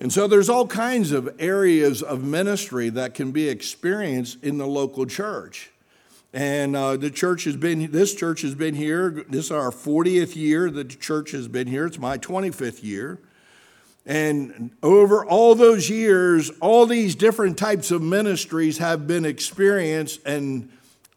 And 0.00 0.10
so 0.10 0.26
there's 0.26 0.48
all 0.48 0.66
kinds 0.66 1.12
of 1.12 1.36
areas 1.38 2.02
of 2.02 2.24
ministry 2.24 2.88
that 2.88 3.12
can 3.12 3.32
be 3.32 3.50
experienced 3.50 4.42
in 4.42 4.56
the 4.56 4.66
local 4.66 5.04
church. 5.04 5.70
And 6.32 6.74
uh, 6.74 6.96
the 6.96 7.10
church 7.10 7.44
has 7.44 7.56
been, 7.56 7.90
this 7.90 8.14
church 8.14 8.40
has 8.40 8.54
been 8.54 8.74
here. 8.74 9.24
This 9.28 9.46
is 9.46 9.50
our 9.50 9.70
40th 9.70 10.36
year 10.36 10.70
the 10.70 10.84
church 10.84 11.32
has 11.32 11.48
been 11.48 11.66
here. 11.66 11.84
It's 11.84 11.98
my 11.98 12.16
25th 12.16 12.82
year. 12.82 13.18
And 14.06 14.70
over 14.82 15.22
all 15.22 15.54
those 15.54 15.90
years, 15.90 16.50
all 16.60 16.86
these 16.86 17.14
different 17.14 17.58
types 17.58 17.90
of 17.90 18.00
ministries 18.00 18.78
have 18.78 19.06
been 19.06 19.26
experienced 19.26 20.20
and 20.24 20.70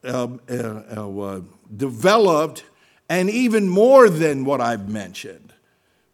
uh, 0.03 0.27
uh, 0.49 0.53
uh 0.53 1.41
developed, 1.75 2.65
and 3.07 3.29
even 3.29 3.69
more 3.69 4.09
than 4.09 4.43
what 4.43 4.59
I've 4.59 4.89
mentioned. 4.89 5.53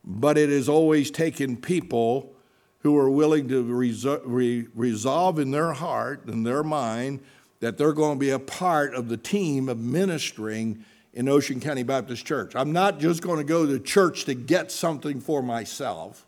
But 0.06 0.38
it 0.38 0.50
has 0.50 0.70
always 0.70 1.10
taken 1.10 1.58
people 1.58 2.36
who 2.82 2.98
are 2.98 3.10
willing 3.10 3.48
to 3.50 3.64
resol- 3.64 4.22
re- 4.24 4.68
resolve 4.74 5.40
in 5.40 5.52
their 5.52 5.74
heart 5.74 6.26
and 6.26 6.46
their 6.46 6.64
mind 6.64 7.20
that 7.60 7.78
they're 7.78 7.94
going 7.94 8.18
to 8.18 8.20
be 8.20 8.30
a 8.30 8.40
part 8.40 8.94
of 8.94 9.10
the 9.10 9.18
team 9.18 9.68
of 9.68 9.78
ministering 9.78 10.84
in 11.14 11.28
Ocean 11.28 11.60
County 11.60 11.84
Baptist 11.84 12.26
Church. 12.26 12.56
I'm 12.56 12.72
not 12.72 13.00
just 13.00 13.22
going 13.22 13.38
to 13.38 13.44
go 13.44 13.66
to 13.66 13.80
church 13.80 14.26
to 14.26 14.34
get 14.34 14.72
something 14.72 15.20
for 15.20 15.42
myself. 15.42 16.26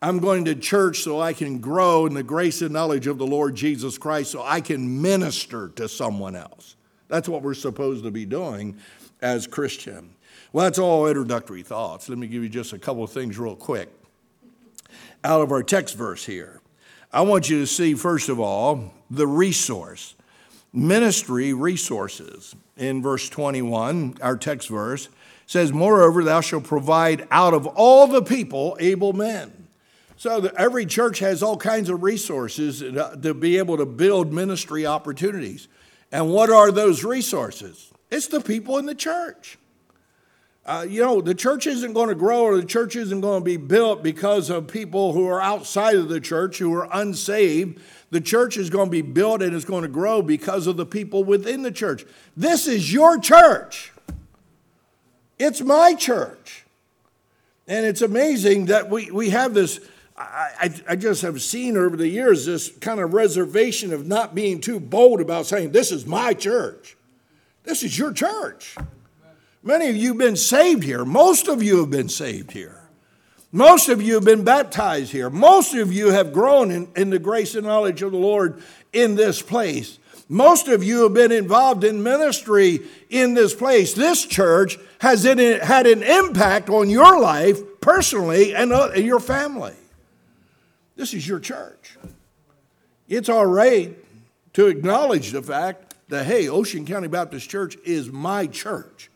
I'm 0.00 0.18
going 0.18 0.46
to 0.46 0.54
church 0.54 1.00
so 1.00 1.20
I 1.20 1.34
can 1.34 1.58
grow 1.58 2.06
in 2.06 2.14
the 2.14 2.22
grace 2.22 2.62
and 2.62 2.70
knowledge 2.70 3.06
of 3.06 3.18
the 3.18 3.26
Lord 3.26 3.54
Jesus 3.54 3.98
Christ 3.98 4.30
so 4.30 4.42
I 4.42 4.62
can 4.62 5.02
minister 5.02 5.68
to 5.76 5.88
someone 5.88 6.36
else. 6.36 6.76
That's 7.08 7.28
what 7.28 7.42
we're 7.42 7.52
supposed 7.52 8.04
to 8.04 8.10
be 8.10 8.24
doing 8.24 8.78
as 9.20 9.46
Christian. 9.46 10.14
Well, 10.54 10.64
that's 10.64 10.78
all 10.78 11.06
introductory 11.06 11.62
thoughts. 11.62 12.08
Let 12.08 12.16
me 12.16 12.28
give 12.28 12.42
you 12.42 12.48
just 12.48 12.72
a 12.72 12.78
couple 12.78 13.04
of 13.04 13.10
things 13.10 13.38
real 13.38 13.56
quick 13.56 13.90
out 15.24 15.40
of 15.40 15.52
our 15.52 15.62
text 15.62 15.96
verse 15.96 16.24
here. 16.24 16.60
I 17.12 17.22
want 17.22 17.50
you 17.50 17.58
to 17.60 17.66
see, 17.66 17.94
first 17.94 18.28
of 18.28 18.38
all, 18.38 18.92
the 19.10 19.26
resource. 19.26 20.14
Ministry 20.72 21.52
resources. 21.52 22.54
In 22.76 23.02
verse 23.02 23.28
21, 23.28 24.18
our 24.22 24.36
text 24.36 24.68
verse 24.68 25.08
says, 25.46 25.72
Moreover, 25.72 26.22
thou 26.22 26.40
shalt 26.40 26.64
provide 26.64 27.26
out 27.30 27.54
of 27.54 27.66
all 27.66 28.06
the 28.06 28.22
people 28.22 28.76
able 28.78 29.12
men. 29.12 29.66
So 30.16 30.50
every 30.56 30.86
church 30.86 31.18
has 31.20 31.42
all 31.42 31.56
kinds 31.56 31.88
of 31.88 32.02
resources 32.02 32.80
to 32.80 33.34
be 33.34 33.58
able 33.58 33.78
to 33.78 33.86
build 33.86 34.32
ministry 34.32 34.86
opportunities. 34.86 35.66
And 36.12 36.30
what 36.30 36.50
are 36.50 36.70
those 36.70 37.04
resources? 37.04 37.90
It's 38.10 38.26
the 38.26 38.40
people 38.40 38.78
in 38.78 38.86
the 38.86 38.94
church. 38.94 39.58
Uh, 40.70 40.82
you 40.82 41.02
know, 41.02 41.20
the 41.20 41.34
church 41.34 41.66
isn't 41.66 41.94
going 41.94 42.10
to 42.10 42.14
grow 42.14 42.42
or 42.42 42.56
the 42.56 42.64
church 42.64 42.94
isn't 42.94 43.20
going 43.20 43.40
to 43.40 43.44
be 43.44 43.56
built 43.56 44.04
because 44.04 44.50
of 44.50 44.68
people 44.68 45.12
who 45.12 45.26
are 45.26 45.42
outside 45.42 45.96
of 45.96 46.08
the 46.08 46.20
church 46.20 46.58
who 46.58 46.72
are 46.72 46.88
unsaved. 46.92 47.80
The 48.10 48.20
church 48.20 48.56
is 48.56 48.70
going 48.70 48.86
to 48.86 48.90
be 48.90 49.02
built 49.02 49.42
and 49.42 49.52
it's 49.52 49.64
going 49.64 49.82
to 49.82 49.88
grow 49.88 50.22
because 50.22 50.68
of 50.68 50.76
the 50.76 50.86
people 50.86 51.24
within 51.24 51.62
the 51.62 51.72
church. 51.72 52.04
This 52.36 52.68
is 52.68 52.92
your 52.92 53.18
church. 53.18 53.92
It's 55.40 55.60
my 55.60 55.94
church. 55.94 56.64
And 57.66 57.84
it's 57.84 58.00
amazing 58.00 58.66
that 58.66 58.88
we, 58.88 59.10
we 59.10 59.30
have 59.30 59.54
this. 59.54 59.80
I, 60.16 60.72
I, 60.88 60.94
just 60.94 61.22
have 61.22 61.42
seen 61.42 61.76
over 61.76 61.96
the 61.96 62.06
years 62.06 62.46
this 62.46 62.68
kind 62.78 63.00
of 63.00 63.12
reservation 63.12 63.92
of 63.92 64.06
not 64.06 64.36
being 64.36 64.60
too 64.60 64.78
bold 64.78 65.20
about 65.20 65.46
saying, 65.46 65.72
This 65.72 65.90
is 65.90 66.06
my 66.06 66.32
church. 66.32 66.96
This 67.64 67.82
is 67.82 67.98
your 67.98 68.12
church. 68.12 68.76
Many 69.62 69.90
of 69.90 69.96
you 69.96 70.08
have 70.08 70.18
been 70.18 70.36
saved 70.36 70.82
here. 70.82 71.04
Most 71.04 71.48
of 71.48 71.62
you 71.62 71.80
have 71.80 71.90
been 71.90 72.08
saved 72.08 72.52
here. 72.52 72.80
Most 73.52 73.88
of 73.88 74.00
you 74.00 74.14
have 74.14 74.24
been 74.24 74.44
baptized 74.44 75.12
here. 75.12 75.28
Most 75.28 75.74
of 75.74 75.92
you 75.92 76.10
have 76.10 76.32
grown 76.32 76.70
in, 76.70 76.88
in 76.96 77.10
the 77.10 77.18
grace 77.18 77.54
and 77.54 77.66
knowledge 77.66 78.00
of 78.00 78.12
the 78.12 78.18
Lord 78.18 78.62
in 78.92 79.16
this 79.16 79.42
place. 79.42 79.98
Most 80.28 80.68
of 80.68 80.84
you 80.84 81.02
have 81.02 81.14
been 81.14 81.32
involved 81.32 81.82
in 81.82 82.02
ministry 82.02 82.80
in 83.10 83.34
this 83.34 83.52
place. 83.52 83.92
This 83.92 84.24
church 84.24 84.78
has 85.00 85.24
had 85.24 85.86
an 85.86 86.02
impact 86.04 86.70
on 86.70 86.88
your 86.88 87.20
life 87.20 87.58
personally 87.80 88.54
and 88.54 88.72
uh, 88.72 88.92
your 88.94 89.18
family. 89.18 89.74
This 90.94 91.12
is 91.12 91.26
your 91.26 91.40
church. 91.40 91.98
It's 93.08 93.28
all 93.28 93.46
right 93.46 93.98
to 94.52 94.68
acknowledge 94.68 95.32
the 95.32 95.42
fact 95.42 95.96
that, 96.08 96.26
hey, 96.26 96.48
Ocean 96.48 96.86
County 96.86 97.08
Baptist 97.08 97.50
Church 97.50 97.76
is 97.84 98.12
my 98.12 98.46
church 98.46 99.09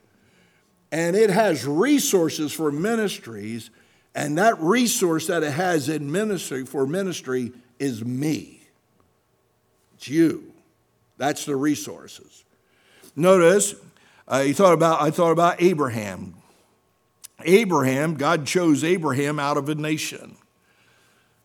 and 0.95 1.17
it 1.17 1.29
has 1.29 1.67
resources 1.67 2.53
for 2.53 2.71
ministries, 2.71 3.71
and 4.15 4.39
that 4.39 4.57
resource 4.61 5.27
that 5.27 5.43
it 5.43 5.51
has 5.51 5.89
in 5.89 6.13
ministry 6.13 6.65
for 6.65 6.87
ministry 6.87 7.51
is 7.81 8.05
me. 8.05 8.61
It's 9.97 10.07
you. 10.07 10.53
That's 11.17 11.47
the 11.47 11.57
resources. 11.57 12.45
Notice, 13.17 13.75
uh, 14.29 14.45
thought 14.53 14.73
about, 14.73 15.03
I 15.03 15.11
thought 15.11 15.33
about 15.33 15.61
Abraham. 15.61 16.37
Abraham, 17.45 18.15
God 18.15 18.47
chose 18.47 18.85
Abraham 18.85 19.41
out 19.41 19.57
of 19.57 19.69
a 19.69 19.75
nation. 19.75 20.37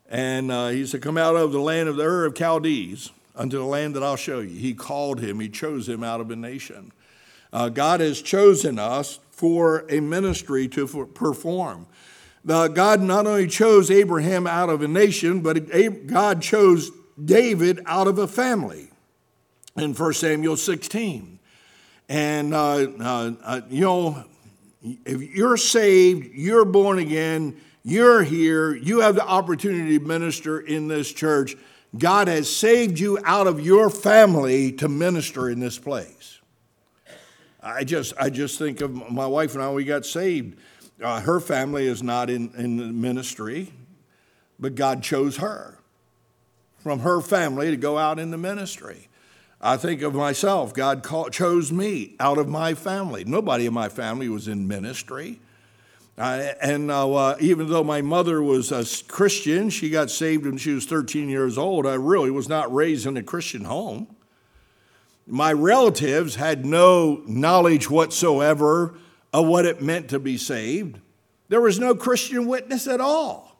And 0.07 0.51
uh, 0.51 0.67
he 0.67 0.85
said, 0.85 1.01
Come 1.01 1.17
out 1.17 1.35
of 1.35 1.53
the 1.53 1.59
land 1.59 1.89
of 1.89 1.95
the 1.95 2.03
Ur 2.03 2.25
of 2.25 2.37
Chaldees 2.37 3.09
unto 3.35 3.57
the 3.57 3.65
land 3.65 3.95
that 3.95 4.03
I'll 4.03 4.15
show 4.15 4.41
you. 4.41 4.59
He 4.59 4.75
called 4.75 5.19
him, 5.19 5.39
he 5.39 5.49
chose 5.49 5.89
him 5.89 6.03
out 6.03 6.21
of 6.21 6.29
a 6.29 6.35
nation. 6.35 6.91
Uh, 7.51 7.69
God 7.69 7.99
has 7.99 8.21
chosen 8.21 8.77
us 8.77 9.19
for 9.39 9.85
a 9.87 10.01
ministry 10.01 10.67
to 10.67 10.85
perform. 11.13 11.87
God 12.45 13.01
not 13.01 13.25
only 13.25 13.47
chose 13.47 13.89
Abraham 13.89 14.45
out 14.45 14.69
of 14.69 14.81
a 14.81 14.87
nation, 14.87 15.39
but 15.39 15.69
God 16.07 16.41
chose 16.41 16.91
David 17.23 17.79
out 17.85 18.07
of 18.07 18.17
a 18.17 18.27
family 18.27 18.89
in 19.77 19.93
1 19.93 20.13
Samuel 20.13 20.57
16. 20.57 21.39
And, 22.09 22.53
uh, 22.53 22.87
uh, 22.99 23.31
uh, 23.41 23.61
you 23.69 23.85
know, 23.85 24.25
if 25.05 25.21
you're 25.33 25.55
saved, 25.55 26.35
you're 26.35 26.65
born 26.65 26.99
again, 26.99 27.55
you're 27.83 28.23
here, 28.23 28.75
you 28.75 28.99
have 28.99 29.15
the 29.15 29.25
opportunity 29.25 29.97
to 29.97 30.05
minister 30.05 30.59
in 30.59 30.89
this 30.89 31.13
church. 31.13 31.55
God 31.97 32.27
has 32.27 32.53
saved 32.53 32.99
you 32.99 33.19
out 33.23 33.47
of 33.47 33.61
your 33.61 33.89
family 33.89 34.73
to 34.73 34.89
minister 34.89 35.49
in 35.49 35.61
this 35.61 35.79
place. 35.79 36.38
I 37.61 37.83
just, 37.83 38.13
I 38.17 38.29
just 38.29 38.57
think 38.57 38.81
of 38.81 39.11
my 39.11 39.27
wife 39.27 39.53
and 39.53 39.63
I, 39.63 39.71
we 39.71 39.83
got 39.83 40.05
saved. 40.05 40.57
Uh, 41.01 41.19
her 41.21 41.39
family 41.39 41.87
is 41.87 42.01
not 42.01 42.29
in, 42.29 42.51
in 42.57 42.77
the 42.77 42.85
ministry, 42.85 43.73
but 44.59 44.75
God 44.75 45.03
chose 45.03 45.37
her 45.37 45.79
from 46.77 46.99
her 46.99 47.21
family 47.21 47.71
to 47.71 47.77
go 47.77 47.97
out 47.97 48.19
in 48.19 48.31
the 48.31 48.37
ministry. 48.37 49.09
I 49.61 49.75
think 49.75 50.01
of 50.01 50.15
myself, 50.15 50.73
God 50.73 51.03
called, 51.03 51.33
chose 51.33 51.71
me 51.71 52.15
out 52.19 52.37
of 52.37 52.47
my 52.47 52.73
family. 52.73 53.25
Nobody 53.25 53.65
in 53.65 53.73
my 53.73 53.89
family 53.89 54.29
was 54.29 54.47
in 54.47 54.67
ministry. 54.67 55.39
Uh, 56.17 56.53
and 56.61 56.89
uh, 56.91 57.35
even 57.39 57.69
though 57.69 57.83
my 57.83 58.01
mother 58.01 58.41
was 58.41 58.71
a 58.71 58.85
Christian, 59.07 59.69
she 59.69 59.89
got 59.89 60.09
saved 60.09 60.45
when 60.45 60.57
she 60.57 60.73
was 60.73 60.85
13 60.85 61.29
years 61.29 61.57
old. 61.57 61.85
I 61.85 61.95
really 61.95 62.31
was 62.31 62.47
not 62.47 62.73
raised 62.73 63.05
in 63.05 63.17
a 63.17 63.23
Christian 63.23 63.65
home. 63.65 64.07
My 65.29 65.53
relatives 65.53 66.35
had 66.35 66.65
no 66.65 67.21
knowledge 67.27 67.89
whatsoever 67.89 68.95
of 69.31 69.45
what 69.45 69.65
it 69.65 69.81
meant 69.81 70.09
to 70.09 70.19
be 70.19 70.37
saved. 70.37 70.99
There 71.49 71.61
was 71.61 71.79
no 71.79 71.93
Christian 71.93 72.47
witness 72.47 72.87
at 72.87 72.99
all. 72.99 73.57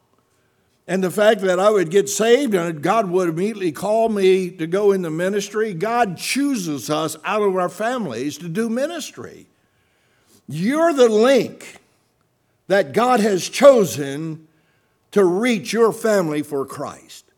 And 0.88 1.04
the 1.04 1.10
fact 1.10 1.42
that 1.42 1.60
I 1.60 1.70
would 1.70 1.90
get 1.90 2.08
saved 2.08 2.52
and 2.52 2.82
God 2.82 3.08
would 3.10 3.28
immediately 3.28 3.70
call 3.70 4.08
me 4.08 4.50
to 4.50 4.66
go 4.66 4.90
into 4.90 5.10
ministry, 5.10 5.72
God 5.72 6.16
chooses 6.16 6.90
us 6.90 7.16
out 7.24 7.42
of 7.42 7.54
our 7.54 7.68
families 7.68 8.36
to 8.38 8.48
do 8.48 8.68
ministry. 8.68 9.46
You're 10.48 10.92
the 10.92 11.08
link 11.08 11.76
that 12.66 12.92
God 12.92 13.20
has 13.20 13.48
chosen 13.48 14.48
to 15.12 15.24
reach 15.24 15.72
your 15.72 15.92
family 15.92 16.42
for 16.42 16.66
Christ. 16.66 17.29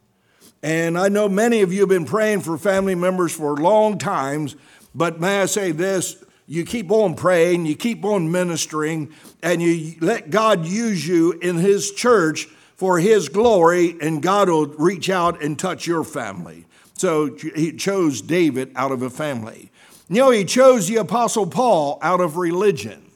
And 0.62 0.96
I 0.96 1.08
know 1.08 1.28
many 1.28 1.62
of 1.62 1.72
you 1.72 1.80
have 1.80 1.88
been 1.88 2.04
praying 2.04 2.42
for 2.42 2.56
family 2.56 2.94
members 2.94 3.32
for 3.34 3.56
long 3.56 3.98
times, 3.98 4.54
but 4.94 5.20
may 5.20 5.42
I 5.42 5.46
say 5.46 5.72
this? 5.72 6.22
You 6.46 6.64
keep 6.64 6.90
on 6.90 7.14
praying, 7.14 7.66
you 7.66 7.74
keep 7.74 8.04
on 8.04 8.30
ministering, 8.30 9.12
and 9.42 9.62
you 9.62 9.96
let 10.00 10.30
God 10.30 10.66
use 10.66 11.06
you 11.06 11.32
in 11.32 11.56
His 11.56 11.92
church 11.92 12.46
for 12.76 12.98
His 12.98 13.28
glory, 13.28 13.96
and 14.00 14.22
God 14.22 14.48
will 14.48 14.66
reach 14.66 15.08
out 15.08 15.42
and 15.42 15.58
touch 15.58 15.86
your 15.86 16.04
family. 16.04 16.66
So 16.94 17.34
He 17.34 17.72
chose 17.72 18.20
David 18.22 18.70
out 18.76 18.92
of 18.92 19.02
a 19.02 19.10
family. 19.10 19.70
You 20.08 20.16
know, 20.16 20.30
He 20.30 20.44
chose 20.44 20.88
the 20.88 20.96
Apostle 20.96 21.46
Paul 21.46 21.98
out 22.02 22.20
of 22.20 22.36
religion. 22.36 23.10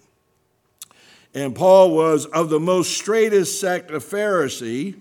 And 1.35 1.55
Paul 1.55 1.95
was 1.95 2.27
of 2.27 2.49
the 2.49 2.61
most 2.61 2.97
straightest 2.97 3.61
sect 3.61 3.91
of 3.91 4.03
Pharisee, 4.03 4.97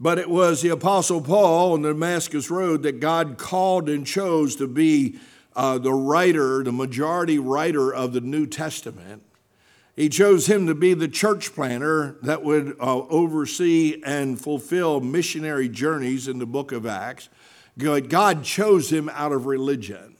but 0.00 0.18
it 0.18 0.28
was 0.28 0.62
the 0.62 0.70
Apostle 0.70 1.20
Paul 1.20 1.72
on 1.72 1.82
the 1.82 1.92
Damascus 1.92 2.50
Road 2.50 2.82
that 2.82 3.00
God 3.00 3.38
called 3.38 3.88
and 3.88 4.06
chose 4.06 4.56
to 4.56 4.66
be 4.66 5.18
uh, 5.54 5.78
the 5.78 5.92
writer, 5.92 6.62
the 6.64 6.72
majority 6.72 7.38
writer 7.38 7.94
of 7.94 8.12
the 8.12 8.20
New 8.20 8.46
Testament. 8.46 9.22
He 9.96 10.08
chose 10.08 10.46
him 10.46 10.66
to 10.66 10.74
be 10.74 10.94
the 10.94 11.06
church 11.06 11.54
planter 11.54 12.16
that 12.22 12.42
would 12.42 12.76
uh, 12.80 13.02
oversee 13.06 14.02
and 14.04 14.40
fulfill 14.40 15.00
missionary 15.00 15.68
journeys 15.68 16.26
in 16.26 16.40
the 16.40 16.46
book 16.46 16.72
of 16.72 16.84
Acts. 16.84 17.28
God 17.78 18.42
chose 18.42 18.90
him 18.90 19.08
out 19.10 19.30
of 19.30 19.46
religion. 19.46 20.16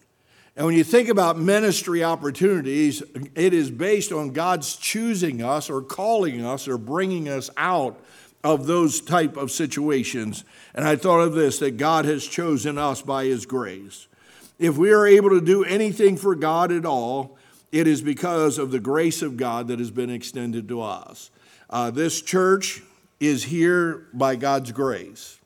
And 0.57 0.67
when 0.67 0.77
you 0.77 0.85
think 0.85 1.09
about 1.09 1.37
ministry 1.37 2.05
opportunities, 2.05 3.03
it 3.35 3.53
is 3.53 3.73
based 3.73 4.13
on 4.13 4.31
God's 4.31 4.77
choosing 4.77 5.43
us 5.43 5.69
or 5.69 5.83
calling 5.83 6.45
us 6.45 6.69
or 6.69 6.79
bringing 6.79 7.29
us 7.29 7.51
out 7.57 8.01
of 8.45 8.67
those 8.67 9.01
type 9.01 9.37
of 9.37 9.51
situations. 9.51 10.45
And 10.75 10.87
I 10.87 10.97
thought 10.97 11.21
of 11.21 11.33
this 11.33 11.59
that 11.59 11.79
God 11.79 12.05
has 12.05 12.25
chosen 12.25 12.77
us 12.77 13.01
by 13.01 13.25
his 13.25 13.47
grace. 13.47 14.07
If 14.59 14.77
we 14.77 14.93
are 14.93 15.07
able 15.07 15.31
to 15.31 15.41
do 15.41 15.65
anything 15.65 16.17
for 16.17 16.35
God 16.35 16.71
at 16.71 16.85
all, 16.85 17.37
it 17.73 17.89
is 17.89 18.03
because 18.03 18.59
of 18.59 18.71
the 18.71 18.79
grace 18.79 19.23
of 19.23 19.37
God 19.37 19.67
that 19.69 19.81
has 19.81 19.91
been 19.91 20.11
extended 20.11 20.69
to 20.69 20.83
us. 20.83 21.31
Uh, 21.71 21.91
this 21.91 22.23
church 22.23 22.83
is 23.19 23.43
here 23.45 24.07
by 24.13 24.37
God's 24.37 24.71
grace, 24.71 25.41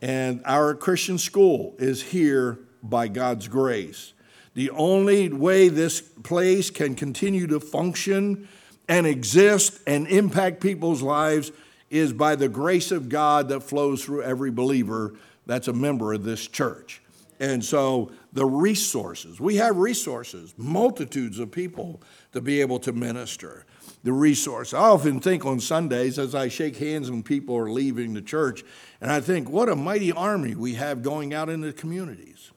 and 0.00 0.40
our 0.46 0.74
Christian 0.74 1.18
school 1.18 1.74
is 1.78 2.00
here 2.00 2.60
by 2.82 3.08
God's 3.08 3.48
grace. 3.48 4.14
The 4.54 4.70
only 4.70 5.28
way 5.28 5.68
this 5.68 6.00
place 6.00 6.70
can 6.70 6.94
continue 6.94 7.46
to 7.48 7.60
function 7.60 8.48
and 8.88 9.06
exist 9.06 9.80
and 9.86 10.06
impact 10.06 10.60
people's 10.60 11.02
lives 11.02 11.52
is 11.90 12.12
by 12.12 12.36
the 12.36 12.48
grace 12.48 12.90
of 12.90 13.08
God 13.08 13.48
that 13.48 13.60
flows 13.60 14.04
through 14.04 14.22
every 14.22 14.50
believer 14.50 15.14
that's 15.46 15.68
a 15.68 15.72
member 15.72 16.12
of 16.12 16.24
this 16.24 16.46
church. 16.46 17.02
And 17.40 17.64
so 17.64 18.10
the 18.32 18.44
resources, 18.44 19.40
we 19.40 19.56
have 19.56 19.76
resources, 19.76 20.54
multitudes 20.56 21.38
of 21.38 21.50
people 21.50 22.02
to 22.32 22.40
be 22.40 22.60
able 22.60 22.78
to 22.80 22.92
minister. 22.92 23.64
The 24.04 24.12
resource. 24.12 24.74
I 24.74 24.80
often 24.80 25.20
think 25.20 25.44
on 25.44 25.60
Sundays 25.60 26.18
as 26.18 26.34
I 26.34 26.48
shake 26.48 26.76
hands 26.76 27.10
when 27.10 27.22
people 27.22 27.56
are 27.56 27.70
leaving 27.70 28.14
the 28.14 28.22
church, 28.22 28.64
and 29.00 29.10
I 29.10 29.20
think, 29.20 29.48
what 29.48 29.68
a 29.68 29.76
mighty 29.76 30.12
army 30.12 30.54
we 30.54 30.74
have 30.74 31.02
going 31.02 31.34
out 31.34 31.48
in 31.48 31.60
the 31.60 31.72
communities 31.72 32.52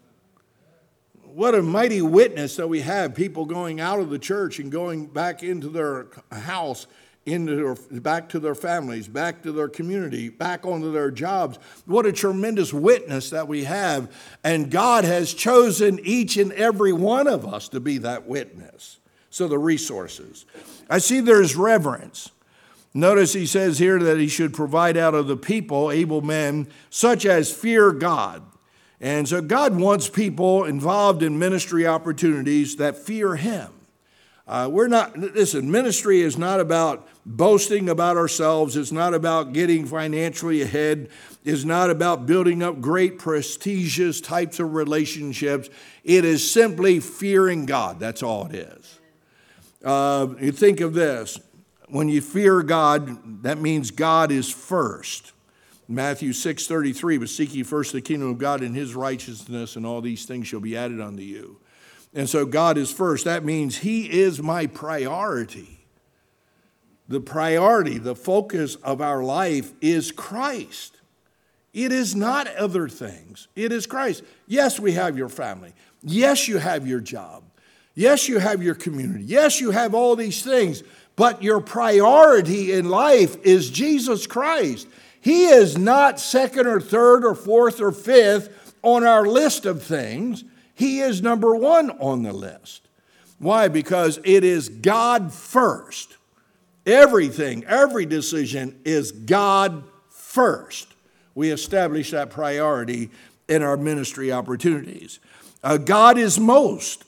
what 1.33 1.55
a 1.55 1.61
mighty 1.61 2.01
witness 2.01 2.57
that 2.57 2.67
we 2.67 2.81
have 2.81 3.15
people 3.15 3.45
going 3.45 3.79
out 3.79 3.99
of 3.99 4.09
the 4.09 4.19
church 4.19 4.59
and 4.59 4.71
going 4.71 5.07
back 5.07 5.43
into 5.43 5.69
their 5.69 6.07
house 6.31 6.87
into 7.25 7.55
their, 7.55 8.01
back 8.01 8.29
to 8.29 8.39
their 8.39 8.55
families 8.55 9.07
back 9.07 9.43
to 9.43 9.51
their 9.51 9.67
community 9.67 10.29
back 10.29 10.65
onto 10.65 10.91
their 10.91 11.11
jobs. 11.11 11.59
What 11.85 12.07
a 12.07 12.11
tremendous 12.11 12.73
witness 12.73 13.29
that 13.29 13.47
we 13.47 13.65
have. 13.65 14.11
And 14.43 14.71
god 14.71 15.03
has 15.03 15.33
chosen 15.33 15.99
each 16.03 16.37
and 16.37 16.51
every 16.53 16.93
one 16.93 17.27
of 17.27 17.45
us 17.45 17.69
to 17.69 17.79
be 17.79 17.99
that 17.99 18.27
witness. 18.27 18.97
So 19.29 19.47
the 19.47 19.59
resources. 19.59 20.45
I 20.89 20.97
see 20.97 21.19
there's 21.19 21.55
reverence. 21.55 22.31
Notice 22.93 23.33
he 23.33 23.45
says 23.45 23.77
here 23.77 23.99
that 23.99 24.17
he 24.17 24.27
should 24.27 24.53
provide 24.53 24.97
out 24.97 25.13
of 25.13 25.27
the 25.27 25.37
people 25.37 25.91
able 25.91 26.21
men 26.21 26.67
such 26.89 27.25
as 27.25 27.53
fear 27.53 27.91
god. 27.91 28.43
And 29.01 29.27
so 29.27 29.41
God 29.41 29.79
wants 29.79 30.07
people 30.07 30.63
involved 30.63 31.23
in 31.23 31.39
ministry 31.39 31.87
opportunities 31.87 32.75
that 32.75 32.95
fear 32.95 33.35
Him. 33.35 33.69
Uh, 34.47 34.67
we're 34.71 34.87
not, 34.87 35.17
listen, 35.17 35.69
ministry 35.69 36.21
is 36.21 36.37
not 36.37 36.59
about 36.59 37.07
boasting 37.25 37.89
about 37.89 38.17
ourselves, 38.17 38.75
it's 38.75 38.91
not 38.91 39.13
about 39.13 39.53
getting 39.53 39.85
financially 39.85 40.61
ahead, 40.61 41.09
it's 41.45 41.63
not 41.63 41.89
about 41.89 42.25
building 42.25 42.63
up 42.63 42.81
great, 42.81 43.19
prestigious 43.19 44.19
types 44.19 44.59
of 44.59 44.73
relationships. 44.73 45.69
It 46.03 46.25
is 46.25 46.49
simply 46.49 46.99
fearing 46.99 47.65
God. 47.65 47.99
That's 47.99 48.23
all 48.23 48.47
it 48.47 48.55
is. 48.55 48.99
Uh, 49.83 50.27
you 50.39 50.51
think 50.51 50.81
of 50.81 50.93
this 50.93 51.39
when 51.89 52.09
you 52.09 52.21
fear 52.21 52.63
God, 52.63 53.43
that 53.43 53.59
means 53.59 53.91
God 53.91 54.31
is 54.31 54.49
first. 54.49 55.33
Matthew 55.87 56.31
6:33, 56.31 57.17
but 57.17 57.29
seek 57.29 57.53
ye 57.53 57.63
first 57.63 57.91
the 57.91 58.01
kingdom 58.01 58.29
of 58.29 58.37
God 58.37 58.61
and 58.61 58.75
his 58.75 58.95
righteousness, 58.95 59.75
and 59.75 59.85
all 59.85 60.01
these 60.01 60.25
things 60.25 60.47
shall 60.47 60.61
be 60.61 60.77
added 60.77 61.01
unto 61.01 61.21
you. 61.21 61.57
And 62.13 62.29
so 62.29 62.45
God 62.45 62.77
is 62.77 62.91
first. 62.91 63.25
That 63.25 63.45
means 63.45 63.77
he 63.77 64.21
is 64.21 64.41
my 64.41 64.67
priority. 64.67 65.85
The 67.07 67.21
priority, 67.21 67.97
the 67.97 68.15
focus 68.15 68.75
of 68.75 69.01
our 69.01 69.23
life 69.23 69.71
is 69.81 70.11
Christ. 70.11 70.97
It 71.73 71.91
is 71.91 72.15
not 72.15 72.53
other 72.55 72.89
things. 72.89 73.47
It 73.55 73.71
is 73.71 73.85
Christ. 73.85 74.23
Yes, 74.47 74.79
we 74.79 74.93
have 74.93 75.17
your 75.17 75.29
family. 75.29 75.73
Yes, 76.03 76.47
you 76.47 76.57
have 76.57 76.85
your 76.87 76.99
job. 76.99 77.43
Yes, 77.95 78.27
you 78.27 78.39
have 78.39 78.63
your 78.63 78.75
community. 78.75 79.23
Yes, 79.23 79.61
you 79.61 79.71
have 79.71 79.93
all 79.93 80.15
these 80.15 80.43
things. 80.43 80.83
But 81.15 81.43
your 81.43 81.61
priority 81.61 82.73
in 82.73 82.89
life 82.89 83.37
is 83.43 83.69
Jesus 83.69 84.27
Christ. 84.27 84.87
He 85.19 85.45
is 85.45 85.77
not 85.77 86.19
second 86.19 86.67
or 86.67 86.81
third 86.81 87.23
or 87.23 87.35
fourth 87.35 87.79
or 87.79 87.91
fifth 87.91 88.73
on 88.81 89.05
our 89.05 89.25
list 89.25 89.65
of 89.65 89.83
things. 89.83 90.43
He 90.81 91.01
is 91.01 91.21
number 91.21 91.55
one 91.55 91.91
on 91.99 92.23
the 92.23 92.33
list. 92.33 92.87
Why? 93.37 93.67
Because 93.67 94.19
it 94.23 94.43
is 94.43 94.67
God 94.67 95.31
first. 95.31 96.17
Everything, 96.87 97.63
every 97.65 98.07
decision 98.07 98.79
is 98.83 99.11
God 99.11 99.83
first. 100.09 100.87
We 101.35 101.51
establish 101.51 102.09
that 102.09 102.31
priority 102.31 103.11
in 103.47 103.61
our 103.61 103.77
ministry 103.77 104.31
opportunities. 104.31 105.19
Uh, 105.63 105.77
God 105.77 106.17
is 106.17 106.39
most. 106.39 107.03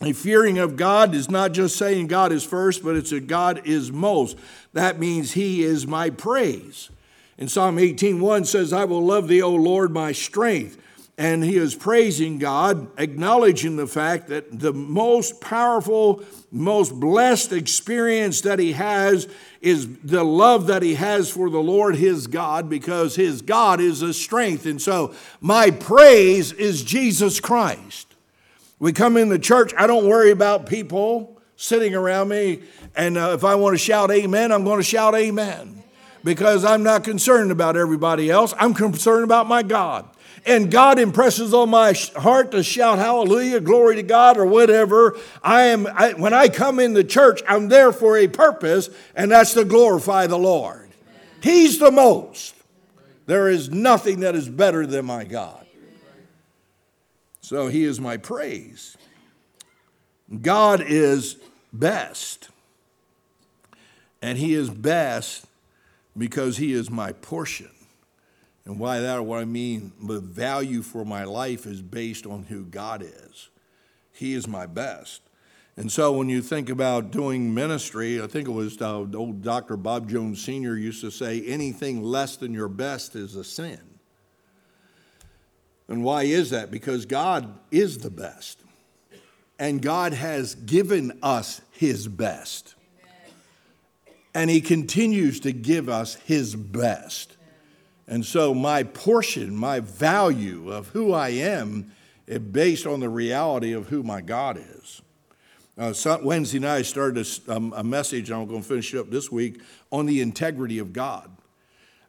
A 0.00 0.12
fearing 0.12 0.58
of 0.58 0.76
God 0.76 1.16
is 1.16 1.28
not 1.28 1.50
just 1.50 1.76
saying 1.76 2.06
God 2.06 2.30
is 2.30 2.44
first, 2.44 2.84
but 2.84 2.94
it's 2.94 3.10
a 3.10 3.18
God 3.18 3.62
is 3.64 3.90
most. 3.90 4.38
That 4.72 5.00
means 5.00 5.32
He 5.32 5.64
is 5.64 5.84
my 5.84 6.10
praise. 6.10 6.90
And 7.38 7.50
Psalm 7.50 7.76
18:1 7.76 8.46
says, 8.46 8.72
I 8.72 8.84
will 8.84 9.04
love 9.04 9.26
thee, 9.26 9.42
O 9.42 9.52
Lord, 9.52 9.90
my 9.90 10.12
strength. 10.12 10.78
And 11.16 11.44
he 11.44 11.56
is 11.56 11.76
praising 11.76 12.38
God, 12.38 12.88
acknowledging 12.98 13.76
the 13.76 13.86
fact 13.86 14.28
that 14.28 14.58
the 14.58 14.72
most 14.72 15.40
powerful, 15.40 16.24
most 16.50 16.98
blessed 16.98 17.52
experience 17.52 18.40
that 18.40 18.58
he 18.58 18.72
has 18.72 19.28
is 19.60 19.96
the 19.98 20.24
love 20.24 20.66
that 20.66 20.82
he 20.82 20.96
has 20.96 21.30
for 21.30 21.48
the 21.48 21.60
Lord 21.60 21.94
his 21.94 22.26
God, 22.26 22.68
because 22.68 23.14
his 23.14 23.42
God 23.42 23.80
is 23.80 24.00
his 24.00 24.20
strength. 24.20 24.66
And 24.66 24.82
so 24.82 25.14
my 25.40 25.70
praise 25.70 26.50
is 26.50 26.82
Jesus 26.82 27.38
Christ. 27.38 28.08
We 28.80 28.92
come 28.92 29.16
in 29.16 29.28
the 29.28 29.38
church, 29.38 29.72
I 29.78 29.86
don't 29.86 30.08
worry 30.08 30.32
about 30.32 30.66
people 30.66 31.40
sitting 31.56 31.94
around 31.94 32.28
me. 32.28 32.62
And 32.96 33.16
uh, 33.16 33.30
if 33.34 33.44
I 33.44 33.54
want 33.54 33.74
to 33.74 33.78
shout 33.78 34.10
amen, 34.10 34.50
I'm 34.50 34.64
going 34.64 34.78
to 34.78 34.84
shout 34.84 35.14
amen 35.14 35.82
because 36.24 36.64
I'm 36.64 36.82
not 36.82 37.04
concerned 37.04 37.52
about 37.52 37.76
everybody 37.76 38.30
else. 38.30 38.52
I'm 38.58 38.74
concerned 38.74 39.24
about 39.24 39.46
my 39.46 39.62
God. 39.62 40.08
And 40.46 40.70
God 40.70 40.98
impresses 40.98 41.54
on 41.54 41.70
my 41.70 41.94
heart 42.16 42.50
to 42.50 42.62
shout 42.62 42.98
hallelujah, 42.98 43.60
glory 43.60 43.96
to 43.96 44.02
God, 44.02 44.36
or 44.36 44.44
whatever. 44.44 45.18
I 45.42 45.62
am, 45.64 45.86
I, 45.86 46.12
when 46.12 46.34
I 46.34 46.48
come 46.48 46.78
in 46.78 46.92
the 46.92 47.04
church, 47.04 47.42
I'm 47.48 47.68
there 47.68 47.92
for 47.92 48.18
a 48.18 48.28
purpose, 48.28 48.90
and 49.14 49.30
that's 49.30 49.54
to 49.54 49.64
glorify 49.64 50.26
the 50.26 50.38
Lord. 50.38 50.90
He's 51.40 51.78
the 51.78 51.90
most. 51.90 52.54
There 53.26 53.48
is 53.48 53.70
nothing 53.70 54.20
that 54.20 54.34
is 54.34 54.48
better 54.48 54.86
than 54.86 55.06
my 55.06 55.24
God. 55.24 55.66
So 57.40 57.68
he 57.68 57.84
is 57.84 58.00
my 58.00 58.16
praise. 58.16 58.96
God 60.42 60.82
is 60.86 61.36
best. 61.72 62.48
And 64.22 64.38
he 64.38 64.54
is 64.54 64.70
best 64.70 65.44
because 66.16 66.56
he 66.56 66.72
is 66.72 66.90
my 66.90 67.12
portion. 67.12 67.73
And 68.66 68.78
why 68.78 69.00
that, 69.00 69.24
what 69.24 69.40
I 69.40 69.44
mean, 69.44 69.92
the 70.02 70.20
value 70.20 70.82
for 70.82 71.04
my 71.04 71.24
life 71.24 71.66
is 71.66 71.82
based 71.82 72.26
on 72.26 72.44
who 72.44 72.64
God 72.64 73.02
is. 73.02 73.50
He 74.12 74.34
is 74.34 74.48
my 74.48 74.66
best. 74.66 75.20
And 75.76 75.90
so 75.90 76.12
when 76.12 76.28
you 76.28 76.40
think 76.40 76.70
about 76.70 77.10
doing 77.10 77.52
ministry, 77.52 78.22
I 78.22 78.26
think 78.26 78.46
it 78.48 78.52
was 78.52 78.80
uh, 78.80 78.98
old 78.98 79.42
Dr. 79.42 79.76
Bob 79.76 80.08
Jones 80.08 80.42
Sr. 80.42 80.76
used 80.76 81.00
to 81.00 81.10
say, 81.10 81.42
anything 81.42 82.02
less 82.02 82.36
than 82.36 82.54
your 82.54 82.68
best 82.68 83.16
is 83.16 83.34
a 83.34 83.44
sin. 83.44 83.80
And 85.88 86.04
why 86.04 86.22
is 86.22 86.50
that? 86.50 86.70
Because 86.70 87.06
God 87.06 87.58
is 87.70 87.98
the 87.98 88.10
best. 88.10 88.60
And 89.58 89.82
God 89.82 90.12
has 90.12 90.54
given 90.54 91.18
us 91.22 91.60
his 91.72 92.08
best. 92.08 92.74
And 94.32 94.48
he 94.48 94.60
continues 94.60 95.40
to 95.40 95.52
give 95.52 95.88
us 95.88 96.14
his 96.14 96.56
best. 96.56 97.33
And 98.06 98.24
so 98.24 98.54
my 98.54 98.82
portion, 98.82 99.56
my 99.56 99.80
value 99.80 100.70
of 100.70 100.88
who 100.88 101.12
I 101.12 101.30
am, 101.30 101.92
is 102.26 102.38
based 102.38 102.86
on 102.86 103.00
the 103.00 103.08
reality 103.08 103.72
of 103.72 103.88
who 103.88 104.02
my 104.02 104.20
God 104.20 104.58
is. 104.58 105.02
Uh, 105.76 105.92
Wednesday 106.22 106.58
night, 106.58 106.76
I 106.76 106.82
started 106.82 107.26
a, 107.26 107.52
um, 107.52 107.72
a 107.76 107.82
message, 107.82 108.30
and 108.30 108.40
I'm 108.40 108.46
going 108.46 108.62
to 108.62 108.68
finish 108.68 108.94
it 108.94 108.98
up 108.98 109.10
this 109.10 109.32
week, 109.32 109.60
on 109.90 110.06
the 110.06 110.20
integrity 110.20 110.78
of 110.78 110.92
God. 110.92 111.30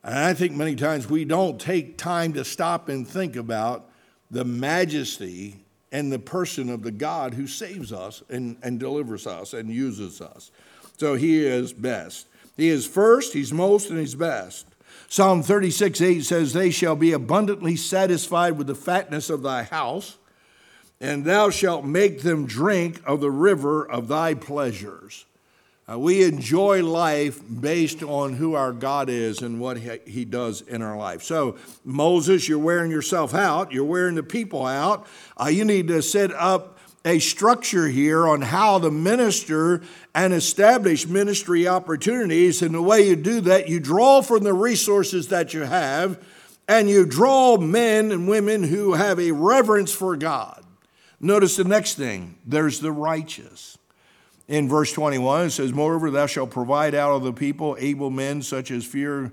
And 0.04 0.14
I 0.14 0.36
think 0.36 0.52
many 0.52 0.76
times 0.76 1.10
we 1.10 1.26
don't 1.26 1.60
take 1.60 1.98
time 1.98 2.34
to 2.34 2.46
stop 2.46 2.90
and 2.90 3.08
think 3.08 3.36
about 3.36 3.90
the 4.30 4.46
majesty 4.46 5.66
and 5.92 6.12
the 6.12 6.20
person 6.20 6.70
of 6.70 6.84
the 6.84 6.92
God 6.92 7.34
who 7.34 7.48
saves 7.48 7.92
us 7.92 8.22
and, 8.30 8.58
and 8.62 8.80
delivers 8.80 9.26
us 9.26 9.54
and 9.54 9.70
uses 9.70 10.22
us. 10.22 10.52
So 10.98 11.16
he 11.16 11.44
is 11.44 11.74
best. 11.74 12.28
He 12.56 12.70
is 12.70 12.86
first, 12.86 13.34
he's 13.34 13.52
most, 13.52 13.90
and 13.90 14.00
he's 14.00 14.16
best. 14.16 14.68
Psalm 15.08 15.44
36 15.44 16.02
8 16.02 16.24
says, 16.24 16.54
They 16.54 16.72
shall 16.72 16.96
be 16.96 17.12
abundantly 17.12 17.76
satisfied 17.76 18.58
with 18.58 18.68
the 18.68 18.76
fatness 18.76 19.30
of 19.30 19.42
thy 19.44 19.64
house 19.64 20.18
and 21.02 21.26
thou 21.26 21.50
shalt 21.50 21.86
make 21.86 22.22
them 22.22 22.46
drink 22.46 23.02
of 23.06 23.22
the 23.22 23.32
river 23.32 23.90
of 23.90 24.08
thy 24.08 24.34
pleasures. 24.34 25.26
Uh, 25.88 26.00
we 26.00 26.24
enjoy 26.24 26.84
life 26.84 27.40
based 27.62 28.02
on 28.02 28.34
who 28.34 28.56
our 28.56 28.74
God 28.74 29.08
is 29.08 29.42
and 29.42 29.60
what 29.60 29.78
he, 29.78 30.26
does 30.26 30.62
in 30.62 30.82
our 30.82 30.98
life. 30.98 31.22
So, 31.22 31.58
Moses, 31.84 32.50
you're 32.50 32.58
wearing 32.58 32.90
yourself 32.90 33.36
out, 33.36 33.72
you're 33.72 33.86
wearing 33.86 34.16
the 34.16 34.24
people 34.24 34.66
out. 34.66 35.06
Uh, 35.40 35.50
you 35.50 35.64
need 35.64 35.90
to 35.90 36.02
set 36.02 36.34
up 36.34 36.75
a 37.06 37.20
structure 37.20 37.88
here 37.88 38.28
on 38.28 38.42
how 38.42 38.80
to 38.80 38.90
minister 38.90 39.82
and 40.16 40.34
establish 40.34 41.08
ministry 41.08 41.68
opportunities. 41.68 42.64
And 42.64 42.74
the 42.74 42.82
way 42.82 43.08
you 43.08 43.16
do 43.16 43.40
that, 43.42 43.70
you 43.70 43.80
draw 43.80 44.24
from 44.24 44.44
the 44.44 44.54
resources 44.54 45.28
that 45.28 45.54
you 45.54 45.62
have 45.62 46.20
and 46.68 46.90
you 46.90 47.06
draw 47.06 47.58
men 47.58 48.12
and 48.12 48.28
women 48.28 48.64
who 48.64 48.94
have 48.94 49.20
a 49.20 49.32
reverence 49.32 49.94
for 49.94 50.18
God. 50.18 50.64
Notice 51.20 51.56
the 51.56 51.64
next 51.64 51.94
thing 51.94 52.38
there's 52.46 52.80
the 52.80 52.92
righteous. 52.92 53.78
In 54.48 54.68
verse 54.70 54.92
21, 54.92 55.48
it 55.48 55.50
says, 55.52 55.74
Moreover, 55.74 56.12
thou 56.12 56.28
shalt 56.28 56.52
provide 56.52 56.94
out 56.94 57.16
of 57.16 57.24
the 57.24 57.34
people 57.34 57.76
able 57.80 58.12
men 58.12 58.42
such 58.42 58.70
as 58.70 58.86
fear 58.86 59.32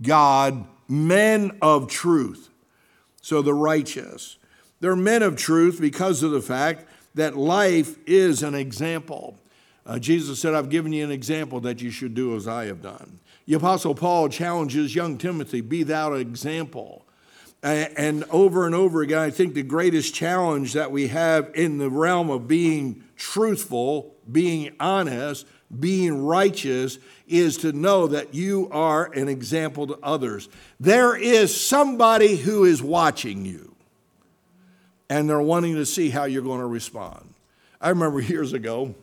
God, 0.00 0.64
men 0.88 1.58
of 1.62 1.88
truth. 1.88 2.48
So 3.20 3.40
the 3.40 3.54
righteous. 3.54 4.38
They're 4.80 4.96
men 4.96 5.22
of 5.22 5.36
truth 5.36 5.80
because 5.80 6.24
of 6.24 6.32
the 6.32 6.42
fact 6.42 6.86
that 7.14 7.36
life 7.36 7.96
is 8.06 8.42
an 8.42 8.54
example. 8.54 9.38
Uh, 9.84 9.98
Jesus 9.98 10.40
said, 10.40 10.54
I've 10.54 10.70
given 10.70 10.92
you 10.92 11.04
an 11.04 11.10
example 11.10 11.60
that 11.60 11.82
you 11.82 11.90
should 11.90 12.14
do 12.14 12.36
as 12.36 12.46
I 12.46 12.66
have 12.66 12.82
done. 12.82 13.18
The 13.46 13.54
Apostle 13.54 13.94
Paul 13.94 14.28
challenges 14.28 14.94
young 14.94 15.18
Timothy, 15.18 15.60
Be 15.60 15.82
thou 15.82 16.12
an 16.14 16.20
example. 16.20 17.04
And 17.64 18.24
over 18.30 18.66
and 18.66 18.74
over 18.74 19.02
again, 19.02 19.18
I 19.18 19.30
think 19.30 19.54
the 19.54 19.62
greatest 19.62 20.14
challenge 20.14 20.72
that 20.72 20.90
we 20.90 21.08
have 21.08 21.50
in 21.54 21.78
the 21.78 21.90
realm 21.90 22.28
of 22.28 22.48
being 22.48 23.04
truthful, 23.16 24.16
being 24.30 24.74
honest, 24.80 25.46
being 25.78 26.24
righteous 26.24 26.98
is 27.28 27.56
to 27.58 27.72
know 27.72 28.08
that 28.08 28.34
you 28.34 28.68
are 28.72 29.12
an 29.12 29.28
example 29.28 29.86
to 29.86 29.98
others. 30.02 30.48
There 30.80 31.16
is 31.16 31.58
somebody 31.58 32.36
who 32.36 32.64
is 32.64 32.82
watching 32.82 33.44
you, 33.44 33.71
and 35.12 35.28
they're 35.28 35.42
wanting 35.42 35.74
to 35.74 35.84
see 35.84 36.08
how 36.08 36.24
you're 36.24 36.42
going 36.42 36.60
to 36.60 36.66
respond. 36.66 37.34
I 37.82 37.90
remember 37.90 38.20
years 38.20 38.54
ago, 38.54 38.94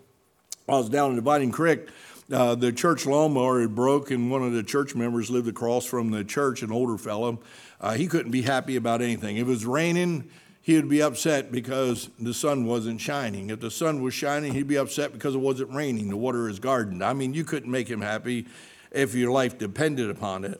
I 0.68 0.72
was 0.72 0.90
down 0.90 1.12
in 1.12 1.16
Dividing 1.16 1.52
Creek. 1.52 1.88
Uh, 2.32 2.56
the 2.56 2.72
church 2.72 3.06
lawnmower 3.06 3.62
had 3.62 3.76
broke, 3.76 4.10
and 4.10 4.32
one 4.32 4.42
of 4.44 4.54
the 4.54 4.64
church 4.64 4.96
members 4.96 5.30
lived 5.30 5.48
across 5.48 5.86
from 5.86 6.10
the 6.10 6.24
church, 6.24 6.64
an 6.64 6.72
older 6.72 6.98
fellow 6.98 7.40
uh, 7.82 7.94
he 7.94 8.08
couldn't 8.08 8.32
be 8.32 8.42
happy 8.42 8.76
about 8.76 9.02
anything. 9.02 9.38
If 9.38 9.48
it 9.48 9.50
was 9.50 9.66
raining, 9.66 10.30
he 10.62 10.76
would 10.76 10.90
be 10.90 11.02
upset 11.02 11.52
because 11.52 12.10
the 12.20 12.34
sun 12.34 12.66
wasn't 12.66 13.00
shining. 13.00 13.50
If 13.50 13.62
the 13.62 13.72
sun 13.72 14.02
was 14.02 14.14
shining, 14.14 14.54
he'd 14.54 14.68
be 14.68 14.78
upset 14.78 15.14
because 15.14 15.34
it 15.34 15.40
wasn't 15.40 15.74
raining 15.74 16.10
to 16.10 16.18
water 16.18 16.48
his 16.48 16.60
garden. 16.60 17.02
I 17.02 17.14
mean, 17.14 17.34
you 17.34 17.46
couldn't 17.46 17.72
make 17.72 17.88
him 17.88 18.02
happy 18.02 18.48
if 18.92 19.16
your 19.16 19.32
life 19.32 19.58
depended 19.58 20.10
upon 20.10 20.44
it. 20.44 20.60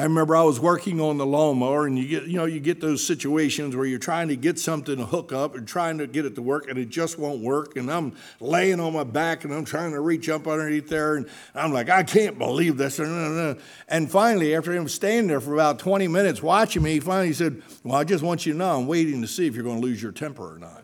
I 0.00 0.04
remember 0.04 0.34
I 0.34 0.44
was 0.44 0.58
working 0.58 0.98
on 0.98 1.18
the 1.18 1.26
lawnmower, 1.26 1.86
and 1.86 1.98
you 1.98 2.08
get, 2.08 2.22
you 2.22 2.38
know, 2.38 2.46
you 2.46 2.58
get 2.58 2.80
those 2.80 3.06
situations 3.06 3.76
where 3.76 3.84
you're 3.84 3.98
trying 3.98 4.28
to 4.28 4.36
get 4.36 4.58
something 4.58 4.96
to 4.96 5.04
hook 5.04 5.30
up 5.30 5.54
and 5.54 5.68
trying 5.68 5.98
to 5.98 6.06
get 6.06 6.24
it 6.24 6.34
to 6.36 6.42
work, 6.42 6.70
and 6.70 6.78
it 6.78 6.88
just 6.88 7.18
won't 7.18 7.42
work. 7.42 7.76
And 7.76 7.92
I'm 7.92 8.16
laying 8.40 8.80
on 8.80 8.94
my 8.94 9.04
back, 9.04 9.44
and 9.44 9.52
I'm 9.52 9.66
trying 9.66 9.92
to 9.92 10.00
reach 10.00 10.30
up 10.30 10.46
underneath 10.46 10.88
there, 10.88 11.16
and 11.16 11.28
I'm 11.54 11.74
like, 11.74 11.90
I 11.90 12.02
can't 12.02 12.38
believe 12.38 12.78
this. 12.78 12.98
And 12.98 14.10
finally, 14.10 14.54
after 14.54 14.72
him 14.72 14.88
standing 14.88 15.26
there 15.26 15.38
for 15.38 15.52
about 15.52 15.78
20 15.78 16.08
minutes 16.08 16.42
watching 16.42 16.82
me, 16.82 16.94
he 16.94 17.00
finally 17.00 17.34
said, 17.34 17.62
Well, 17.84 17.96
I 17.96 18.04
just 18.04 18.24
want 18.24 18.46
you 18.46 18.54
to 18.54 18.58
know 18.58 18.78
I'm 18.78 18.86
waiting 18.86 19.20
to 19.20 19.28
see 19.28 19.46
if 19.46 19.54
you're 19.54 19.64
going 19.64 19.82
to 19.82 19.86
lose 19.86 20.02
your 20.02 20.12
temper 20.12 20.54
or 20.54 20.58
not. 20.58 20.82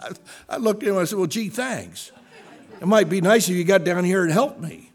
I 0.48 0.56
looked 0.56 0.82
at 0.82 0.88
him, 0.88 0.98
I 0.98 1.04
said, 1.04 1.16
Well, 1.16 1.28
gee, 1.28 1.48
thanks. 1.48 2.10
It 2.80 2.88
might 2.88 3.08
be 3.08 3.20
nice 3.20 3.48
if 3.48 3.54
you 3.54 3.62
got 3.62 3.84
down 3.84 4.02
here 4.02 4.24
and 4.24 4.32
helped 4.32 4.60
me. 4.60 4.85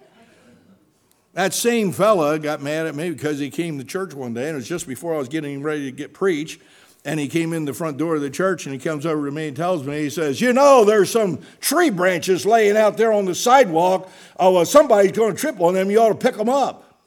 That 1.34 1.54
same 1.54 1.92
fella 1.94 2.38
got 2.40 2.62
mad 2.62 2.88
at 2.88 2.96
me 2.96 3.10
because 3.10 3.40
he 3.40 3.50
came 3.50 3.78
to 3.78 3.86
church 3.86 4.14
one 4.14 4.34
day, 4.34 4.48
and 4.48 4.52
it 4.52 4.56
was 4.56 4.68
just 4.68 4.88
before 4.88 5.16
I 5.16 5.18
was 5.18 5.30
getting 5.30 5.64
ready 5.64 5.86
to 5.86 5.92
get 5.92 6.14
preach. 6.14 6.60
And 7.04 7.20
he 7.20 7.28
came 7.28 7.54
in 7.54 7.66
the 7.66 7.74
front 7.74 7.98
door 7.98 8.16
of 8.16 8.22
the 8.22 8.30
church 8.30 8.68
and 8.68 8.74
he 8.74 8.80
comes 8.80 9.08
over 9.08 9.26
to 9.26 9.32
me 9.32 9.48
and 9.48 9.58
tells 9.58 9.84
me, 9.88 10.02
he 10.02 10.10
says, 10.12 10.40
You 10.40 10.54
know, 10.54 10.86
there's 10.86 11.10
some 11.10 11.40
tree 11.60 11.90
branches 11.90 12.46
laying 12.46 12.78
out 12.78 12.96
there 12.96 13.12
on 13.12 13.26
the 13.26 13.34
sidewalk. 13.34 14.12
Oh, 14.38 14.52
well, 14.52 14.66
somebody's 14.66 15.12
going 15.12 15.34
to 15.34 15.40
trip 15.40 15.60
on 15.60 15.74
them. 15.74 15.90
You 15.90 16.00
ought 16.00 16.10
to 16.10 16.16
pick 16.16 16.38
them 16.38 16.50
up. 16.50 17.00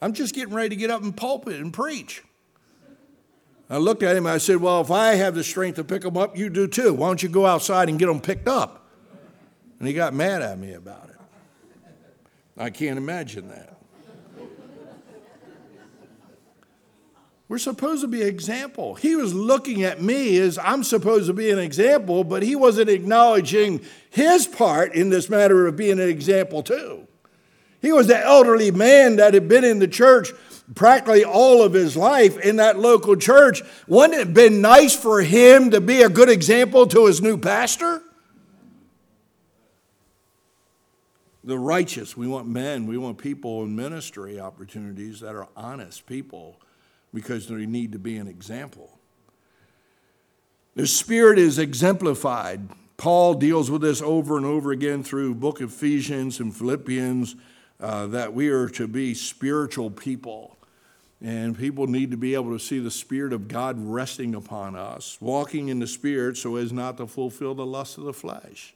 I'm 0.00 0.14
just 0.14 0.34
getting 0.34 0.54
ready 0.54 0.70
to 0.70 0.76
get 0.76 0.90
up 0.90 1.02
and 1.02 1.14
pulpit 1.14 1.60
and 1.60 1.74
preach. 1.74 2.22
I 3.68 3.76
looked 3.76 4.02
at 4.02 4.16
him 4.16 4.26
I 4.26 4.38
said, 4.38 4.56
Well, 4.56 4.80
if 4.80 4.90
I 4.90 5.14
have 5.16 5.34
the 5.34 5.44
strength 5.44 5.76
to 5.76 5.84
pick 5.84 6.00
them 6.00 6.16
up, 6.16 6.36
you 6.36 6.48
do 6.48 6.66
too. 6.66 6.94
Why 6.94 7.08
don't 7.08 7.22
you 7.22 7.28
go 7.28 7.44
outside 7.44 7.90
and 7.90 7.98
get 7.98 8.06
them 8.06 8.20
picked 8.20 8.48
up? 8.48 8.88
And 9.78 9.86
he 9.86 9.92
got 9.92 10.14
mad 10.14 10.40
at 10.40 10.58
me 10.58 10.72
about 10.72 11.10
it. 11.10 11.11
I 12.56 12.70
can't 12.70 12.98
imagine 12.98 13.48
that. 13.48 13.78
We're 17.48 17.58
supposed 17.58 18.00
to 18.00 18.08
be 18.08 18.22
an 18.22 18.28
example. 18.28 18.94
He 18.94 19.14
was 19.14 19.34
looking 19.34 19.82
at 19.82 20.00
me 20.00 20.38
as 20.38 20.56
I'm 20.56 20.82
supposed 20.82 21.26
to 21.26 21.34
be 21.34 21.50
an 21.50 21.58
example, 21.58 22.24
but 22.24 22.42
he 22.42 22.56
wasn't 22.56 22.88
acknowledging 22.88 23.82
his 24.08 24.46
part 24.46 24.94
in 24.94 25.10
this 25.10 25.28
matter 25.28 25.66
of 25.66 25.76
being 25.76 26.00
an 26.00 26.08
example, 26.08 26.62
too. 26.62 27.06
He 27.82 27.92
was 27.92 28.06
the 28.06 28.18
elderly 28.18 28.70
man 28.70 29.16
that 29.16 29.34
had 29.34 29.48
been 29.48 29.64
in 29.64 29.80
the 29.80 29.88
church 29.88 30.32
practically 30.74 31.24
all 31.24 31.62
of 31.62 31.74
his 31.74 31.94
life 31.94 32.38
in 32.38 32.56
that 32.56 32.78
local 32.78 33.16
church. 33.16 33.62
Wouldn't 33.86 34.14
it 34.14 34.26
have 34.26 34.34
been 34.34 34.62
nice 34.62 34.96
for 34.96 35.20
him 35.20 35.72
to 35.72 35.80
be 35.80 36.00
a 36.00 36.08
good 36.08 36.30
example 36.30 36.86
to 36.86 37.06
his 37.06 37.20
new 37.20 37.36
pastor? 37.36 38.02
The 41.44 41.58
righteous. 41.58 42.16
We 42.16 42.26
want 42.26 42.46
men, 42.46 42.86
we 42.86 42.98
want 42.98 43.18
people 43.18 43.62
in 43.64 43.74
ministry 43.74 44.38
opportunities 44.38 45.20
that 45.20 45.34
are 45.34 45.48
honest 45.56 46.06
people 46.06 46.60
because 47.12 47.48
they 47.48 47.66
need 47.66 47.92
to 47.92 47.98
be 47.98 48.16
an 48.16 48.28
example. 48.28 48.98
The 50.74 50.86
Spirit 50.86 51.38
is 51.38 51.58
exemplified. 51.58 52.68
Paul 52.96 53.34
deals 53.34 53.70
with 53.70 53.82
this 53.82 54.00
over 54.00 54.36
and 54.36 54.46
over 54.46 54.72
again 54.72 55.02
through 55.02 55.34
book 55.34 55.60
of 55.60 55.70
Ephesians 55.70 56.40
and 56.40 56.54
Philippians 56.54 57.36
uh, 57.80 58.06
that 58.08 58.32
we 58.32 58.48
are 58.48 58.68
to 58.68 58.86
be 58.86 59.12
spiritual 59.12 59.90
people. 59.90 60.56
And 61.20 61.56
people 61.56 61.86
need 61.86 62.10
to 62.10 62.16
be 62.16 62.34
able 62.34 62.52
to 62.52 62.58
see 62.58 62.78
the 62.78 62.90
Spirit 62.90 63.32
of 63.32 63.48
God 63.48 63.76
resting 63.78 64.34
upon 64.34 64.74
us, 64.74 65.18
walking 65.20 65.68
in 65.68 65.78
the 65.78 65.86
Spirit 65.86 66.36
so 66.36 66.56
as 66.56 66.72
not 66.72 66.96
to 66.96 67.06
fulfill 67.06 67.54
the 67.54 67.66
lust 67.66 67.98
of 67.98 68.04
the 68.04 68.12
flesh. 68.12 68.74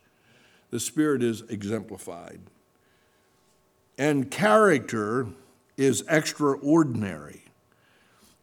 The 0.70 0.78
Spirit 0.80 1.22
is 1.22 1.42
exemplified. 1.42 2.40
And 3.98 4.30
character 4.30 5.26
is 5.76 6.04
extraordinary. 6.08 7.44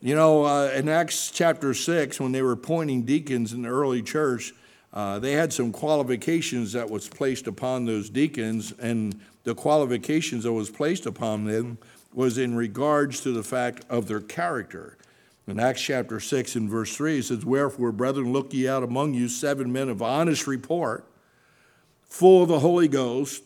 You 0.01 0.15
know, 0.15 0.43
uh, 0.43 0.71
in 0.75 0.89
Acts 0.89 1.31
chapter 1.31 1.73
6, 1.73 2.19
when 2.19 2.31
they 2.31 2.41
were 2.41 2.51
appointing 2.51 3.03
deacons 3.03 3.53
in 3.53 3.61
the 3.61 3.69
early 3.69 4.01
church, 4.01 4.53
uh, 4.93 5.17
they 5.19 5.31
had 5.31 5.53
some 5.53 5.71
qualifications 5.71 6.73
that 6.73 6.89
was 6.89 7.07
placed 7.07 7.47
upon 7.47 7.85
those 7.85 8.09
deacons, 8.09 8.73
and 8.79 9.19
the 9.43 9.55
qualifications 9.55 10.43
that 10.43 10.53
was 10.53 10.69
placed 10.69 11.05
upon 11.05 11.45
them 11.45 11.77
was 12.13 12.37
in 12.37 12.55
regards 12.55 13.21
to 13.21 13.31
the 13.31 13.43
fact 13.43 13.85
of 13.89 14.07
their 14.07 14.19
character. 14.19 14.97
In 15.47 15.59
Acts 15.59 15.81
chapter 15.81 16.19
6 16.19 16.55
and 16.55 16.69
verse 16.69 16.95
3, 16.95 17.19
it 17.19 17.25
says, 17.25 17.45
Wherefore, 17.45 17.91
brethren, 17.91 18.31
look 18.31 18.53
ye 18.53 18.67
out 18.67 18.83
among 18.83 19.13
you 19.13 19.27
seven 19.27 19.71
men 19.71 19.89
of 19.89 20.01
honest 20.01 20.47
report, 20.47 21.05
full 22.03 22.43
of 22.43 22.49
the 22.49 22.59
Holy 22.59 22.87
Ghost, 22.87 23.43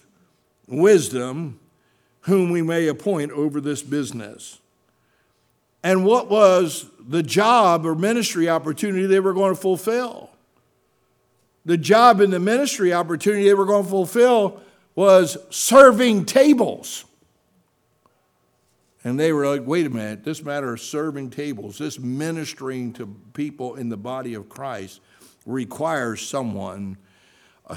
wisdom, 0.67 1.59
whom 2.27 2.51
we 2.51 2.61
may 2.61 2.87
appoint 2.87 3.31
over 3.31 3.59
this 3.59 3.81
business. 3.81 4.59
And 5.83 6.05
what 6.05 6.29
was 6.29 6.85
the 6.99 7.23
job 7.23 7.85
or 7.85 7.95
ministry 7.95 8.49
opportunity 8.49 9.05
they 9.05 9.21
were 9.21 9.33
going 9.33 9.55
to 9.55 9.59
fulfill? 9.59 10.29
The 11.65 11.77
job 11.77 12.19
and 12.19 12.31
the 12.31 12.39
ministry 12.39 12.93
opportunity 12.93 13.45
they 13.45 13.53
were 13.53 13.65
going 13.65 13.85
to 13.85 13.89
fulfill 13.89 14.61
was 14.93 15.37
serving 15.49 16.25
tables. 16.25 17.05
And 19.05 19.17
they 19.17 19.31
were 19.31 19.47
like, 19.47 19.65
wait 19.65 19.85
a 19.85 19.89
minute, 19.89 20.25
this 20.25 20.43
matter 20.43 20.73
of 20.73 20.81
serving 20.81 21.29
tables, 21.29 21.77
this 21.77 21.97
ministering 21.97 22.91
to 22.93 23.07
people 23.33 23.75
in 23.75 23.87
the 23.87 23.95
body 23.95 24.33
of 24.33 24.49
Christ 24.49 24.99
requires 25.45 26.27
someone 26.27 26.97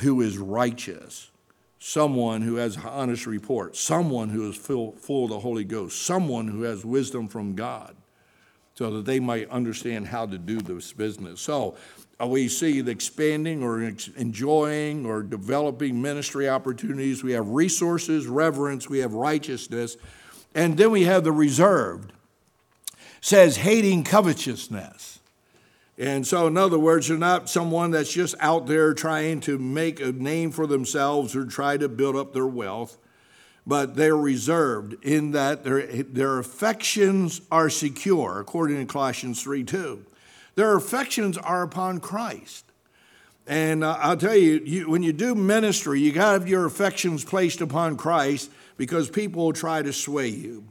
who 0.01 0.23
is 0.23 0.39
righteous, 0.39 1.30
someone 1.81 2.43
who 2.43 2.57
has 2.57 2.77
honest 2.77 3.27
report, 3.27 3.75
someone 3.75 4.29
who 4.29 4.49
is 4.49 4.57
full, 4.57 4.93
full 4.93 5.25
of 5.25 5.31
the 5.31 5.41
Holy 5.41 5.65
Ghost, 5.65 6.03
someone 6.03 6.47
who 6.47 6.63
has 6.63 6.85
wisdom 6.85 7.27
from 7.27 7.57
God, 7.57 7.97
so 8.75 8.91
that 8.93 9.07
they 9.07 9.19
might 9.19 9.51
understand 9.51 10.07
how 10.07 10.27
to 10.27 10.39
do 10.39 10.61
this 10.61 10.93
business. 10.93 11.41
So 11.41 11.77
uh, 12.21 12.27
we 12.27 12.49
see 12.49 12.81
the 12.83 12.93
expanding 12.93 13.63
or 13.63 13.83
enjoying 13.83 15.05
or 15.05 15.23
developing 15.23 16.01
ministry 16.01 16.49
opportunities. 16.49 17.25
We 17.25 17.33
have 17.33 17.49
resources, 17.49 18.29
reverence, 18.29 18.89
we 18.89 18.99
have 18.99 19.15
righteousness 19.15 19.97
and 20.55 20.77
then 20.77 20.91
we 20.91 21.05
have 21.05 21.25
the 21.25 21.33
reserved. 21.33 22.13
says 23.21 23.59
hating 23.59 24.05
covetousness. 24.05 25.20
And 26.01 26.27
so, 26.27 26.47
in 26.47 26.57
other 26.57 26.79
words, 26.79 27.09
they're 27.09 27.19
not 27.19 27.51
someone 27.51 27.91
that's 27.91 28.11
just 28.11 28.35
out 28.41 28.67
there 28.67 28.95
trying 28.95 29.41
to 29.41 29.59
make 29.59 30.01
a 30.01 30.13
name 30.13 30.51
for 30.51 30.67
themselves 30.67 31.37
or 31.37 31.45
try 31.45 31.77
to 31.77 31.91
build 31.91 32.17
up 32.17 32.33
their 32.33 32.47
wealth, 32.47 32.97
but 33.67 33.97
they're 33.97 34.17
reserved 34.17 35.05
in 35.05 35.33
that 35.33 35.63
their, 35.63 35.87
their 35.87 36.39
affections 36.39 37.43
are 37.51 37.69
secure, 37.69 38.41
according 38.41 38.79
to 38.79 38.91
Colossians 38.91 39.43
3 39.43 39.63
2. 39.63 40.07
Their 40.55 40.75
affections 40.75 41.37
are 41.37 41.63
upon 41.63 42.01
Christ. 42.01 42.65
And 43.47 43.85
uh, 43.85 43.99
I'll 44.01 44.17
tell 44.17 44.37
you, 44.37 44.63
you, 44.65 44.89
when 44.89 45.03
you 45.03 45.13
do 45.13 45.35
ministry, 45.35 46.01
you 46.01 46.13
got 46.13 46.33
to 46.33 46.39
have 46.39 46.49
your 46.49 46.65
affections 46.65 47.27
placed 47.27 47.61
upon 47.61 47.99
Christ 47.99 48.51
because 48.79 49.11
people 49.11 49.45
will 49.45 49.53
try 49.53 49.83
to 49.83 49.93
sway 49.93 50.29
you. 50.29 50.65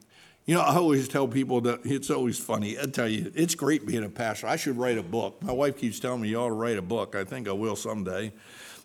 You 0.50 0.56
know, 0.56 0.62
I 0.62 0.78
always 0.78 1.08
tell 1.08 1.28
people 1.28 1.62
that 1.62 1.82
it's 1.86 2.10
always 2.10 2.40
funny. 2.40 2.76
I 2.80 2.86
tell 2.86 3.08
you, 3.08 3.32
it's 3.36 3.54
great 3.54 3.86
being 3.86 4.04
a 4.04 4.10
pastor. 4.10 4.48
I 4.48 4.56
should 4.56 4.80
write 4.80 4.98
a 4.98 5.04
book. 5.04 5.44
My 5.44 5.54
wife 5.54 5.78
keeps 5.78 6.00
telling 6.00 6.22
me 6.22 6.30
you 6.30 6.38
ought 6.38 6.48
to 6.48 6.56
write 6.56 6.80
a 6.80 6.82
book. 6.82 7.16
I 7.16 7.24
think 7.24 7.48
I 7.48 7.52
will 7.52 7.76
someday. 7.76 8.34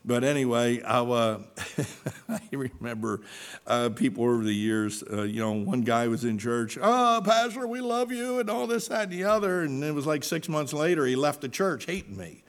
But 0.05 0.25
anyway, 0.25 0.83
I, 0.83 1.01
uh, 1.01 1.41
I 2.29 2.41
remember 2.53 3.23
uh, 3.67 3.89
people 3.89 4.25
over 4.25 4.45
the 4.45 4.55
years. 4.55 5.03
Uh, 5.11 5.23
you 5.23 5.41
know, 5.41 5.53
one 5.53 5.81
guy 5.81 6.07
was 6.07 6.27
in 6.27 6.37
church. 6.37 6.77
Oh, 6.79 7.23
pastor, 7.25 7.67
we 7.67 7.81
love 7.81 8.13
you, 8.13 8.41
and 8.41 8.51
all 8.51 8.67
this, 8.67 8.89
that, 8.89 9.05
and 9.05 9.13
the 9.13 9.25
other. 9.25 9.63
And 9.63 9.83
it 9.83 9.95
was 9.95 10.07
like 10.07 10.23
six 10.23 10.51
months 10.51 10.75
later, 10.75 11.07
he 11.07 11.17
left 11.17 11.41
the 11.41 11.49
church 11.49 11.87
hating 11.87 12.19
me. 12.19 12.45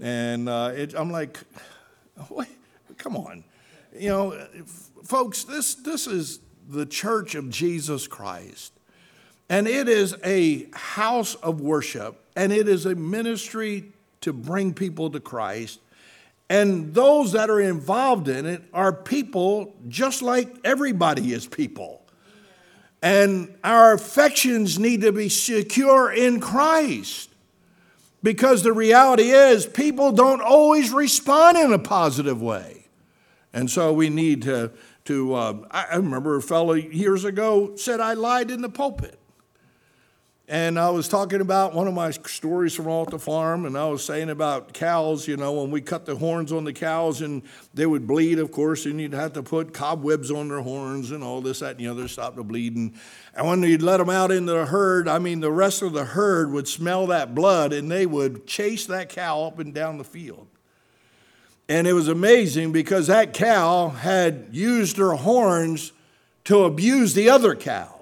And 0.00 0.48
uh, 0.48 0.72
it, 0.74 0.94
I'm 0.94 1.10
like, 1.10 1.38
what? 2.28 2.48
come 2.96 3.14
on. 3.14 3.44
You 3.94 4.08
know, 4.08 4.46
folks, 5.04 5.44
this, 5.44 5.74
this 5.74 6.06
is 6.06 6.40
the 6.68 6.86
church 6.86 7.34
of 7.34 7.48
Jesus 7.48 8.06
Christ. 8.06 8.72
And 9.48 9.66
it 9.66 9.88
is 9.88 10.14
a 10.22 10.68
house 10.74 11.34
of 11.36 11.60
worship, 11.60 12.20
and 12.36 12.52
it 12.52 12.68
is 12.68 12.84
a 12.84 12.94
ministry 12.94 13.92
to 14.20 14.32
bring 14.32 14.74
people 14.74 15.10
to 15.10 15.20
Christ. 15.20 15.80
And 16.50 16.94
those 16.94 17.32
that 17.32 17.50
are 17.50 17.60
involved 17.60 18.28
in 18.28 18.46
it 18.46 18.62
are 18.72 18.92
people 18.92 19.74
just 19.88 20.22
like 20.22 20.54
everybody 20.64 21.32
is 21.32 21.46
people. 21.46 22.02
And 23.02 23.54
our 23.64 23.94
affections 23.94 24.78
need 24.78 25.02
to 25.02 25.12
be 25.12 25.28
secure 25.28 26.12
in 26.12 26.40
Christ. 26.40 27.30
Because 28.22 28.62
the 28.62 28.72
reality 28.72 29.30
is, 29.30 29.64
people 29.64 30.10
don't 30.10 30.40
always 30.40 30.90
respond 30.90 31.56
in 31.56 31.72
a 31.72 31.78
positive 31.78 32.42
way. 32.42 32.86
And 33.52 33.70
so 33.70 33.92
we 33.92 34.10
need 34.10 34.42
to 34.42 34.72
to, 35.08 35.34
uh, 35.34 35.54
I 35.70 35.96
remember 35.96 36.36
a 36.36 36.42
fellow 36.42 36.74
years 36.74 37.24
ago 37.24 37.76
said 37.76 37.98
I 37.98 38.12
lied 38.12 38.50
in 38.50 38.60
the 38.60 38.68
pulpit. 38.68 39.18
And 40.50 40.78
I 40.78 40.88
was 40.88 41.08
talking 41.08 41.42
about 41.42 41.74
one 41.74 41.86
of 41.86 41.92
my 41.92 42.10
stories 42.10 42.74
from 42.74 42.88
off 42.88 43.10
the 43.10 43.18
farm, 43.18 43.66
and 43.66 43.76
I 43.76 43.86
was 43.88 44.02
saying 44.02 44.30
about 44.30 44.72
cows, 44.72 45.28
you 45.28 45.36
know, 45.36 45.52
when 45.52 45.70
we 45.70 45.82
cut 45.82 46.06
the 46.06 46.16
horns 46.16 46.52
on 46.52 46.64
the 46.64 46.72
cows 46.72 47.20
and 47.20 47.42
they 47.74 47.84
would 47.84 48.06
bleed, 48.06 48.38
of 48.38 48.50
course, 48.50 48.86
and 48.86 48.98
you'd 48.98 49.12
have 49.12 49.34
to 49.34 49.42
put 49.42 49.74
cobwebs 49.74 50.30
on 50.30 50.48
their 50.48 50.60
horns 50.60 51.10
and 51.10 51.22
all 51.22 51.42
this, 51.42 51.60
that, 51.60 51.72
and 51.72 51.80
the 51.80 51.88
other, 51.88 52.08
stop 52.08 52.36
the 52.36 52.42
bleeding. 52.42 52.94
And 53.34 53.46
when 53.46 53.62
you'd 53.62 53.82
let 53.82 53.98
them 53.98 54.08
out 54.08 54.30
into 54.30 54.52
the 54.52 54.66
herd, 54.66 55.06
I 55.06 55.18
mean, 55.18 55.40
the 55.40 55.52
rest 55.52 55.82
of 55.82 55.92
the 55.92 56.04
herd 56.04 56.50
would 56.52 56.68
smell 56.68 57.06
that 57.08 57.34
blood 57.34 57.74
and 57.74 57.90
they 57.90 58.06
would 58.06 58.46
chase 58.46 58.86
that 58.86 59.10
cow 59.10 59.42
up 59.42 59.58
and 59.58 59.74
down 59.74 59.98
the 59.98 60.04
field. 60.04 60.48
And 61.68 61.86
it 61.86 61.92
was 61.92 62.08
amazing 62.08 62.72
because 62.72 63.08
that 63.08 63.34
cow 63.34 63.90
had 63.90 64.48
used 64.52 64.96
her 64.96 65.12
horns 65.12 65.92
to 66.44 66.64
abuse 66.64 67.12
the 67.12 67.28
other 67.28 67.54
cows. 67.54 67.98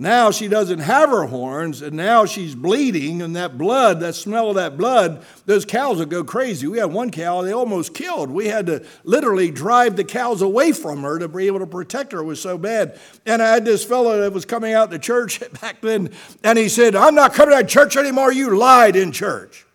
Now 0.00 0.30
she 0.30 0.48
doesn't 0.48 0.78
have 0.78 1.10
her 1.10 1.26
horns, 1.26 1.82
and 1.82 1.94
now 1.94 2.24
she's 2.24 2.54
bleeding, 2.54 3.20
and 3.20 3.36
that 3.36 3.58
blood, 3.58 4.00
that 4.00 4.14
smell 4.14 4.48
of 4.48 4.54
that 4.54 4.78
blood, 4.78 5.22
those 5.44 5.66
cows 5.66 5.98
would 5.98 6.08
go 6.08 6.24
crazy. 6.24 6.66
We 6.66 6.78
had 6.78 6.90
one 6.90 7.10
cow 7.10 7.42
they 7.42 7.52
almost 7.52 7.92
killed. 7.92 8.30
We 8.30 8.46
had 8.46 8.64
to 8.68 8.82
literally 9.04 9.50
drive 9.50 9.96
the 9.96 10.04
cows 10.04 10.40
away 10.40 10.72
from 10.72 11.02
her 11.02 11.18
to 11.18 11.28
be 11.28 11.46
able 11.48 11.58
to 11.58 11.66
protect 11.66 12.12
her. 12.12 12.20
It 12.20 12.24
was 12.24 12.40
so 12.40 12.56
bad. 12.56 12.98
And 13.26 13.42
I 13.42 13.52
had 13.52 13.66
this 13.66 13.84
fellow 13.84 14.18
that 14.22 14.32
was 14.32 14.46
coming 14.46 14.72
out 14.72 14.90
to 14.90 14.98
church 14.98 15.42
back 15.60 15.82
then, 15.82 16.08
and 16.42 16.56
he 16.56 16.70
said, 16.70 16.96
I'm 16.96 17.14
not 17.14 17.34
coming 17.34 17.58
to 17.58 17.64
church 17.66 17.98
anymore. 17.98 18.32
You 18.32 18.56
lied 18.56 18.96
in 18.96 19.12
church. 19.12 19.66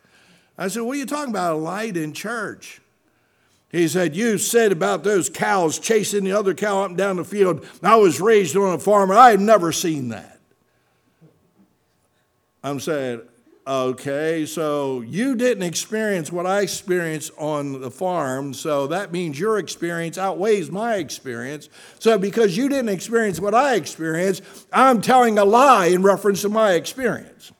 I 0.57 0.67
said, 0.67 0.81
What 0.81 0.93
are 0.93 0.99
you 0.99 1.05
talking 1.05 1.31
about? 1.31 1.53
A 1.53 1.57
light 1.57 1.97
in 1.97 2.13
church. 2.13 2.81
He 3.71 3.87
said, 3.87 4.15
You 4.15 4.37
said 4.37 4.71
about 4.71 5.03
those 5.03 5.29
cows 5.29 5.79
chasing 5.79 6.23
the 6.23 6.31
other 6.31 6.53
cow 6.53 6.83
up 6.83 6.89
and 6.89 6.97
down 6.97 7.17
the 7.17 7.25
field. 7.25 7.67
I 7.83 7.95
was 7.95 8.21
raised 8.21 8.55
on 8.55 8.73
a 8.73 8.79
farm 8.79 9.09
and 9.09 9.19
I 9.19 9.31
have 9.31 9.41
never 9.41 9.71
seen 9.71 10.09
that. 10.09 10.39
I'm 12.63 12.79
saying, 12.79 13.21
Okay, 13.67 14.45
so 14.45 15.01
you 15.01 15.35
didn't 15.35 15.63
experience 15.63 16.31
what 16.31 16.45
I 16.45 16.61
experienced 16.61 17.31
on 17.35 17.81
the 17.81 17.89
farm, 17.89 18.53
so 18.53 18.85
that 18.87 19.11
means 19.11 19.39
your 19.39 19.57
experience 19.57 20.19
outweighs 20.19 20.69
my 20.69 20.97
experience. 20.97 21.69
So, 21.97 22.19
because 22.19 22.55
you 22.55 22.69
didn't 22.69 22.89
experience 22.89 23.39
what 23.39 23.55
I 23.55 23.73
experienced, 23.73 24.43
I'm 24.71 25.01
telling 25.01 25.39
a 25.39 25.45
lie 25.45 25.87
in 25.87 26.03
reference 26.03 26.43
to 26.43 26.49
my 26.49 26.73
experience. 26.73 27.51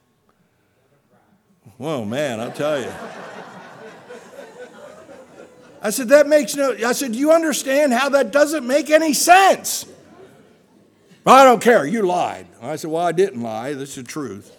Whoa, 1.78 2.04
man, 2.04 2.40
I'll 2.40 2.52
tell 2.52 2.80
you. 2.80 2.92
I 5.82 5.90
said, 5.90 6.08
that 6.08 6.26
makes 6.26 6.56
no, 6.56 6.74
I 6.84 6.92
said, 6.92 7.14
you 7.14 7.32
understand 7.32 7.92
how 7.92 8.08
that 8.08 8.32
doesn't 8.32 8.66
make 8.66 8.90
any 8.90 9.12
sense? 9.12 9.86
I 11.26 11.44
don't 11.44 11.60
care, 11.60 11.84
you 11.86 12.02
lied. 12.02 12.46
I 12.62 12.76
said, 12.76 12.90
well, 12.90 13.04
I 13.04 13.12
didn't 13.12 13.42
lie, 13.42 13.74
this 13.74 13.90
is 13.90 14.04
the 14.04 14.10
truth. 14.10 14.56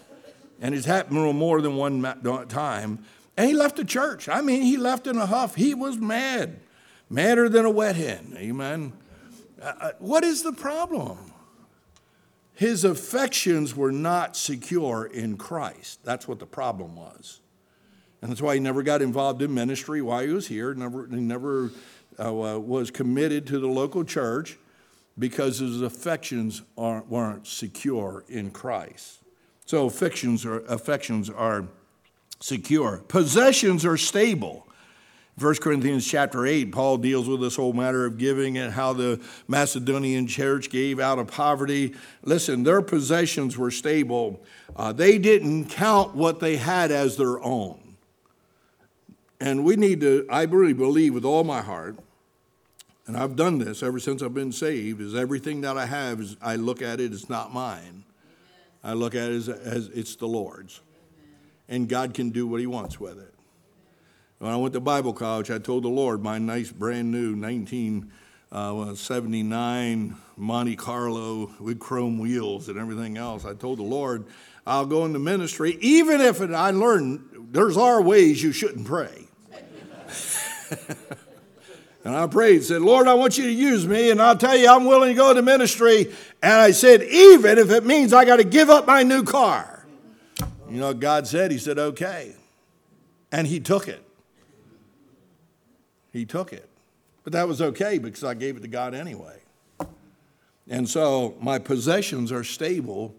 And 0.60 0.74
it's 0.74 0.86
happened 0.86 1.36
more 1.36 1.60
than 1.60 1.76
one 1.76 2.02
time. 2.48 3.04
And 3.36 3.46
he 3.46 3.54
left 3.54 3.76
the 3.76 3.84
church. 3.84 4.28
I 4.28 4.40
mean, 4.40 4.62
he 4.62 4.76
left 4.76 5.06
in 5.06 5.16
a 5.16 5.26
huff. 5.26 5.54
He 5.54 5.74
was 5.74 5.96
mad, 5.96 6.58
madder 7.08 7.48
than 7.48 7.64
a 7.64 7.70
wet 7.70 7.96
hen. 7.96 8.34
Amen. 8.36 8.92
Uh, 9.60 9.72
uh 9.80 9.90
what 9.98 10.24
is 10.24 10.42
the 10.42 10.52
problem? 10.52 11.32
His 12.58 12.82
affections 12.82 13.76
were 13.76 13.92
not 13.92 14.36
secure 14.36 15.06
in 15.06 15.36
Christ. 15.36 16.00
That's 16.02 16.26
what 16.26 16.40
the 16.40 16.46
problem 16.46 16.96
was. 16.96 17.38
And 18.20 18.32
that's 18.32 18.42
why 18.42 18.54
he 18.54 18.60
never 18.60 18.82
got 18.82 19.00
involved 19.00 19.42
in 19.42 19.54
ministry 19.54 20.02
while 20.02 20.26
he 20.26 20.32
was 20.32 20.48
here. 20.48 20.74
Never, 20.74 21.06
he 21.06 21.20
never 21.20 21.70
uh, 22.18 22.32
was 22.32 22.90
committed 22.90 23.46
to 23.46 23.60
the 23.60 23.68
local 23.68 24.02
church 24.02 24.58
because 25.16 25.60
his 25.60 25.82
affections 25.82 26.62
weren't 26.74 27.46
secure 27.46 28.24
in 28.28 28.50
Christ. 28.50 29.20
So 29.64 29.86
affections 29.86 30.44
are, 30.44 30.58
affections 30.64 31.30
are 31.30 31.68
secure. 32.40 33.04
Possessions 33.06 33.86
are 33.86 33.96
stable. 33.96 34.67
1 35.38 35.54
Corinthians 35.56 36.04
chapter 36.04 36.46
8, 36.46 36.72
Paul 36.72 36.98
deals 36.98 37.28
with 37.28 37.40
this 37.40 37.54
whole 37.54 37.72
matter 37.72 38.04
of 38.04 38.18
giving 38.18 38.58
and 38.58 38.72
how 38.72 38.92
the 38.92 39.20
Macedonian 39.46 40.26
church 40.26 40.68
gave 40.68 40.98
out 40.98 41.20
of 41.20 41.28
poverty. 41.28 41.94
Listen, 42.22 42.64
their 42.64 42.82
possessions 42.82 43.56
were 43.56 43.70
stable. 43.70 44.42
Uh, 44.74 44.92
they 44.92 45.16
didn't 45.16 45.66
count 45.66 46.16
what 46.16 46.40
they 46.40 46.56
had 46.56 46.90
as 46.90 47.16
their 47.16 47.40
own. 47.40 47.96
And 49.40 49.64
we 49.64 49.76
need 49.76 50.00
to, 50.00 50.26
I 50.28 50.42
really 50.42 50.72
believe 50.72 51.14
with 51.14 51.24
all 51.24 51.44
my 51.44 51.62
heart, 51.62 51.96
and 53.06 53.16
I've 53.16 53.36
done 53.36 53.58
this 53.58 53.82
ever 53.82 54.00
since 54.00 54.22
I've 54.22 54.34
been 54.34 54.52
saved, 54.52 55.00
is 55.00 55.14
everything 55.14 55.60
that 55.60 55.78
I 55.78 55.86
have 55.86 56.20
is 56.20 56.36
I 56.42 56.56
look 56.56 56.82
at 56.82 57.00
it 57.00 57.12
as 57.12 57.30
not 57.30 57.54
mine. 57.54 58.04
I 58.82 58.94
look 58.94 59.14
at 59.14 59.30
it 59.30 59.36
as, 59.36 59.48
as 59.48 59.88
it's 59.88 60.16
the 60.16 60.26
Lord's. 60.26 60.80
And 61.68 61.88
God 61.88 62.12
can 62.12 62.30
do 62.30 62.46
what 62.46 62.58
He 62.60 62.66
wants 62.66 62.98
with 62.98 63.18
it. 63.18 63.34
When 64.38 64.50
I 64.52 64.56
went 64.56 64.74
to 64.74 64.80
Bible 64.80 65.12
college, 65.12 65.50
I 65.50 65.58
told 65.58 65.82
the 65.82 65.88
Lord 65.88 66.22
my 66.22 66.38
nice 66.38 66.70
brand 66.70 67.10
new 67.10 67.34
1979 67.34 70.10
uh, 70.10 70.14
Monte 70.36 70.76
Carlo 70.76 71.50
with 71.58 71.80
chrome 71.80 72.20
wheels 72.20 72.68
and 72.68 72.78
everything 72.78 73.16
else. 73.16 73.44
I 73.44 73.54
told 73.54 73.80
the 73.80 73.82
Lord, 73.82 74.26
I'll 74.64 74.86
go 74.86 75.04
into 75.04 75.18
ministry, 75.18 75.76
even 75.80 76.20
if 76.20 76.40
it, 76.40 76.52
I 76.52 76.70
learned 76.70 77.48
there's 77.50 77.76
are 77.76 78.00
ways 78.00 78.40
you 78.40 78.52
shouldn't 78.52 78.86
pray. 78.86 79.26
and 82.04 82.14
I 82.14 82.28
prayed, 82.28 82.62
said, 82.62 82.80
Lord, 82.80 83.08
I 83.08 83.14
want 83.14 83.38
you 83.38 83.44
to 83.44 83.52
use 83.52 83.88
me, 83.88 84.12
and 84.12 84.22
I'll 84.22 84.36
tell 84.36 84.56
you, 84.56 84.68
I'm 84.68 84.84
willing 84.84 85.08
to 85.08 85.14
go 85.14 85.30
into 85.30 85.42
ministry. 85.42 86.14
And 86.44 86.52
I 86.52 86.70
said, 86.70 87.02
even 87.02 87.58
if 87.58 87.72
it 87.72 87.84
means 87.84 88.12
I 88.12 88.24
got 88.24 88.36
to 88.36 88.44
give 88.44 88.70
up 88.70 88.86
my 88.86 89.02
new 89.02 89.24
car. 89.24 89.84
You 90.70 90.78
know 90.78 90.94
God 90.94 91.26
said? 91.26 91.50
He 91.50 91.58
said, 91.58 91.76
okay. 91.76 92.36
And 93.32 93.48
He 93.48 93.58
took 93.58 93.88
it. 93.88 94.04
He 96.12 96.24
took 96.24 96.52
it. 96.52 96.68
But 97.24 97.32
that 97.32 97.48
was 97.48 97.60
okay 97.60 97.98
because 97.98 98.24
I 98.24 98.34
gave 98.34 98.56
it 98.56 98.60
to 98.60 98.68
God 98.68 98.94
anyway. 98.94 99.40
And 100.68 100.88
so 100.88 101.34
my 101.40 101.58
possessions 101.58 102.30
are 102.30 102.44
stable 102.44 103.14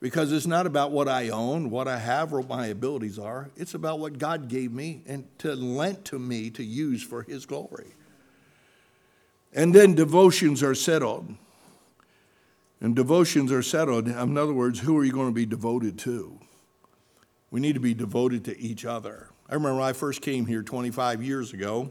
because 0.00 0.32
it's 0.32 0.46
not 0.46 0.66
about 0.66 0.92
what 0.92 1.08
I 1.08 1.28
own, 1.28 1.70
what 1.70 1.86
I 1.86 1.98
have, 1.98 2.32
or 2.32 2.40
what 2.40 2.48
my 2.58 2.66
abilities 2.68 3.18
are. 3.18 3.50
It's 3.56 3.74
about 3.74 3.98
what 3.98 4.18
God 4.18 4.48
gave 4.48 4.72
me 4.72 5.02
and 5.06 5.26
to 5.38 5.54
lent 5.54 6.04
to 6.06 6.18
me 6.18 6.50
to 6.50 6.64
use 6.64 7.02
for 7.02 7.22
His 7.22 7.44
glory. 7.44 7.94
And 9.52 9.74
then 9.74 9.94
devotions 9.94 10.62
are 10.62 10.74
settled. 10.74 11.34
And 12.80 12.96
devotions 12.96 13.52
are 13.52 13.62
settled. 13.62 14.08
In 14.08 14.38
other 14.38 14.54
words, 14.54 14.80
who 14.80 14.96
are 14.96 15.04
you 15.04 15.12
going 15.12 15.28
to 15.28 15.34
be 15.34 15.44
devoted 15.44 15.98
to? 16.00 16.38
We 17.50 17.60
need 17.60 17.74
to 17.74 17.80
be 17.80 17.94
devoted 17.94 18.44
to 18.46 18.58
each 18.58 18.86
other. 18.86 19.28
I 19.50 19.54
remember 19.54 19.82
I 19.82 19.92
first 19.92 20.22
came 20.22 20.46
here 20.46 20.62
25 20.62 21.22
years 21.22 21.52
ago. 21.52 21.90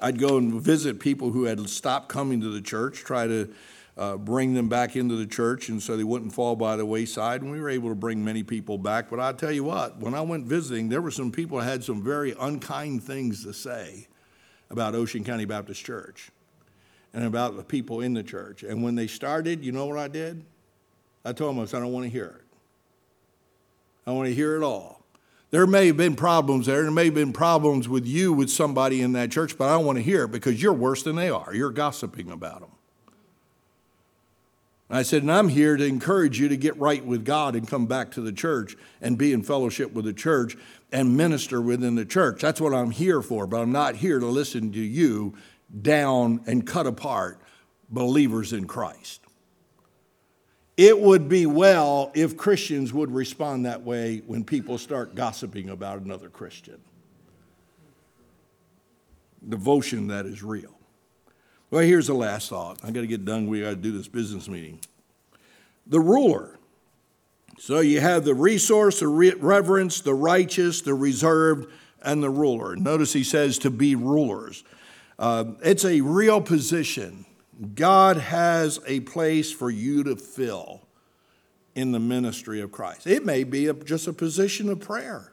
I'd 0.00 0.18
go 0.18 0.38
and 0.38 0.60
visit 0.60 1.00
people 1.00 1.30
who 1.30 1.44
had 1.44 1.68
stopped 1.68 2.08
coming 2.08 2.40
to 2.40 2.50
the 2.50 2.60
church, 2.60 3.00
try 3.00 3.26
to 3.26 3.52
uh, 3.96 4.16
bring 4.16 4.54
them 4.54 4.68
back 4.68 4.94
into 4.94 5.16
the 5.16 5.26
church, 5.26 5.68
and 5.68 5.82
so 5.82 5.96
they 5.96 6.04
wouldn't 6.04 6.32
fall 6.32 6.54
by 6.54 6.76
the 6.76 6.86
wayside. 6.86 7.42
And 7.42 7.50
we 7.50 7.60
were 7.60 7.68
able 7.68 7.88
to 7.88 7.96
bring 7.96 8.24
many 8.24 8.44
people 8.44 8.78
back. 8.78 9.10
But 9.10 9.18
I 9.18 9.32
tell 9.32 9.50
you 9.50 9.64
what, 9.64 9.98
when 9.98 10.14
I 10.14 10.20
went 10.20 10.46
visiting, 10.46 10.88
there 10.88 11.02
were 11.02 11.10
some 11.10 11.32
people 11.32 11.58
had 11.58 11.82
some 11.82 12.02
very 12.02 12.34
unkind 12.38 13.02
things 13.02 13.44
to 13.44 13.52
say 13.52 14.06
about 14.70 14.94
Ocean 14.94 15.24
County 15.24 15.46
Baptist 15.46 15.84
Church 15.84 16.30
and 17.12 17.24
about 17.24 17.56
the 17.56 17.64
people 17.64 18.00
in 18.00 18.14
the 18.14 18.22
church. 18.22 18.62
And 18.62 18.82
when 18.82 18.94
they 18.94 19.08
started, 19.08 19.64
you 19.64 19.72
know 19.72 19.86
what 19.86 19.98
I 19.98 20.08
did? 20.08 20.44
I 21.24 21.32
told 21.32 21.56
them, 21.56 21.62
I 21.62 21.66
said, 21.66 21.78
I 21.78 21.80
don't 21.80 21.92
want 21.92 22.04
to 22.04 22.10
hear 22.10 22.38
it. 22.38 22.44
I 24.06 24.12
want 24.12 24.28
to 24.28 24.34
hear 24.34 24.56
it 24.56 24.62
all. 24.62 24.97
There 25.50 25.66
may 25.66 25.86
have 25.86 25.96
been 25.96 26.14
problems 26.14 26.66
there. 26.66 26.82
There 26.82 26.90
may 26.90 27.06
have 27.06 27.14
been 27.14 27.32
problems 27.32 27.88
with 27.88 28.06
you 28.06 28.32
with 28.32 28.50
somebody 28.50 29.00
in 29.00 29.12
that 29.12 29.30
church, 29.30 29.56
but 29.56 29.68
I 29.68 29.72
don't 29.72 29.86
want 29.86 29.96
to 29.96 30.02
hear 30.02 30.24
it 30.24 30.30
because 30.30 30.62
you're 30.62 30.74
worse 30.74 31.02
than 31.02 31.16
they 31.16 31.30
are. 31.30 31.54
You're 31.54 31.70
gossiping 31.70 32.30
about 32.30 32.60
them. 32.60 32.70
And 34.90 34.98
I 34.98 35.02
said, 35.02 35.22
and 35.22 35.32
I'm 35.32 35.48
here 35.48 35.76
to 35.76 35.84
encourage 35.84 36.38
you 36.38 36.48
to 36.48 36.56
get 36.56 36.76
right 36.78 37.04
with 37.04 37.24
God 37.24 37.54
and 37.54 37.68
come 37.68 37.86
back 37.86 38.10
to 38.12 38.20
the 38.20 38.32
church 38.32 38.76
and 39.00 39.16
be 39.18 39.32
in 39.32 39.42
fellowship 39.42 39.92
with 39.92 40.04
the 40.04 40.12
church 40.12 40.56
and 40.92 41.16
minister 41.16 41.60
within 41.60 41.94
the 41.94 42.06
church. 42.06 42.40
That's 42.40 42.60
what 42.60 42.74
I'm 42.74 42.90
here 42.90 43.22
for, 43.22 43.46
but 43.46 43.60
I'm 43.60 43.72
not 43.72 43.96
here 43.96 44.18
to 44.18 44.26
listen 44.26 44.72
to 44.72 44.80
you 44.80 45.34
down 45.82 46.42
and 46.46 46.66
cut 46.66 46.86
apart 46.86 47.40
believers 47.90 48.52
in 48.52 48.66
Christ. 48.66 49.22
It 50.78 51.00
would 51.00 51.28
be 51.28 51.44
well 51.44 52.12
if 52.14 52.36
Christians 52.36 52.92
would 52.92 53.10
respond 53.10 53.66
that 53.66 53.82
way 53.82 54.22
when 54.28 54.44
people 54.44 54.78
start 54.78 55.16
gossiping 55.16 55.70
about 55.70 56.00
another 56.00 56.28
Christian. 56.28 56.78
Devotion 59.46 60.06
that 60.06 60.24
is 60.24 60.40
real. 60.40 60.72
Well, 61.72 61.82
here's 61.82 62.06
the 62.06 62.14
last 62.14 62.48
thought. 62.48 62.78
I 62.84 62.92
got 62.92 63.00
to 63.00 63.08
get 63.08 63.24
done. 63.24 63.48
We 63.48 63.62
got 63.62 63.70
to 63.70 63.76
do 63.76 63.90
this 63.90 64.06
business 64.06 64.48
meeting. 64.48 64.78
The 65.88 65.98
ruler. 65.98 66.60
So 67.58 67.80
you 67.80 68.00
have 68.00 68.24
the 68.24 68.34
resource, 68.34 69.00
the 69.00 69.08
reverence, 69.08 70.00
the 70.00 70.14
righteous, 70.14 70.80
the 70.80 70.94
reserved, 70.94 71.72
and 72.02 72.22
the 72.22 72.30
ruler. 72.30 72.76
Notice 72.76 73.12
he 73.12 73.24
says 73.24 73.58
to 73.58 73.70
be 73.70 73.96
rulers. 73.96 74.62
Uh, 75.18 75.44
it's 75.60 75.84
a 75.84 76.02
real 76.02 76.40
position. 76.40 77.26
God 77.74 78.16
has 78.16 78.80
a 78.86 79.00
place 79.00 79.50
for 79.52 79.70
you 79.70 80.04
to 80.04 80.16
fill 80.16 80.82
in 81.74 81.92
the 81.92 81.98
ministry 82.00 82.60
of 82.60 82.72
Christ. 82.72 83.06
It 83.06 83.24
may 83.24 83.44
be 83.44 83.66
a, 83.66 83.74
just 83.74 84.06
a 84.06 84.12
position 84.12 84.68
of 84.68 84.80
prayer. 84.80 85.32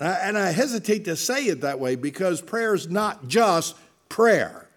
And 0.00 0.08
I, 0.08 0.12
and 0.14 0.38
I 0.38 0.50
hesitate 0.50 1.04
to 1.04 1.16
say 1.16 1.44
it 1.44 1.60
that 1.60 1.78
way 1.78 1.94
because 1.94 2.40
prayer 2.40 2.74
is 2.74 2.88
not 2.88 3.28
just 3.28 3.76
prayer. 4.08 4.68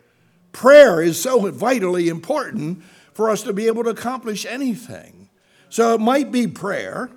Prayer 0.51 1.01
is 1.01 1.21
so 1.21 1.49
vitally 1.51 2.09
important 2.09 2.83
for 3.13 3.29
us 3.29 3.43
to 3.43 3.53
be 3.53 3.67
able 3.67 3.83
to 3.83 3.89
accomplish 3.89 4.45
anything. 4.45 5.29
So 5.69 5.95
it 5.95 6.01
might 6.01 6.31
be 6.31 6.47
prayer, 6.47 7.09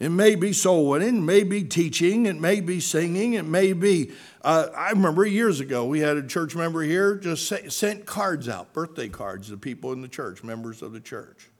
it 0.00 0.08
may 0.08 0.34
be 0.34 0.54
soul 0.54 0.88
winning, 0.88 1.18
it 1.18 1.20
may 1.20 1.42
be 1.42 1.62
teaching, 1.62 2.24
it 2.24 2.40
may 2.40 2.60
be 2.60 2.80
singing, 2.80 3.34
it 3.34 3.44
may 3.44 3.74
be. 3.74 4.10
Uh, 4.42 4.68
I 4.74 4.90
remember 4.90 5.26
years 5.26 5.60
ago 5.60 5.84
we 5.84 6.00
had 6.00 6.16
a 6.16 6.26
church 6.26 6.56
member 6.56 6.80
here 6.80 7.16
just 7.16 7.52
sent 7.70 8.06
cards 8.06 8.48
out, 8.48 8.72
birthday 8.72 9.08
cards 9.08 9.50
to 9.50 9.58
people 9.58 9.92
in 9.92 10.00
the 10.00 10.08
church, 10.08 10.42
members 10.42 10.80
of 10.80 10.92
the 10.92 11.00
church. 11.00 11.50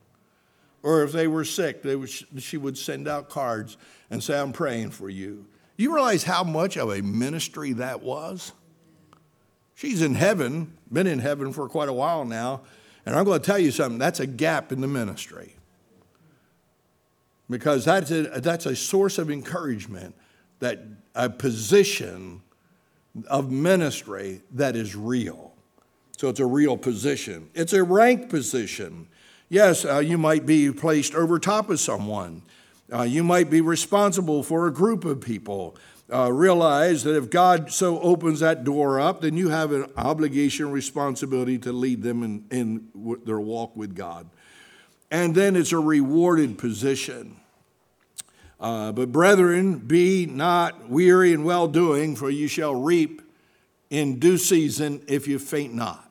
Or 0.82 1.02
if 1.02 1.12
they 1.12 1.28
were 1.28 1.44
sick, 1.44 1.82
they 1.82 1.94
would, 1.94 2.08
she 2.08 2.56
would 2.56 2.78
send 2.78 3.06
out 3.06 3.28
cards 3.28 3.76
and 4.08 4.24
say, 4.24 4.40
I'm 4.40 4.52
praying 4.52 4.92
for 4.92 5.10
you. 5.10 5.44
You 5.76 5.94
realize 5.94 6.24
how 6.24 6.42
much 6.42 6.78
of 6.78 6.90
a 6.90 7.02
ministry 7.02 7.74
that 7.74 8.02
was? 8.02 8.52
She's 9.74 10.00
in 10.00 10.14
heaven, 10.14 10.78
been 10.90 11.06
in 11.06 11.18
heaven 11.18 11.52
for 11.52 11.68
quite 11.68 11.90
a 11.90 11.92
while 11.92 12.24
now, 12.24 12.62
and 13.04 13.14
I'm 13.14 13.26
going 13.26 13.40
to 13.40 13.44
tell 13.46 13.58
you 13.58 13.70
something 13.70 13.98
that's 13.98 14.20
a 14.20 14.26
gap 14.26 14.72
in 14.72 14.80
the 14.80 14.88
ministry 14.88 15.56
because 17.50 17.84
that's 17.84 18.10
a, 18.10 18.22
that's 18.40 18.64
a 18.64 18.76
source 18.76 19.18
of 19.18 19.30
encouragement, 19.30 20.14
that 20.60 20.80
a 21.14 21.28
position 21.28 22.40
of 23.26 23.50
ministry 23.50 24.40
that 24.52 24.76
is 24.76 24.94
real. 24.94 25.52
So 26.16 26.28
it's 26.28 26.40
a 26.40 26.46
real 26.46 26.76
position. 26.76 27.50
It's 27.54 27.72
a 27.72 27.82
rank 27.82 28.28
position. 28.28 29.08
Yes, 29.48 29.84
uh, 29.84 29.98
you 29.98 30.16
might 30.16 30.46
be 30.46 30.70
placed 30.70 31.14
over 31.14 31.38
top 31.38 31.70
of 31.70 31.80
someone. 31.80 32.42
Uh, 32.92 33.02
you 33.02 33.24
might 33.24 33.50
be 33.50 33.60
responsible 33.60 34.42
for 34.42 34.66
a 34.66 34.72
group 34.72 35.04
of 35.04 35.20
people. 35.20 35.76
Uh, 36.12 36.30
realize 36.30 37.04
that 37.04 37.16
if 37.16 37.30
God 37.30 37.72
so 37.72 38.00
opens 38.00 38.40
that 38.40 38.64
door 38.64 39.00
up, 39.00 39.22
then 39.22 39.36
you 39.36 39.48
have 39.48 39.72
an 39.72 39.86
obligation, 39.96 40.70
responsibility 40.70 41.56
to 41.58 41.72
lead 41.72 42.02
them 42.02 42.22
in, 42.22 42.44
in 42.50 43.18
their 43.24 43.40
walk 43.40 43.76
with 43.76 43.94
God. 43.94 44.28
And 45.10 45.34
then 45.34 45.56
it's 45.56 45.72
a 45.72 45.78
rewarded 45.78 46.58
position. 46.58 47.39
Uh, 48.60 48.92
but 48.92 49.10
brethren, 49.10 49.78
be 49.78 50.26
not 50.26 50.88
weary 50.90 51.32
in 51.32 51.44
well 51.44 51.66
doing, 51.66 52.14
for 52.14 52.28
you 52.28 52.46
shall 52.46 52.74
reap 52.74 53.22
in 53.88 54.18
due 54.18 54.36
season 54.36 55.02
if 55.08 55.26
you 55.26 55.38
faint 55.38 55.74
not. 55.74 56.10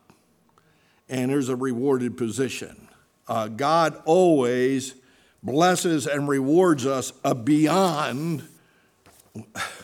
And 1.07 1.31
there's 1.31 1.49
a 1.49 1.55
rewarded 1.55 2.17
position. 2.17 2.87
Uh, 3.27 3.47
God 3.47 4.01
always 4.05 4.95
blesses 5.43 6.07
and 6.07 6.27
rewards 6.27 6.85
us 6.85 7.11
beyond 7.43 8.47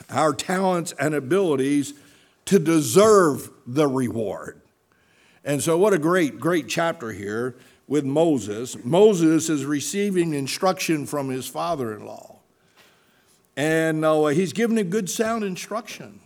our 0.10 0.34
talents 0.34 0.94
and 1.00 1.14
abilities 1.14 1.94
to 2.46 2.60
deserve 2.60 3.50
the 3.66 3.88
reward. 3.88 4.62
And 5.44 5.62
so, 5.62 5.78
what 5.78 5.94
a 5.94 6.00
great, 6.00 6.40
great 6.40 6.68
chapter 6.68 7.12
here 7.12 7.56
with 7.88 8.04
Moses. 8.04 8.76
Moses 8.84 9.50
is 9.50 9.66
receiving 9.66 10.34
instruction 10.34 11.06
from 11.06 11.30
his 11.30 11.48
father 11.48 11.94
in 11.94 12.06
law. 12.06 12.35
And 13.58 14.04
uh, 14.04 14.28
he's 14.28 14.54
given 14.54 14.78
a 14.78 14.84
good 14.84 15.10
sound 15.10 15.44
instruction. 15.44 16.20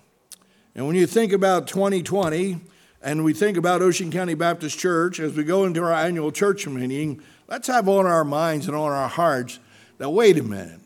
And 0.75 0.87
when 0.87 0.95
you 0.95 1.05
think 1.05 1.31
about 1.31 1.67
2020 1.67 2.57
and 3.01 3.23
we 3.23 3.33
think 3.33 3.57
about 3.57 3.81
Ocean 3.81 4.11
County 4.11 4.33
Baptist 4.33 4.79
Church 4.79 5.19
as 5.19 5.35
we 5.35 5.43
go 5.43 5.65
into 5.65 5.83
our 5.83 5.93
annual 5.93 6.31
church 6.31 6.65
meeting, 6.67 7.21
let's 7.47 7.67
have 7.67 7.87
on 7.87 8.05
our 8.05 8.23
minds 8.23 8.67
and 8.67 8.75
on 8.75 8.91
our 8.91 9.07
hearts 9.07 9.59
that 9.97 10.09
wait 10.09 10.37
a 10.37 10.43
minute, 10.43 10.79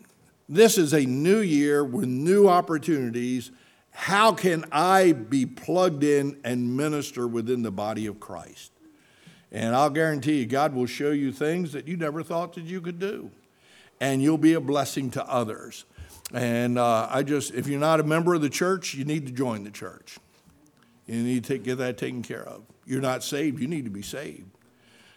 this 0.49 0.77
is 0.77 0.93
a 0.93 1.05
new 1.05 1.39
year 1.39 1.83
with 1.83 2.05
new 2.05 2.49
opportunities. 2.49 3.51
How 3.91 4.33
can 4.33 4.65
I 4.71 5.13
be 5.13 5.45
plugged 5.45 6.03
in 6.03 6.39
and 6.43 6.75
minister 6.75 7.27
within 7.27 7.63
the 7.63 7.71
body 7.71 8.05
of 8.05 8.19
Christ? 8.19 8.71
And 9.51 9.75
I'll 9.75 9.91
guarantee 9.91 10.39
you, 10.39 10.45
God 10.47 10.73
will 10.73 10.87
show 10.87 11.11
you 11.11 11.31
things 11.31 11.71
that 11.73 11.87
you 11.87 11.95
never 11.95 12.23
thought 12.23 12.53
that 12.53 12.63
you 12.63 12.81
could 12.81 12.99
do. 12.99 13.29
And 14.01 14.21
you'll 14.21 14.39
be 14.39 14.53
a 14.53 14.59
blessing 14.59 15.11
to 15.11 15.25
others. 15.27 15.85
And 16.34 16.79
uh, 16.79 17.07
I 17.11 17.21
just, 17.21 17.53
if 17.53 17.67
you're 17.67 17.79
not 17.79 17.99
a 17.99 18.03
member 18.03 18.34
of 18.34 18.41
the 18.41 18.49
church, 18.49 18.95
you 18.95 19.05
need 19.05 19.27
to 19.27 19.31
join 19.31 19.63
the 19.63 19.69
church. 19.69 20.17
You 21.05 21.21
need 21.21 21.43
to 21.43 21.53
take, 21.53 21.63
get 21.63 21.77
that 21.77 21.97
taken 21.97 22.23
care 22.23 22.43
of. 22.43 22.63
You're 22.86 23.01
not 23.01 23.23
saved, 23.23 23.61
you 23.61 23.67
need 23.67 23.86
to 23.86 23.91
be 23.91 24.01
saved. 24.01 24.49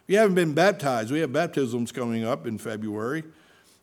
If 0.05 0.13
you 0.13 0.19
haven't 0.19 0.35
been 0.35 0.53
baptized, 0.53 1.11
we 1.11 1.21
have 1.21 1.33
baptisms 1.33 1.91
coming 1.91 2.25
up 2.25 2.47
in 2.47 2.59
February, 2.59 3.25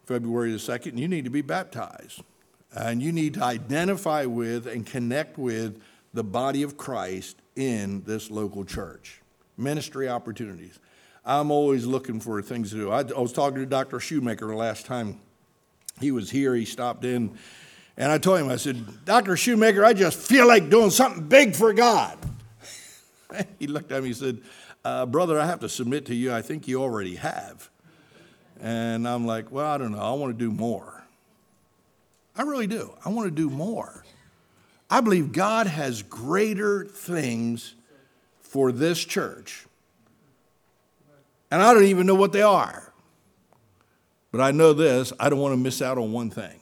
February 0.06 0.52
the 0.52 0.58
2nd, 0.58 0.90
and 0.90 1.00
you 1.00 1.08
need 1.08 1.26
to 1.26 1.32
be 1.32 1.42
baptized. 1.42 2.22
And 2.72 3.02
you 3.02 3.12
need 3.12 3.34
to 3.36 3.44
identify 3.44 4.26
with 4.26 4.68
and 4.68 4.86
connect 4.86 5.38
with 5.38 5.82
the 6.14 6.24
body 6.24 6.64
of 6.64 6.78
Christ 6.78 7.38
in 7.56 8.04
this 8.04 8.30
local 8.30 8.64
church. 8.64 9.22
Ministry 9.58 10.08
opportunities. 10.08 10.80
I'm 11.26 11.52
always 11.52 11.86
looking 11.86 12.20
for 12.20 12.42
things 12.42 12.72
to 12.72 12.76
do. 12.76 12.92
I, 12.92 13.00
I 13.00 13.20
was 13.20 13.34
talking 13.34 13.60
to 13.60 13.66
Dr. 13.66 14.00
Shoemaker 14.00 14.56
last 14.56 14.86
time 14.86 15.20
he 16.00 16.12
was 16.12 16.30
here, 16.30 16.56
he 16.56 16.66
stopped 16.66 17.06
in, 17.06 17.38
and 17.98 18.12
I 18.12 18.18
told 18.18 18.40
him, 18.40 18.50
I 18.50 18.56
said, 18.56 19.06
Dr. 19.06 19.38
Shoemaker, 19.38 19.86
I 19.86 19.94
just 19.94 20.18
feel 20.18 20.48
like 20.48 20.70
doing 20.70 20.90
something 20.90 21.28
big 21.28 21.56
for 21.56 21.74
God. 21.74 22.18
he 23.60 23.68
looked 23.68 23.92
at 23.92 24.02
me 24.02 24.10
and 24.10 24.18
said, 24.18 24.42
uh, 24.84 25.06
Brother, 25.06 25.40
I 25.40 25.46
have 25.46 25.60
to 25.62 25.70
submit 25.70 26.08
to 26.08 26.16
you, 26.16 26.34
I 26.34 26.42
think 26.42 26.68
you 26.68 26.82
already 26.82 27.16
have. 27.16 27.70
And 28.60 29.08
I'm 29.08 29.26
like, 29.26 29.52
Well, 29.52 29.66
I 29.66 29.78
don't 29.78 29.92
know, 29.92 30.00
I 30.00 30.14
want 30.14 30.38
to 30.38 30.46
do 30.46 30.52
more. 30.52 31.04
I 32.36 32.42
really 32.44 32.68
do. 32.68 32.94
I 33.06 33.10
want 33.10 33.28
to 33.28 33.36
do 33.36 33.50
more. 33.50 34.04
I 34.90 35.02
believe 35.02 35.32
God 35.32 35.68
has 35.68 36.02
greater 36.02 36.86
things 36.86 37.76
for 38.42 38.72
this 38.72 39.04
church. 39.04 39.66
And 41.52 41.62
I 41.62 41.74
don't 41.74 41.86
even 41.86 42.08
know 42.08 42.16
what 42.16 42.32
they 42.32 42.42
are. 42.42 42.93
But 44.34 44.42
I 44.42 44.52
know 44.52 44.74
this 44.74 45.14
I 45.20 45.30
don't 45.30 45.40
want 45.40 45.54
to 45.54 45.58
miss 45.58 45.82
out 45.82 45.98
on 45.98 46.12
one 46.12 46.30
thing. 46.32 46.60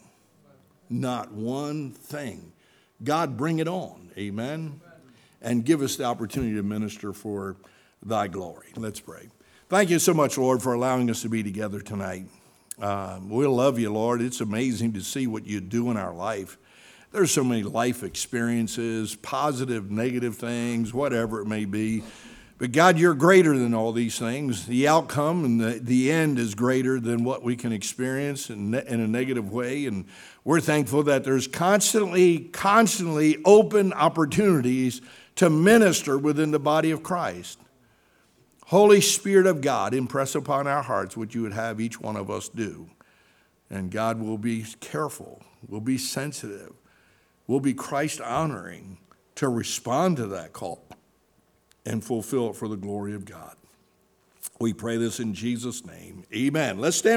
Not 0.89 1.31
one 1.31 1.91
thing. 1.91 2.51
God, 3.01 3.37
bring 3.37 3.59
it 3.59 3.67
on. 3.67 4.11
Amen. 4.17 4.81
And 5.41 5.65
give 5.65 5.81
us 5.81 5.95
the 5.95 6.03
opportunity 6.03 6.53
to 6.55 6.63
minister 6.63 7.13
for 7.13 7.55
thy 8.03 8.27
glory. 8.27 8.67
Let's 8.75 8.99
pray. 8.99 9.29
Thank 9.69 9.89
you 9.89 9.99
so 9.99 10.13
much, 10.13 10.37
Lord, 10.37 10.61
for 10.61 10.73
allowing 10.73 11.09
us 11.09 11.21
to 11.21 11.29
be 11.29 11.43
together 11.43 11.79
tonight. 11.79 12.25
Um, 12.79 13.29
we 13.29 13.47
love 13.47 13.79
you, 13.79 13.91
Lord. 13.91 14.21
It's 14.21 14.41
amazing 14.41 14.93
to 14.93 15.01
see 15.01 15.25
what 15.25 15.47
you 15.47 15.61
do 15.61 15.89
in 15.91 15.97
our 15.97 16.13
life. 16.13 16.57
There's 17.13 17.31
so 17.31 17.43
many 17.43 17.63
life 17.63 18.03
experiences, 18.03 19.15
positive, 19.15 19.89
negative 19.89 20.35
things, 20.35 20.93
whatever 20.93 21.39
it 21.39 21.45
may 21.45 21.63
be. 21.63 22.03
But 22.61 22.73
God, 22.73 22.99
you're 22.99 23.15
greater 23.15 23.57
than 23.57 23.73
all 23.73 23.91
these 23.91 24.19
things. 24.19 24.67
The 24.67 24.87
outcome 24.87 25.43
and 25.43 25.59
the, 25.59 25.79
the 25.81 26.11
end 26.11 26.37
is 26.37 26.53
greater 26.53 26.99
than 26.99 27.23
what 27.23 27.41
we 27.41 27.55
can 27.55 27.71
experience 27.71 28.51
in, 28.51 28.75
in 28.75 28.99
a 28.99 29.07
negative 29.07 29.51
way. 29.51 29.87
And 29.87 30.05
we're 30.43 30.59
thankful 30.59 31.01
that 31.05 31.23
there's 31.23 31.47
constantly, 31.47 32.37
constantly 32.37 33.39
open 33.45 33.93
opportunities 33.93 35.01
to 35.37 35.49
minister 35.49 36.19
within 36.19 36.51
the 36.51 36.59
body 36.59 36.91
of 36.91 37.01
Christ. 37.01 37.57
Holy 38.67 39.01
Spirit 39.01 39.47
of 39.47 39.61
God, 39.61 39.95
impress 39.95 40.35
upon 40.35 40.67
our 40.67 40.83
hearts 40.83 41.17
what 41.17 41.33
you 41.33 41.41
would 41.41 41.53
have 41.53 41.81
each 41.81 41.99
one 41.99 42.15
of 42.15 42.29
us 42.29 42.47
do. 42.47 42.91
And 43.71 43.89
God 43.89 44.21
will 44.21 44.37
be 44.37 44.67
careful, 44.79 45.41
will 45.67 45.81
be 45.81 45.97
sensitive, 45.97 46.73
will 47.47 47.59
be 47.59 47.73
Christ 47.73 48.21
honoring 48.21 48.99
to 49.33 49.49
respond 49.49 50.17
to 50.17 50.27
that 50.27 50.53
call 50.53 50.83
and 51.85 52.03
fulfill 52.03 52.49
it 52.49 52.55
for 52.55 52.67
the 52.67 52.75
glory 52.75 53.13
of 53.15 53.25
God. 53.25 53.55
We 54.59 54.73
pray 54.73 54.97
this 54.97 55.19
in 55.19 55.33
Jesus' 55.33 55.85
name. 55.85 56.23
Amen. 56.35 56.77
Let's 56.79 56.97
stand. 56.97 57.09